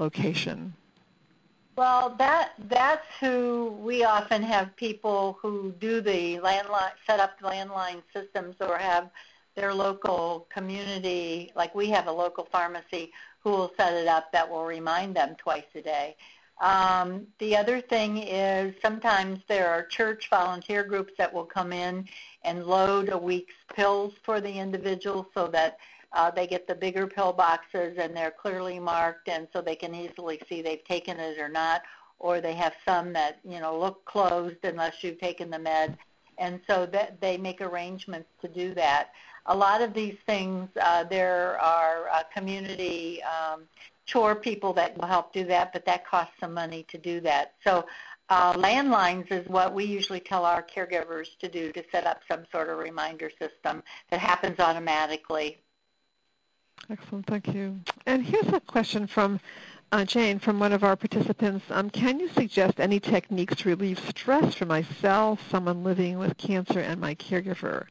location? 0.00 0.74
Well, 1.76 2.16
that 2.18 2.52
that's 2.68 3.06
who 3.20 3.78
we 3.80 4.04
often 4.04 4.42
have 4.42 4.74
people 4.76 5.38
who 5.40 5.72
do 5.78 6.00
the 6.00 6.38
landline, 6.38 6.90
set 7.06 7.20
up 7.20 7.38
landline 7.40 8.02
systems 8.12 8.56
or 8.60 8.76
have 8.78 9.10
their 9.54 9.72
local 9.72 10.46
community, 10.52 11.52
like 11.54 11.74
we 11.74 11.88
have 11.90 12.08
a 12.08 12.12
local 12.12 12.48
pharmacy 12.50 13.12
who 13.40 13.50
will 13.50 13.72
set 13.76 13.94
it 13.94 14.08
up 14.08 14.32
that 14.32 14.50
will 14.50 14.64
remind 14.64 15.14
them 15.14 15.36
twice 15.38 15.64
a 15.74 15.80
day. 15.82 16.16
Um, 16.60 17.26
the 17.38 17.56
other 17.56 17.80
thing 17.80 18.18
is 18.18 18.74
sometimes 18.82 19.40
there 19.48 19.68
are 19.68 19.84
church 19.84 20.28
volunteer 20.30 20.84
groups 20.84 21.12
that 21.18 21.32
will 21.32 21.44
come 21.44 21.72
in 21.72 22.06
and 22.44 22.64
load 22.64 23.08
a 23.08 23.18
week's 23.18 23.54
pills 23.74 24.14
for 24.22 24.40
the 24.40 24.52
individual 24.52 25.28
so 25.34 25.48
that 25.48 25.78
uh, 26.12 26.30
they 26.30 26.46
get 26.46 26.66
the 26.66 26.74
bigger 26.74 27.06
pill 27.06 27.32
boxes 27.32 27.96
and 27.98 28.16
they're 28.16 28.30
clearly 28.30 28.78
marked 28.78 29.28
and 29.28 29.48
so 29.52 29.60
they 29.60 29.74
can 29.74 29.94
easily 29.94 30.40
see 30.48 30.62
they've 30.62 30.84
taken 30.84 31.18
it 31.18 31.38
or 31.38 31.48
not. 31.48 31.82
Or 32.18 32.40
they 32.40 32.54
have 32.54 32.74
some 32.84 33.12
that 33.14 33.40
you 33.42 33.58
know 33.58 33.76
look 33.76 34.04
closed 34.04 34.58
unless 34.62 35.02
you've 35.02 35.18
taken 35.18 35.50
the 35.50 35.58
med. 35.58 35.96
And 36.38 36.60
so 36.68 36.86
that 36.86 37.20
they 37.20 37.36
make 37.36 37.60
arrangements 37.60 38.28
to 38.42 38.48
do 38.48 38.74
that. 38.74 39.10
A 39.46 39.56
lot 39.56 39.82
of 39.82 39.92
these 39.92 40.16
things 40.26 40.68
uh, 40.80 41.04
there 41.04 41.60
are 41.60 42.08
uh, 42.08 42.22
community 42.32 43.20
um, 43.24 43.62
chore 44.04 44.34
people 44.34 44.72
that 44.74 44.96
will 44.98 45.06
help 45.06 45.32
do 45.32 45.44
that, 45.44 45.72
but 45.72 45.84
that 45.86 46.06
costs 46.06 46.34
some 46.40 46.52
money 46.52 46.84
to 46.88 46.98
do 46.98 47.20
that. 47.20 47.54
So 47.64 47.86
uh, 48.28 48.54
landlines 48.54 49.30
is 49.30 49.46
what 49.48 49.74
we 49.74 49.84
usually 49.84 50.20
tell 50.20 50.44
our 50.44 50.62
caregivers 50.62 51.36
to 51.38 51.48
do 51.48 51.72
to 51.72 51.84
set 51.92 52.06
up 52.06 52.22
some 52.28 52.44
sort 52.50 52.68
of 52.68 52.78
reminder 52.78 53.30
system 53.38 53.82
that 54.10 54.20
happens 54.20 54.58
automatically. 54.58 55.58
Excellent, 56.90 57.26
thank 57.26 57.54
you. 57.54 57.78
And 58.06 58.24
here's 58.24 58.48
a 58.48 58.60
question 58.60 59.06
from 59.06 59.38
uh, 59.92 60.04
Jane 60.04 60.38
from 60.38 60.58
one 60.58 60.72
of 60.72 60.82
our 60.82 60.96
participants. 60.96 61.64
Um, 61.70 61.90
can 61.90 62.18
you 62.18 62.28
suggest 62.30 62.80
any 62.80 62.98
techniques 62.98 63.56
to 63.56 63.68
relieve 63.68 63.98
stress 64.08 64.54
for 64.54 64.64
myself, 64.64 65.38
someone 65.50 65.84
living 65.84 66.18
with 66.18 66.38
cancer, 66.38 66.80
and 66.80 67.00
my 67.00 67.14
caregiver? 67.14 67.86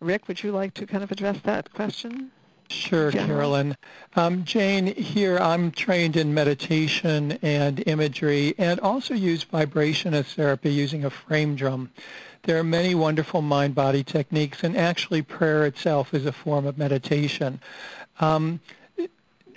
Rick, 0.00 0.28
would 0.28 0.42
you 0.42 0.52
like 0.52 0.74
to 0.74 0.86
kind 0.86 1.02
of 1.02 1.10
address 1.10 1.38
that 1.44 1.72
question? 1.72 2.30
Sure, 2.70 3.10
Carolyn. 3.10 3.76
Um, 4.14 4.44
Jane, 4.44 4.86
here 4.86 5.38
I'm 5.38 5.72
trained 5.72 6.16
in 6.16 6.32
meditation 6.32 7.36
and 7.42 7.82
imagery 7.86 8.54
and 8.58 8.78
also 8.78 9.12
use 9.12 9.42
vibration 9.42 10.14
as 10.14 10.26
therapy 10.26 10.72
using 10.72 11.04
a 11.04 11.10
frame 11.10 11.56
drum. 11.56 11.90
There 12.44 12.58
are 12.58 12.64
many 12.64 12.94
wonderful 12.94 13.42
mind-body 13.42 14.04
techniques, 14.04 14.62
and 14.62 14.76
actually 14.76 15.22
prayer 15.22 15.66
itself 15.66 16.14
is 16.14 16.26
a 16.26 16.32
form 16.32 16.64
of 16.64 16.78
meditation. 16.78 17.60
Um, 18.20 18.60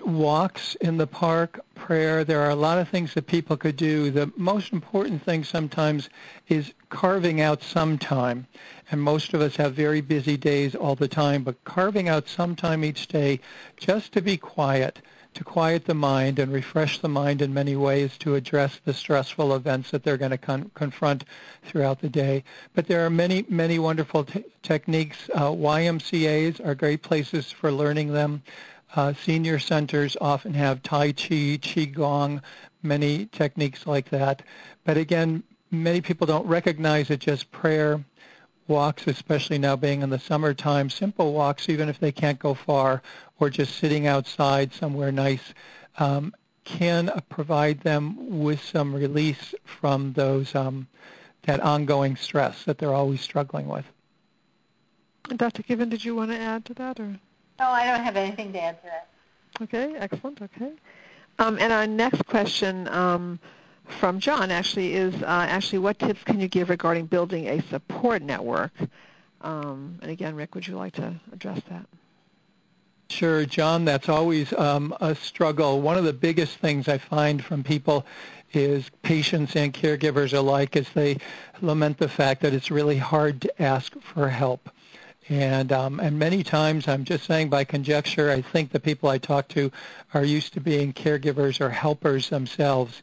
walks 0.03 0.75
in 0.81 0.97
the 0.97 1.07
park, 1.07 1.59
prayer. 1.75 2.23
There 2.23 2.41
are 2.41 2.49
a 2.49 2.55
lot 2.55 2.79
of 2.79 2.89
things 2.89 3.13
that 3.13 3.27
people 3.27 3.57
could 3.57 3.77
do. 3.77 4.11
The 4.11 4.31
most 4.35 4.73
important 4.73 5.23
thing 5.23 5.43
sometimes 5.43 6.09
is 6.49 6.73
carving 6.93 7.41
out 7.41 7.63
some 7.63 7.97
time. 7.97 8.45
And 8.91 9.01
most 9.01 9.33
of 9.33 9.41
us 9.41 9.55
have 9.55 9.73
very 9.73 9.99
busy 9.99 10.37
days 10.37 10.75
all 10.75 10.93
the 10.93 11.07
time, 11.07 11.41
but 11.41 11.63
carving 11.63 12.07
out 12.07 12.29
some 12.29 12.55
time 12.55 12.85
each 12.85 13.07
day 13.07 13.39
just 13.77 14.11
to 14.13 14.21
be 14.21 14.37
quiet, 14.37 14.99
to 15.33 15.43
quiet 15.43 15.85
the 15.85 15.95
mind 15.95 16.37
and 16.37 16.53
refresh 16.53 16.99
the 16.99 17.09
mind 17.09 17.41
in 17.41 17.51
many 17.51 17.75
ways 17.75 18.15
to 18.19 18.35
address 18.35 18.79
the 18.85 18.93
stressful 18.93 19.55
events 19.55 19.89
that 19.89 20.03
they're 20.03 20.17
going 20.17 20.31
to 20.31 20.37
con- 20.37 20.69
confront 20.75 21.25
throughout 21.63 21.99
the 21.99 22.09
day. 22.09 22.43
But 22.75 22.85
there 22.85 23.03
are 23.03 23.09
many, 23.09 23.43
many 23.49 23.79
wonderful 23.79 24.25
t- 24.25 24.45
techniques. 24.61 25.17
Uh, 25.33 25.49
YMCAs 25.49 26.63
are 26.63 26.75
great 26.75 27.01
places 27.01 27.51
for 27.51 27.71
learning 27.71 28.13
them. 28.13 28.43
Uh, 28.95 29.13
senior 29.13 29.57
centers 29.57 30.15
often 30.21 30.53
have 30.53 30.83
Tai 30.83 31.13
Chi, 31.13 31.57
Qigong, 31.57 32.39
many 32.83 33.25
techniques 33.31 33.87
like 33.87 34.09
that. 34.09 34.43
But 34.85 34.97
again, 34.97 35.41
many 35.73 36.01
people 36.01 36.27
don't 36.27 36.45
recognize 36.45 37.09
it 37.09 37.19
just 37.19 37.51
prayer 37.51 38.03
walks, 38.67 39.07
especially 39.07 39.57
now 39.57 39.75
being 39.75 40.01
in 40.01 40.09
the 40.09 40.19
summertime, 40.19 40.89
simple 40.89 41.33
walks, 41.33 41.67
even 41.67 41.89
if 41.89 41.99
they 41.99 42.11
can't 42.11 42.39
go 42.39 42.53
far, 42.53 43.01
or 43.39 43.49
just 43.49 43.75
sitting 43.77 44.07
outside 44.07 44.73
somewhere 44.73 45.11
nice, 45.11 45.53
um, 45.97 46.33
can 46.63 47.11
provide 47.29 47.81
them 47.81 48.39
with 48.39 48.61
some 48.63 48.95
release 48.95 49.53
from 49.65 50.13
those 50.13 50.55
um, 50.55 50.87
that 51.41 51.59
ongoing 51.59 52.15
stress 52.15 52.63
that 52.63 52.77
they're 52.77 52.93
always 52.93 53.19
struggling 53.19 53.67
with. 53.67 53.85
Dr. 55.35 55.63
Given, 55.63 55.89
did 55.89 56.03
you 56.03 56.15
want 56.15 56.31
to 56.31 56.37
add 56.37 56.63
to 56.65 56.73
that, 56.75 56.99
or? 56.99 57.19
No, 57.59 57.67
I 57.67 57.85
don't 57.85 58.03
have 58.03 58.15
anything 58.15 58.53
to 58.53 58.61
add 58.61 58.81
to 58.81 58.87
that. 58.87 59.07
Okay, 59.61 59.95
excellent. 59.97 60.41
Okay, 60.41 60.71
um, 61.39 61.57
and 61.59 61.73
our 61.73 61.85
next 61.85 62.25
question 62.25 62.87
um, 62.87 63.39
from 63.87 64.19
John 64.19 64.51
actually 64.51 64.93
is 64.93 65.13
uh, 65.21 65.25
actually 65.49 65.79
what 65.79 65.99
tips 65.99 66.23
can 66.23 66.39
you 66.39 66.47
give 66.47 66.69
regarding 66.69 67.05
building 67.05 67.47
a 67.47 67.61
support 67.63 68.21
network? 68.21 68.71
Um, 69.41 69.99
and 70.01 70.09
again, 70.09 70.35
Rick, 70.35 70.55
would 70.55 70.65
you 70.65 70.75
like 70.75 70.93
to 70.93 71.13
address 71.31 71.61
that? 71.69 71.85
Sure, 73.09 73.45
John, 73.45 73.85
that's 73.85 74.09
always 74.09 74.51
um, 74.53 74.95
a 74.99 75.13
struggle. 75.13 75.81
One 75.81 75.97
of 75.97 76.03
the 76.03 76.13
biggest 76.13 76.57
things 76.57 76.87
I 76.87 76.97
find 76.97 77.43
from 77.43 77.63
people 77.63 78.05
is 78.53 78.89
patients 79.01 79.55
and 79.55 79.73
caregivers 79.73 80.33
alike 80.33 80.75
as 80.75 80.89
they 80.89 81.17
lament 81.61 81.97
the 81.97 82.07
fact 82.07 82.41
that 82.41 82.53
it's 82.53 82.71
really 82.71 82.97
hard 82.97 83.41
to 83.41 83.61
ask 83.61 83.93
for 83.99 84.29
help. 84.29 84.69
And 85.29 85.71
um, 85.71 85.99
and 85.99 86.19
many 86.19 86.43
times, 86.43 86.87
I'm 86.87 87.05
just 87.05 87.25
saying 87.25 87.49
by 87.49 87.63
conjecture, 87.63 88.29
I 88.29 88.41
think 88.41 88.71
the 88.71 88.79
people 88.79 89.09
I 89.09 89.17
talk 89.17 89.47
to 89.49 89.71
are 90.13 90.25
used 90.25 90.53
to 90.53 90.59
being 90.59 90.91
caregivers 90.91 91.61
or 91.61 91.69
helpers 91.69 92.29
themselves 92.29 93.01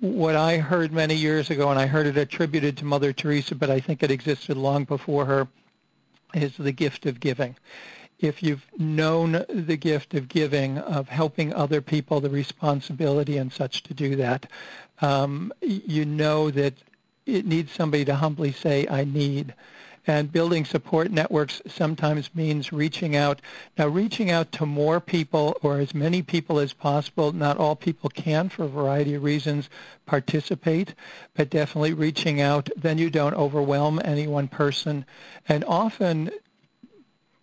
what 0.00 0.34
I 0.34 0.58
heard 0.58 0.92
many 0.92 1.14
years 1.14 1.50
ago, 1.50 1.70
and 1.70 1.78
I 1.78 1.86
heard 1.86 2.06
it 2.06 2.16
attributed 2.16 2.78
to 2.78 2.84
Mother 2.84 3.12
Teresa, 3.12 3.54
but 3.54 3.70
I 3.70 3.80
think 3.80 4.02
it 4.02 4.10
existed 4.10 4.56
long 4.56 4.84
before 4.84 5.26
her, 5.26 5.48
is 6.34 6.56
the 6.56 6.72
gift 6.72 7.06
of 7.06 7.20
giving. 7.20 7.56
If 8.18 8.42
you've 8.42 8.64
known 8.78 9.44
the 9.48 9.76
gift 9.76 10.14
of 10.14 10.28
giving, 10.28 10.78
of 10.78 11.08
helping 11.08 11.54
other 11.54 11.80
people, 11.80 12.20
the 12.20 12.30
responsibility 12.30 13.36
and 13.36 13.52
such 13.52 13.82
to 13.84 13.94
do 13.94 14.16
that, 14.16 14.46
um, 15.00 15.52
you 15.60 16.04
know 16.04 16.50
that 16.50 16.74
it 17.26 17.46
needs 17.46 17.72
somebody 17.72 18.04
to 18.06 18.14
humbly 18.14 18.52
say, 18.52 18.86
I 18.88 19.04
need. 19.04 19.54
And 20.06 20.32
building 20.32 20.64
support 20.64 21.10
networks 21.10 21.60
sometimes 21.66 22.34
means 22.34 22.72
reaching 22.72 23.16
out. 23.16 23.40
Now, 23.76 23.88
reaching 23.88 24.30
out 24.30 24.50
to 24.52 24.66
more 24.66 24.98
people 25.00 25.56
or 25.62 25.78
as 25.78 25.94
many 25.94 26.22
people 26.22 26.58
as 26.58 26.72
possible, 26.72 27.32
not 27.32 27.58
all 27.58 27.76
people 27.76 28.08
can 28.08 28.48
for 28.48 28.64
a 28.64 28.68
variety 28.68 29.14
of 29.14 29.22
reasons 29.22 29.68
participate, 30.06 30.94
but 31.34 31.50
definitely 31.50 31.92
reaching 31.92 32.40
out. 32.40 32.70
Then 32.76 32.98
you 32.98 33.10
don't 33.10 33.34
overwhelm 33.34 34.00
any 34.02 34.26
one 34.26 34.48
person. 34.48 35.04
And 35.48 35.64
often 35.64 36.30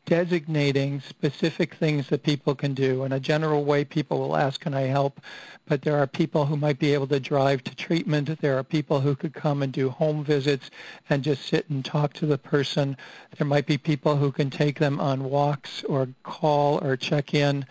designating 0.08 1.02
specific 1.02 1.76
things 1.76 2.08
that 2.08 2.24
people 2.24 2.56
can 2.56 2.74
do. 2.74 3.04
In 3.04 3.12
a 3.12 3.20
general 3.20 3.66
way, 3.66 3.84
people 3.84 4.20
will 4.20 4.38
ask, 4.38 4.62
can 4.62 4.74
I 4.74 4.84
help? 4.84 5.20
But 5.68 5.82
there 5.82 5.98
are 5.98 6.08
people 6.08 6.46
who 6.46 6.56
might 6.56 6.80
be 6.80 6.94
able 6.94 7.08
to 7.08 7.20
drive 7.20 7.62
to 7.66 7.76
treatment. 7.76 8.40
There 8.40 8.58
are 8.58 8.64
people 8.64 9.02
who 9.02 9.16
could 9.16 9.34
come 9.34 9.62
and 9.62 9.72
do 9.72 9.90
home 9.90 10.24
visits 10.24 10.72
and 11.10 11.24
just 11.24 11.46
sit 11.46 11.70
and 11.70 11.84
talk 11.84 12.14
to 12.14 12.26
the 12.26 12.38
person. 12.38 12.96
There 13.38 13.46
might 13.46 13.66
be 13.66 13.78
people 13.78 14.16
who 14.16 14.32
can 14.32 14.50
take 14.50 14.80
them 14.80 15.00
on 15.02 15.26
walks 15.26 15.84
or 15.84 16.08
call 16.24 16.84
or 16.84 16.96
check 16.96 17.34
in 17.34 17.66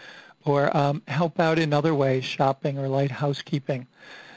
or 0.45 0.77
um, 0.77 1.03
help 1.09 1.41
out 1.41 1.59
in 1.59 1.73
other 1.73 1.95
ways, 1.95 2.25
shopping 2.25 2.79
or 2.79 2.87
light 2.87 3.11
housekeeping. 3.11 3.87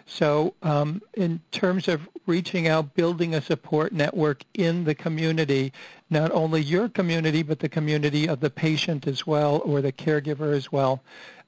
So 0.06 0.56
um, 0.64 1.02
in 1.14 1.40
terms 1.52 1.88
of 1.88 2.08
reaching 2.26 2.68
out, 2.68 2.96
building 2.96 3.36
a 3.36 3.42
support 3.42 3.92
network 3.92 4.44
in 4.56 4.84
the 4.84 4.96
community, 4.96 5.72
not 6.10 6.32
only 6.32 6.62
your 6.62 6.90
community, 6.90 7.44
but 7.44 7.60
the 7.60 7.70
community 7.70 8.28
of 8.28 8.40
the 8.40 8.50
patient 8.50 9.08
as 9.08 9.28
well 9.28 9.62
or 9.66 9.82
the 9.82 9.92
caregiver 9.92 10.56
as 10.56 10.72
well, 10.72 11.02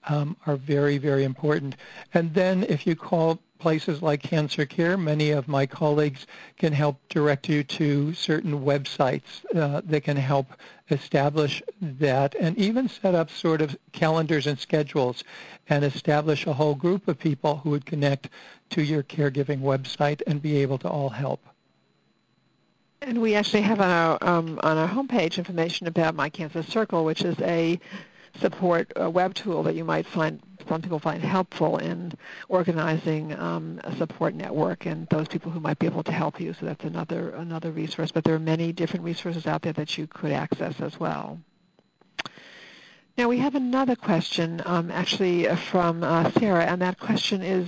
um, 0.07 0.35
are 0.45 0.55
very, 0.55 0.97
very 0.97 1.23
important. 1.23 1.75
And 2.13 2.33
then 2.33 2.63
if 2.63 2.87
you 2.87 2.95
call 2.95 3.39
places 3.59 4.01
like 4.01 4.23
Cancer 4.23 4.65
Care, 4.65 4.97
many 4.97 5.29
of 5.29 5.47
my 5.47 5.67
colleagues 5.67 6.25
can 6.57 6.73
help 6.73 6.97
direct 7.09 7.47
you 7.47 7.63
to 7.63 8.11
certain 8.13 8.61
websites 8.61 9.45
uh, 9.55 9.81
that 9.85 10.03
can 10.03 10.17
help 10.17 10.47
establish 10.89 11.61
that 11.79 12.33
and 12.35 12.57
even 12.57 12.89
set 12.89 13.13
up 13.13 13.29
sort 13.29 13.61
of 13.61 13.77
calendars 13.91 14.47
and 14.47 14.57
schedules 14.57 15.23
and 15.69 15.85
establish 15.85 16.47
a 16.47 16.53
whole 16.53 16.75
group 16.75 17.07
of 17.07 17.19
people 17.19 17.57
who 17.57 17.69
would 17.69 17.85
connect 17.85 18.29
to 18.71 18.81
your 18.81 19.03
caregiving 19.03 19.61
website 19.61 20.21
and 20.25 20.41
be 20.41 20.57
able 20.57 20.79
to 20.79 20.89
all 20.89 21.09
help. 21.09 21.45
And 23.03 23.19
we 23.19 23.33
actually 23.33 23.61
have 23.63 23.81
on 23.81 23.89
our 23.89 24.17
um, 24.21 24.59
on 24.61 24.77
our 24.77 24.87
homepage 24.87 25.39
information 25.39 25.87
about 25.87 26.13
My 26.13 26.29
Cancer 26.29 26.61
Circle, 26.61 27.03
which 27.03 27.23
is 27.23 27.35
a 27.41 27.79
support 28.39 28.93
uh, 28.99 29.09
web 29.09 29.33
tool 29.33 29.63
that 29.63 29.73
you 29.73 29.83
might 29.83 30.05
find 30.05 30.39
some 30.69 30.83
people 30.83 30.99
find 30.99 31.23
helpful 31.23 31.77
in 31.77 32.13
organizing 32.47 33.37
um, 33.37 33.81
a 33.83 33.95
support 33.95 34.35
network 34.35 34.85
and 34.85 35.07
those 35.07 35.27
people 35.27 35.51
who 35.51 35.59
might 35.59 35.79
be 35.79 35.87
able 35.87 36.03
to 36.03 36.11
help 36.11 36.39
you. 36.39 36.53
So 36.53 36.67
that's 36.67 36.85
another 36.85 37.31
another 37.31 37.71
resource. 37.71 38.11
But 38.11 38.23
there 38.23 38.35
are 38.35 38.39
many 38.39 38.71
different 38.71 39.03
resources 39.03 39.47
out 39.47 39.63
there 39.63 39.73
that 39.73 39.97
you 39.97 40.05
could 40.05 40.31
access 40.31 40.79
as 40.79 40.99
well. 40.99 41.39
Now 43.17 43.29
we 43.29 43.39
have 43.39 43.55
another 43.55 43.95
question, 43.95 44.61
um, 44.63 44.91
actually 44.91 45.47
uh, 45.47 45.55
from 45.55 46.03
uh, 46.03 46.29
Sarah, 46.31 46.65
and 46.65 46.81
that 46.83 46.99
question 46.99 47.41
is 47.41 47.67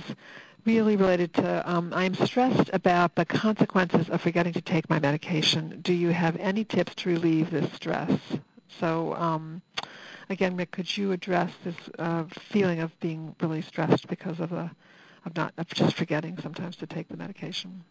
really 0.64 0.96
related 0.96 1.34
to 1.34 1.70
um, 1.70 1.92
I'm 1.94 2.14
stressed 2.14 2.70
about 2.72 3.14
the 3.14 3.24
consequences 3.24 4.08
of 4.08 4.20
forgetting 4.20 4.52
to 4.54 4.60
take 4.60 4.88
my 4.88 4.98
medication. 4.98 5.80
Do 5.82 5.92
you 5.92 6.10
have 6.10 6.36
any 6.36 6.64
tips 6.64 6.94
to 6.96 7.10
relieve 7.10 7.50
this 7.50 7.72
stress? 7.72 8.10
So 8.80 9.14
um, 9.14 9.62
again, 10.30 10.56
Rick, 10.56 10.72
could 10.72 10.96
you 10.96 11.12
address 11.12 11.52
this 11.64 11.76
uh, 11.98 12.24
feeling 12.50 12.80
of 12.80 12.98
being 13.00 13.34
really 13.40 13.62
stressed 13.62 14.08
because 14.08 14.40
of 14.40 14.52
a 14.52 14.70
of 15.24 15.36
not 15.36 15.54
of 15.56 15.68
just 15.68 15.96
forgetting 15.96 16.38
sometimes 16.38 16.76
to 16.76 16.86
take 16.86 17.08
the 17.08 17.16
medication? 17.16 17.82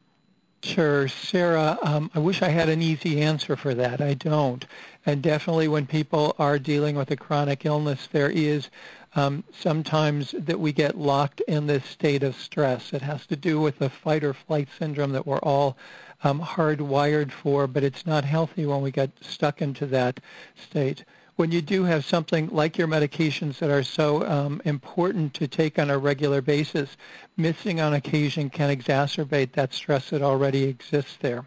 Sure, 0.63 1.09
Sarah. 1.09 1.77
Um, 1.81 2.09
I 2.15 2.19
wish 2.19 2.41
I 2.41 2.47
had 2.47 2.69
an 2.69 2.81
easy 2.81 3.21
answer 3.21 3.57
for 3.57 3.73
that. 3.73 3.99
I 3.99 4.13
don't. 4.13 4.65
And 5.05 5.21
definitely, 5.21 5.67
when 5.67 5.85
people 5.85 6.35
are 6.39 6.57
dealing 6.57 6.95
with 6.95 7.11
a 7.11 7.17
chronic 7.17 7.65
illness, 7.65 8.07
there 8.13 8.29
is 8.29 8.69
um, 9.15 9.43
sometimes 9.59 10.33
that 10.37 10.59
we 10.59 10.73
get 10.73 10.97
locked 10.97 11.41
in 11.41 11.67
this 11.67 11.85
state 11.85 12.23
of 12.23 12.35
stress. 12.35 12.93
It 12.93 13.01
has 13.01 13.25
to 13.27 13.35
do 13.35 13.59
with 13.59 13.79
the 13.79 13.89
fight 13.89 14.23
or 14.23 14.33
flight 14.33 14.67
syndrome 14.77 15.11
that 15.11 15.27
we're 15.27 15.39
all 15.39 15.77
um, 16.23 16.41
hardwired 16.41 17.31
for, 17.31 17.67
but 17.67 17.83
it's 17.83 18.05
not 18.05 18.25
healthy 18.25 18.65
when 18.65 18.81
we 18.81 18.91
get 18.91 19.11
stuck 19.21 19.61
into 19.61 19.85
that 19.87 20.19
state 20.55 21.03
when 21.35 21.51
you 21.51 21.61
do 21.61 21.83
have 21.83 22.05
something 22.05 22.47
like 22.49 22.77
your 22.77 22.87
medications 22.87 23.57
that 23.57 23.71
are 23.71 23.83
so 23.83 24.25
um, 24.27 24.61
important 24.65 25.33
to 25.33 25.47
take 25.47 25.79
on 25.79 25.89
a 25.89 25.97
regular 25.97 26.41
basis, 26.41 26.95
missing 27.37 27.79
on 27.79 27.95
occasion 27.95 28.49
can 28.49 28.75
exacerbate 28.75 29.51
that 29.53 29.73
stress 29.73 30.11
that 30.11 30.21
already 30.21 30.63
exists 30.63 31.17
there. 31.21 31.45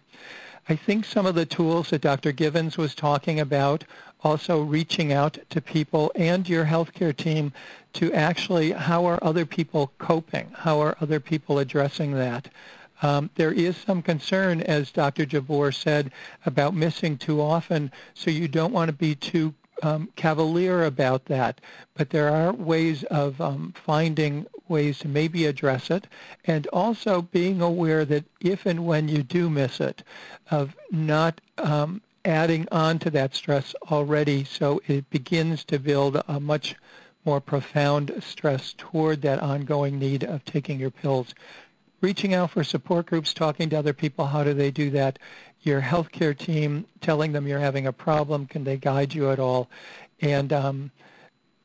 I 0.69 0.75
think 0.75 1.05
some 1.05 1.27
of 1.27 1.37
the 1.37 1.47
tools 1.47 1.91
that 1.91 2.01
Dr. 2.01 2.33
Givens 2.33 2.77
was 2.77 2.97
talking 2.97 3.39
about, 3.39 3.85
also 4.27 4.61
reaching 4.61 5.13
out 5.13 5.39
to 5.51 5.61
people 5.61 6.11
and 6.17 6.49
your 6.49 6.65
healthcare 6.65 7.17
team 7.17 7.53
to 7.93 8.13
actually 8.13 8.73
how 8.73 9.07
are 9.07 9.23
other 9.23 9.47
people 9.47 9.93
coping? 9.99 10.51
How 10.53 10.81
are 10.83 10.97
other 11.01 11.21
people 11.21 11.61
addressing 11.61 12.11
that? 12.15 12.49
Um, 13.03 13.31
there 13.37 13.53
is 13.53 13.77
some 13.77 14.03
concern, 14.03 14.63
as 14.63 14.91
Dr. 14.91 15.27
Jabbour 15.27 15.71
said, 15.71 16.11
about 16.45 16.75
missing 16.75 17.17
too 17.17 17.41
often, 17.41 17.93
so 18.15 18.33
you 18.33 18.49
don't 18.49 18.73
want 18.73 18.89
to 18.89 18.97
be 18.97 19.15
too 19.15 19.55
um, 19.85 20.09
cavalier 20.17 20.85
about 20.85 21.27
that, 21.27 21.61
but 21.95 22.11
there 22.11 22.31
are 22.31 22.53
ways 22.53 23.05
of 23.05 23.41
um, 23.41 23.75
finding 23.77 24.45
ways 24.67 24.99
to 25.01 25.09
maybe 25.09 25.47
address 25.47 25.89
it, 25.91 26.09
and 26.47 26.67
also 26.69 27.23
being 27.23 27.61
aware 27.61 28.05
that 28.05 28.25
if 28.41 28.67
and 28.67 28.85
when 28.87 29.07
you 29.09 29.23
do 29.23 29.49
miss 29.49 29.79
it, 29.79 30.03
of 30.51 30.75
not 30.91 31.41
um, 31.59 32.01
adding 32.27 32.69
on 32.71 32.99
to 32.99 33.11
that 33.11 33.35
stress 33.35 33.75
already, 33.91 34.45
so 34.45 34.83
it 34.87 35.09
begins 35.09 35.65
to 35.65 35.79
build 35.79 36.23
a 36.29 36.39
much 36.39 36.75
more 37.25 37.41
profound 37.41 38.13
stress 38.21 38.75
toward 38.77 39.23
that 39.23 39.41
ongoing 39.41 39.99
need 39.99 40.25
of 40.25 40.45
taking 40.45 40.79
your 40.79 40.91
pills. 40.91 41.35
Reaching 42.03 42.35
out 42.35 42.51
for 42.51 42.63
support 42.63 43.07
groups, 43.07 43.33
talking 43.33 43.71
to 43.71 43.79
other 43.79 43.95
people, 43.95 44.27
how 44.27 44.45
do 44.45 44.53
they 44.53 44.71
do 44.71 44.91
that? 44.91 45.19
your 45.67 45.83
healthcare 45.83 46.37
team, 46.37 46.87
telling 47.01 47.33
them 47.33 47.47
you're 47.47 47.59
having 47.59 47.87
a 47.89 47.93
problem. 47.93 48.47
Can 48.47 48.63
they 48.63 48.77
guide 48.77 49.13
you 49.13 49.31
at 49.31 49.41
all? 49.41 49.69
And 50.21 50.53
um, 50.53 50.91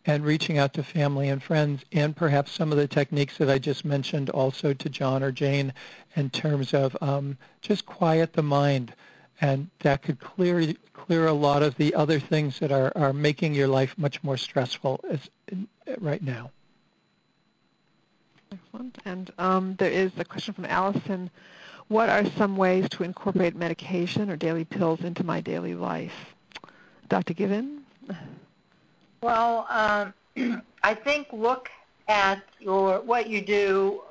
and 0.07 0.25
reaching 0.25 0.57
out 0.57 0.73
to 0.73 0.83
family 0.83 1.29
and 1.29 1.43
friends, 1.43 1.85
and 1.91 2.15
perhaps 2.15 2.51
some 2.51 2.71
of 2.71 2.77
the 2.79 2.87
techniques 2.87 3.37
that 3.37 3.51
I 3.51 3.59
just 3.59 3.85
mentioned 3.85 4.31
also 4.31 4.73
to 4.73 4.89
John 4.89 5.21
or 5.21 5.31
Jane 5.31 5.71
in 6.15 6.31
terms 6.31 6.73
of 6.73 6.97
um, 7.01 7.37
just 7.61 7.85
quiet 7.85 8.33
the 8.33 8.41
mind. 8.41 8.93
And 9.41 9.69
that 9.79 10.03
could 10.03 10.19
clear 10.19 10.73
clear 10.93 11.27
a 11.27 11.33
lot 11.33 11.63
of 11.63 11.75
the 11.77 11.95
other 11.95 12.19
things 12.19 12.59
that 12.59 12.71
are, 12.71 12.91
are 12.95 13.11
making 13.11 13.55
your 13.55 13.67
life 13.67 13.97
much 13.97 14.23
more 14.23 14.37
stressful 14.37 15.03
as, 15.09 15.19
right 15.99 16.21
now. 16.21 16.51
Excellent. 18.51 18.97
And 19.03 19.31
um, 19.39 19.75
there 19.79 19.89
is 19.89 20.11
a 20.17 20.23
question 20.23 20.53
from 20.53 20.65
Allison 20.65 21.29
what 21.91 22.07
are 22.07 22.25
some 22.37 22.55
ways 22.55 22.87
to 22.91 23.03
incorporate 23.03 23.53
medication 23.53 24.29
or 24.29 24.37
daily 24.37 24.63
pills 24.63 25.01
into 25.01 25.25
my 25.25 25.41
daily 25.41 25.75
life? 25.75 26.33
Dr. 27.09 27.33
Given? 27.33 27.83
Well, 29.21 29.67
um, 29.69 30.13
I 30.83 30.93
think 30.93 31.27
look 31.33 31.69
at 32.07 32.41
your 32.61 33.01
what 33.01 33.29
you 33.29 33.41
do 33.41 34.03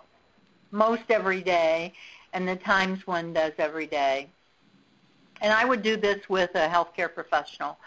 most 0.73 1.05
every 1.09 1.41
day 1.41 1.95
and 2.35 2.47
the 2.47 2.57
times 2.57 3.07
one 3.07 3.33
does 3.33 3.53
every 3.57 3.87
day. 3.87 4.29
And 5.41 5.53
I 5.53 5.65
would 5.65 5.83
do 5.83 5.97
this 5.97 6.29
with 6.29 6.51
a 6.55 6.69
healthcare 6.69 7.13
professional 7.13 7.79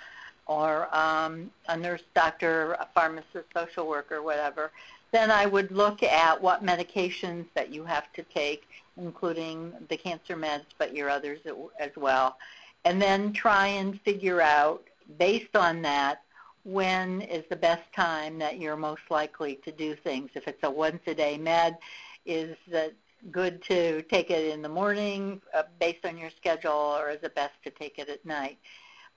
or 0.45 0.93
um, 0.95 1.51
a 1.69 1.77
nurse, 1.77 2.03
doctor, 2.13 2.73
a 2.73 2.87
pharmacist, 2.93 3.45
social 3.55 3.87
worker, 3.87 4.21
whatever. 4.21 4.71
Then 5.11 5.31
I 5.31 5.45
would 5.45 5.71
look 5.71 6.03
at 6.03 6.41
what 6.41 6.65
medications 6.65 7.45
that 7.53 7.69
you 7.69 7.83
have 7.83 8.11
to 8.13 8.23
take, 8.23 8.67
including 8.97 9.71
the 9.89 9.95
cancer 9.95 10.35
meds, 10.35 10.65
but 10.77 10.95
your 10.95 11.09
others 11.09 11.39
as 11.79 11.91
well. 11.95 12.37
And 12.83 13.01
then 13.01 13.31
try 13.31 13.67
and 13.67 14.01
figure 14.01 14.41
out, 14.41 14.83
based 15.17 15.55
on 15.55 15.81
that, 15.83 16.21
when 16.65 17.21
is 17.21 17.43
the 17.49 17.55
best 17.55 17.83
time 17.93 18.39
that 18.39 18.57
you're 18.59 18.77
most 18.77 19.03
likely 19.09 19.55
to 19.65 19.71
do 19.71 19.95
things. 19.95 20.31
If 20.33 20.47
it's 20.47 20.63
a 20.63 20.71
once 20.71 21.01
a 21.07 21.13
day 21.13 21.37
med, 21.37 21.77
is 22.25 22.55
it 22.67 22.95
good 23.31 23.63
to 23.63 24.01
take 24.03 24.29
it 24.29 24.53
in 24.53 24.61
the 24.61 24.69
morning 24.69 25.41
uh, 25.53 25.63
based 25.79 26.05
on 26.05 26.17
your 26.17 26.29
schedule 26.29 26.71
or 26.71 27.09
is 27.09 27.23
it 27.23 27.35
best 27.35 27.53
to 27.63 27.69
take 27.71 27.99
it 27.99 28.09
at 28.09 28.25
night? 28.25 28.57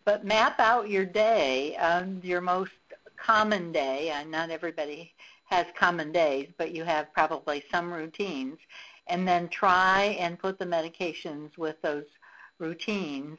But 0.05 0.25
map 0.25 0.61
out 0.61 0.89
your 0.89 1.05
day, 1.05 1.77
um, 1.77 2.21
your 2.23 2.41
most 2.41 2.71
common 3.17 3.73
day, 3.73 4.11
and 4.11 4.31
not 4.31 4.51
everybody 4.51 5.13
has 5.47 5.67
common 5.77 6.13
days, 6.13 6.49
but 6.59 6.73
you 6.73 6.85
have 6.85 7.13
probably 7.13 7.65
some 7.71 7.93
routines, 7.93 8.59
and 9.09 9.27
then 9.27 9.49
try 9.49 10.17
and 10.21 10.39
put 10.39 10.59
the 10.59 10.65
medications 10.65 11.57
with 11.59 11.81
those 11.83 12.05
routines 12.59 13.39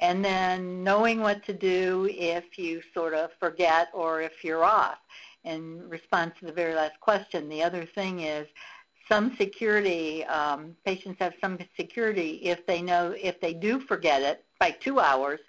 and 0.00 0.24
then 0.24 0.82
knowing 0.82 1.20
what 1.20 1.44
to 1.44 1.52
do 1.52 2.08
if 2.10 2.58
you 2.58 2.82
sort 2.92 3.14
of 3.14 3.30
forget 3.38 3.88
or 3.92 4.20
if 4.20 4.44
you're 4.44 4.64
off. 4.64 4.98
In 5.44 5.88
response 5.88 6.34
to 6.40 6.46
the 6.46 6.52
very 6.52 6.74
last 6.74 6.98
question, 7.00 7.48
the 7.48 7.62
other 7.62 7.84
thing 7.84 8.20
is 8.20 8.46
some 9.08 9.36
security, 9.36 10.24
um, 10.24 10.76
patients 10.84 11.18
have 11.20 11.34
some 11.40 11.58
security 11.76 12.40
if 12.42 12.66
they 12.66 12.80
know, 12.80 13.14
if 13.20 13.40
they 13.40 13.52
do 13.52 13.80
forget 13.80 14.22
it 14.22 14.44
by 14.58 14.70
two 14.70 15.00
hours, 15.00 15.40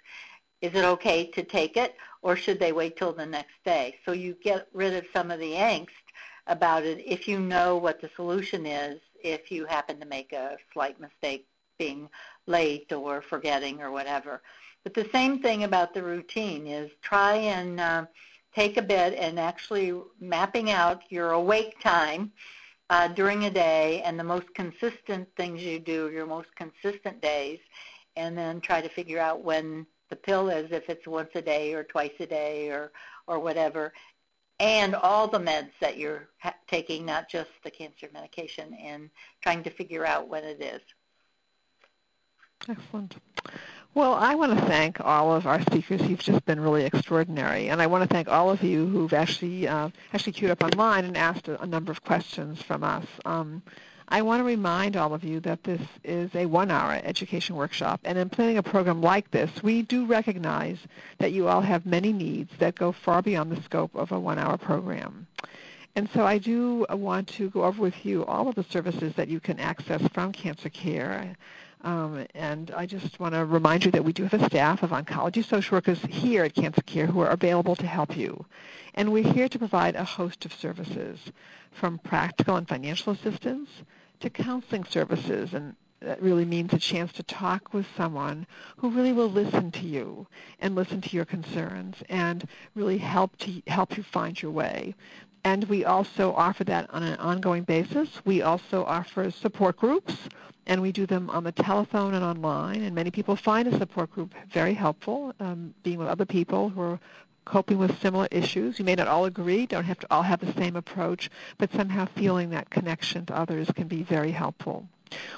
is 0.62 0.74
it 0.74 0.84
okay 0.84 1.26
to 1.26 1.42
take 1.42 1.76
it 1.76 1.96
or 2.22 2.36
should 2.36 2.58
they 2.58 2.72
wait 2.72 2.96
till 2.96 3.12
the 3.12 3.26
next 3.26 3.54
day? 3.64 3.96
So 4.04 4.12
you 4.12 4.36
get 4.42 4.68
rid 4.72 4.94
of 4.94 5.06
some 5.12 5.30
of 5.30 5.40
the 5.40 5.52
angst 5.52 5.88
about 6.46 6.84
it 6.84 7.02
if 7.06 7.26
you 7.26 7.40
know 7.40 7.76
what 7.76 8.00
the 8.00 8.10
solution 8.16 8.66
is 8.66 9.00
if 9.22 9.50
you 9.50 9.64
happen 9.66 9.98
to 10.00 10.06
make 10.06 10.32
a 10.32 10.56
slight 10.72 11.00
mistake 11.00 11.46
being 11.78 12.08
late 12.46 12.92
or 12.92 13.20
forgetting 13.20 13.82
or 13.82 13.90
whatever. 13.90 14.42
But 14.84 14.94
the 14.94 15.08
same 15.12 15.40
thing 15.40 15.64
about 15.64 15.94
the 15.94 16.02
routine 16.02 16.66
is 16.66 16.90
try 17.02 17.34
and 17.34 17.80
uh, 17.80 18.06
take 18.54 18.76
a 18.76 18.82
bit 18.82 19.14
and 19.14 19.38
actually 19.38 20.00
mapping 20.20 20.70
out 20.70 21.02
your 21.10 21.32
awake 21.32 21.80
time 21.80 22.32
uh, 22.90 23.08
during 23.08 23.44
a 23.44 23.50
day 23.50 24.02
and 24.02 24.18
the 24.18 24.24
most 24.24 24.52
consistent 24.54 25.28
things 25.36 25.62
you 25.62 25.78
do, 25.78 26.10
your 26.10 26.26
most 26.26 26.48
consistent 26.56 27.20
days, 27.20 27.58
and 28.16 28.36
then 28.36 28.60
try 28.60 28.80
to 28.80 28.88
figure 28.88 29.18
out 29.18 29.42
when 29.42 29.86
the 30.08 30.16
pill 30.16 30.48
is, 30.48 30.70
if 30.70 30.88
it's 30.88 31.06
once 31.06 31.30
a 31.34 31.42
day 31.42 31.74
or 31.74 31.82
twice 31.82 32.12
a 32.20 32.26
day 32.26 32.68
or, 32.68 32.92
or 33.26 33.38
whatever, 33.38 33.92
and 34.60 34.94
all 34.94 35.28
the 35.28 35.38
meds 35.38 35.72
that 35.80 35.98
you're 35.98 36.28
ha- 36.38 36.54
taking, 36.68 37.04
not 37.04 37.28
just 37.28 37.50
the 37.64 37.70
cancer 37.70 38.08
medication, 38.12 38.72
and 38.74 39.10
trying 39.42 39.62
to 39.62 39.70
figure 39.70 40.06
out 40.06 40.28
when 40.28 40.44
it 40.44 40.62
is. 40.62 40.80
Excellent. 42.68 43.16
Well, 43.96 44.12
I 44.12 44.34
want 44.34 44.52
to 44.52 44.66
thank 44.66 45.00
all 45.00 45.34
of 45.34 45.46
our 45.46 45.62
speakers. 45.62 46.02
You've 46.02 46.20
just 46.20 46.44
been 46.44 46.60
really 46.60 46.84
extraordinary, 46.84 47.70
and 47.70 47.80
I 47.80 47.86
want 47.86 48.06
to 48.06 48.14
thank 48.14 48.28
all 48.28 48.50
of 48.50 48.62
you 48.62 48.86
who've 48.86 49.14
actually 49.14 49.66
uh, 49.66 49.88
actually 50.12 50.34
queued 50.34 50.50
up 50.50 50.62
online 50.62 51.06
and 51.06 51.16
asked 51.16 51.48
a, 51.48 51.58
a 51.62 51.66
number 51.66 51.92
of 51.92 52.04
questions 52.04 52.60
from 52.60 52.84
us. 52.84 53.06
Um, 53.24 53.62
I 54.06 54.20
want 54.20 54.40
to 54.40 54.44
remind 54.44 54.98
all 54.98 55.14
of 55.14 55.24
you 55.24 55.40
that 55.40 55.64
this 55.64 55.80
is 56.04 56.30
a 56.34 56.44
one-hour 56.44 57.00
education 57.04 57.56
workshop, 57.56 58.00
and 58.04 58.18
in 58.18 58.28
planning 58.28 58.58
a 58.58 58.62
program 58.62 59.00
like 59.00 59.30
this, 59.30 59.50
we 59.62 59.80
do 59.80 60.04
recognize 60.04 60.76
that 61.16 61.32
you 61.32 61.48
all 61.48 61.62
have 61.62 61.86
many 61.86 62.12
needs 62.12 62.50
that 62.58 62.74
go 62.74 62.92
far 62.92 63.22
beyond 63.22 63.50
the 63.50 63.62
scope 63.62 63.94
of 63.94 64.12
a 64.12 64.20
one-hour 64.20 64.58
program. 64.58 65.26
And 65.94 66.06
so 66.10 66.26
I 66.26 66.36
do 66.36 66.84
want 66.90 67.28
to 67.28 67.48
go 67.48 67.64
over 67.64 67.80
with 67.80 68.04
you 68.04 68.26
all 68.26 68.46
of 68.46 68.56
the 68.56 68.64
services 68.64 69.14
that 69.14 69.28
you 69.28 69.40
can 69.40 69.58
access 69.58 70.06
from 70.12 70.32
Cancer 70.32 70.68
Care. 70.68 71.34
Um, 71.82 72.26
and 72.34 72.70
I 72.70 72.86
just 72.86 73.20
want 73.20 73.34
to 73.34 73.44
remind 73.44 73.84
you 73.84 73.90
that 73.92 74.04
we 74.04 74.12
do 74.12 74.24
have 74.24 74.34
a 74.34 74.46
staff 74.46 74.82
of 74.82 74.90
oncology 74.90 75.44
social 75.44 75.76
workers 75.76 76.00
here 76.08 76.44
at 76.44 76.54
Cancer 76.54 76.82
Care 76.82 77.06
who 77.06 77.20
are 77.20 77.28
available 77.28 77.76
to 77.76 77.86
help 77.86 78.16
you. 78.16 78.44
And 78.94 79.12
we're 79.12 79.32
here 79.32 79.48
to 79.48 79.58
provide 79.58 79.94
a 79.94 80.04
host 80.04 80.44
of 80.46 80.54
services, 80.54 81.20
from 81.72 81.98
practical 81.98 82.56
and 82.56 82.66
financial 82.66 83.12
assistance 83.12 83.68
to 84.20 84.30
counseling 84.30 84.84
services. 84.84 85.52
And 85.52 85.76
that 86.00 86.22
really 86.22 86.44
means 86.44 86.72
a 86.72 86.78
chance 86.78 87.12
to 87.14 87.22
talk 87.22 87.72
with 87.72 87.86
someone 87.96 88.46
who 88.76 88.90
really 88.90 89.12
will 89.12 89.30
listen 89.30 89.70
to 89.72 89.86
you 89.86 90.26
and 90.60 90.74
listen 90.74 91.00
to 91.00 91.16
your 91.16 91.24
concerns 91.24 91.96
and 92.08 92.46
really 92.74 92.98
help 92.98 93.36
to 93.38 93.62
help 93.66 93.96
you 93.96 94.02
find 94.02 94.40
your 94.40 94.52
way. 94.52 94.94
And 95.44 95.64
we 95.64 95.84
also 95.84 96.32
offer 96.32 96.64
that 96.64 96.92
on 96.92 97.02
an 97.02 97.16
ongoing 97.18 97.62
basis. 97.62 98.08
We 98.24 98.42
also 98.42 98.84
offer 98.84 99.30
support 99.30 99.76
groups 99.76 100.14
and 100.66 100.82
we 100.82 100.92
do 100.92 101.06
them 101.06 101.30
on 101.30 101.44
the 101.44 101.52
telephone 101.52 102.14
and 102.14 102.24
online. 102.24 102.82
And 102.82 102.94
many 102.94 103.10
people 103.10 103.36
find 103.36 103.68
a 103.68 103.78
support 103.78 104.10
group 104.10 104.34
very 104.50 104.74
helpful, 104.74 105.32
um, 105.38 105.72
being 105.82 105.98
with 105.98 106.08
other 106.08 106.26
people 106.26 106.68
who 106.68 106.80
are 106.80 107.00
coping 107.44 107.78
with 107.78 108.00
similar 108.00 108.26
issues. 108.32 108.78
You 108.78 108.84
may 108.84 108.96
not 108.96 109.06
all 109.06 109.24
agree, 109.24 109.66
don't 109.66 109.84
have 109.84 110.00
to 110.00 110.06
all 110.10 110.22
have 110.22 110.40
the 110.40 110.52
same 110.54 110.76
approach, 110.76 111.30
but 111.58 111.72
somehow 111.72 112.06
feeling 112.16 112.50
that 112.50 112.68
connection 112.68 113.24
to 113.26 113.38
others 113.38 113.70
can 113.74 113.86
be 113.86 114.02
very 114.02 114.32
helpful. 114.32 114.88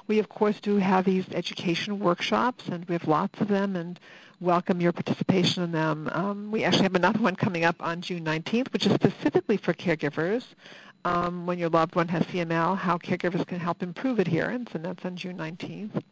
We, 0.06 0.18
of 0.18 0.28
course, 0.28 0.60
do 0.60 0.76
have 0.76 1.04
these 1.04 1.26
education 1.32 1.98
workshops, 1.98 2.68
and 2.68 2.84
we 2.86 2.94
have 2.94 3.08
lots 3.08 3.40
of 3.40 3.48
them, 3.48 3.76
and 3.76 3.98
welcome 4.40 4.80
your 4.80 4.92
participation 4.92 5.62
in 5.62 5.72
them. 5.72 6.08
Um, 6.12 6.50
we 6.50 6.64
actually 6.64 6.84
have 6.84 6.94
another 6.94 7.18
one 7.18 7.36
coming 7.36 7.64
up 7.64 7.76
on 7.80 8.00
June 8.00 8.24
19th, 8.24 8.72
which 8.72 8.86
is 8.86 8.92
specifically 8.92 9.56
for 9.56 9.74
caregivers 9.74 10.44
um, 11.04 11.46
when 11.46 11.58
your 11.58 11.70
loved 11.70 11.94
one 11.94 12.08
has 12.08 12.22
CML, 12.24 12.76
how 12.76 12.98
caregivers 12.98 13.46
can 13.46 13.58
help 13.58 13.82
improve 13.82 14.18
adherence, 14.18 14.70
and 14.74 14.84
that's 14.84 15.04
on 15.04 15.16
June 15.16 15.36
19th. 15.36 16.02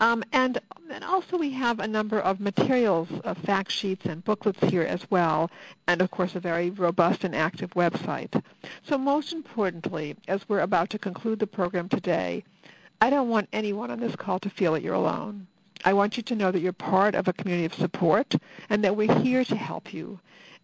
Um, 0.00 0.22
and, 0.32 0.60
and, 0.92 1.02
also 1.02 1.36
we 1.36 1.50
have 1.50 1.80
a 1.80 1.88
number 1.88 2.20
of 2.20 2.38
materials, 2.38 3.08
uh, 3.24 3.34
fact 3.34 3.72
sheets 3.72 4.06
and 4.06 4.22
booklets 4.22 4.62
here 4.70 4.82
as 4.82 5.10
well, 5.10 5.50
and 5.88 6.00
of 6.00 6.12
course 6.12 6.36
a 6.36 6.40
very 6.40 6.70
robust 6.70 7.24
and 7.24 7.34
active 7.34 7.70
website. 7.70 8.40
So 8.84 8.96
most 8.96 9.32
importantly, 9.32 10.14
as 10.28 10.48
we're 10.48 10.60
about 10.60 10.90
to 10.90 11.00
conclude 11.00 11.40
the 11.40 11.48
program 11.48 11.88
today, 11.88 12.44
I 13.00 13.10
don't 13.10 13.28
want 13.28 13.48
anyone 13.52 13.90
on 13.90 14.00
this 14.00 14.16
call 14.16 14.38
to 14.40 14.50
feel 14.50 14.72
that 14.72 14.82
you're 14.82 14.94
alone. 14.94 15.46
I 15.84 15.92
want 15.92 16.16
you 16.16 16.22
to 16.24 16.34
know 16.34 16.50
that 16.50 16.60
you're 16.60 16.72
part 16.72 17.14
of 17.14 17.28
a 17.28 17.32
community 17.32 17.66
of 17.66 17.74
support 17.74 18.34
and 18.68 18.82
that 18.84 18.96
we're 18.96 19.16
here 19.20 19.44
to 19.44 19.56
help 19.56 19.94
you 19.94 20.18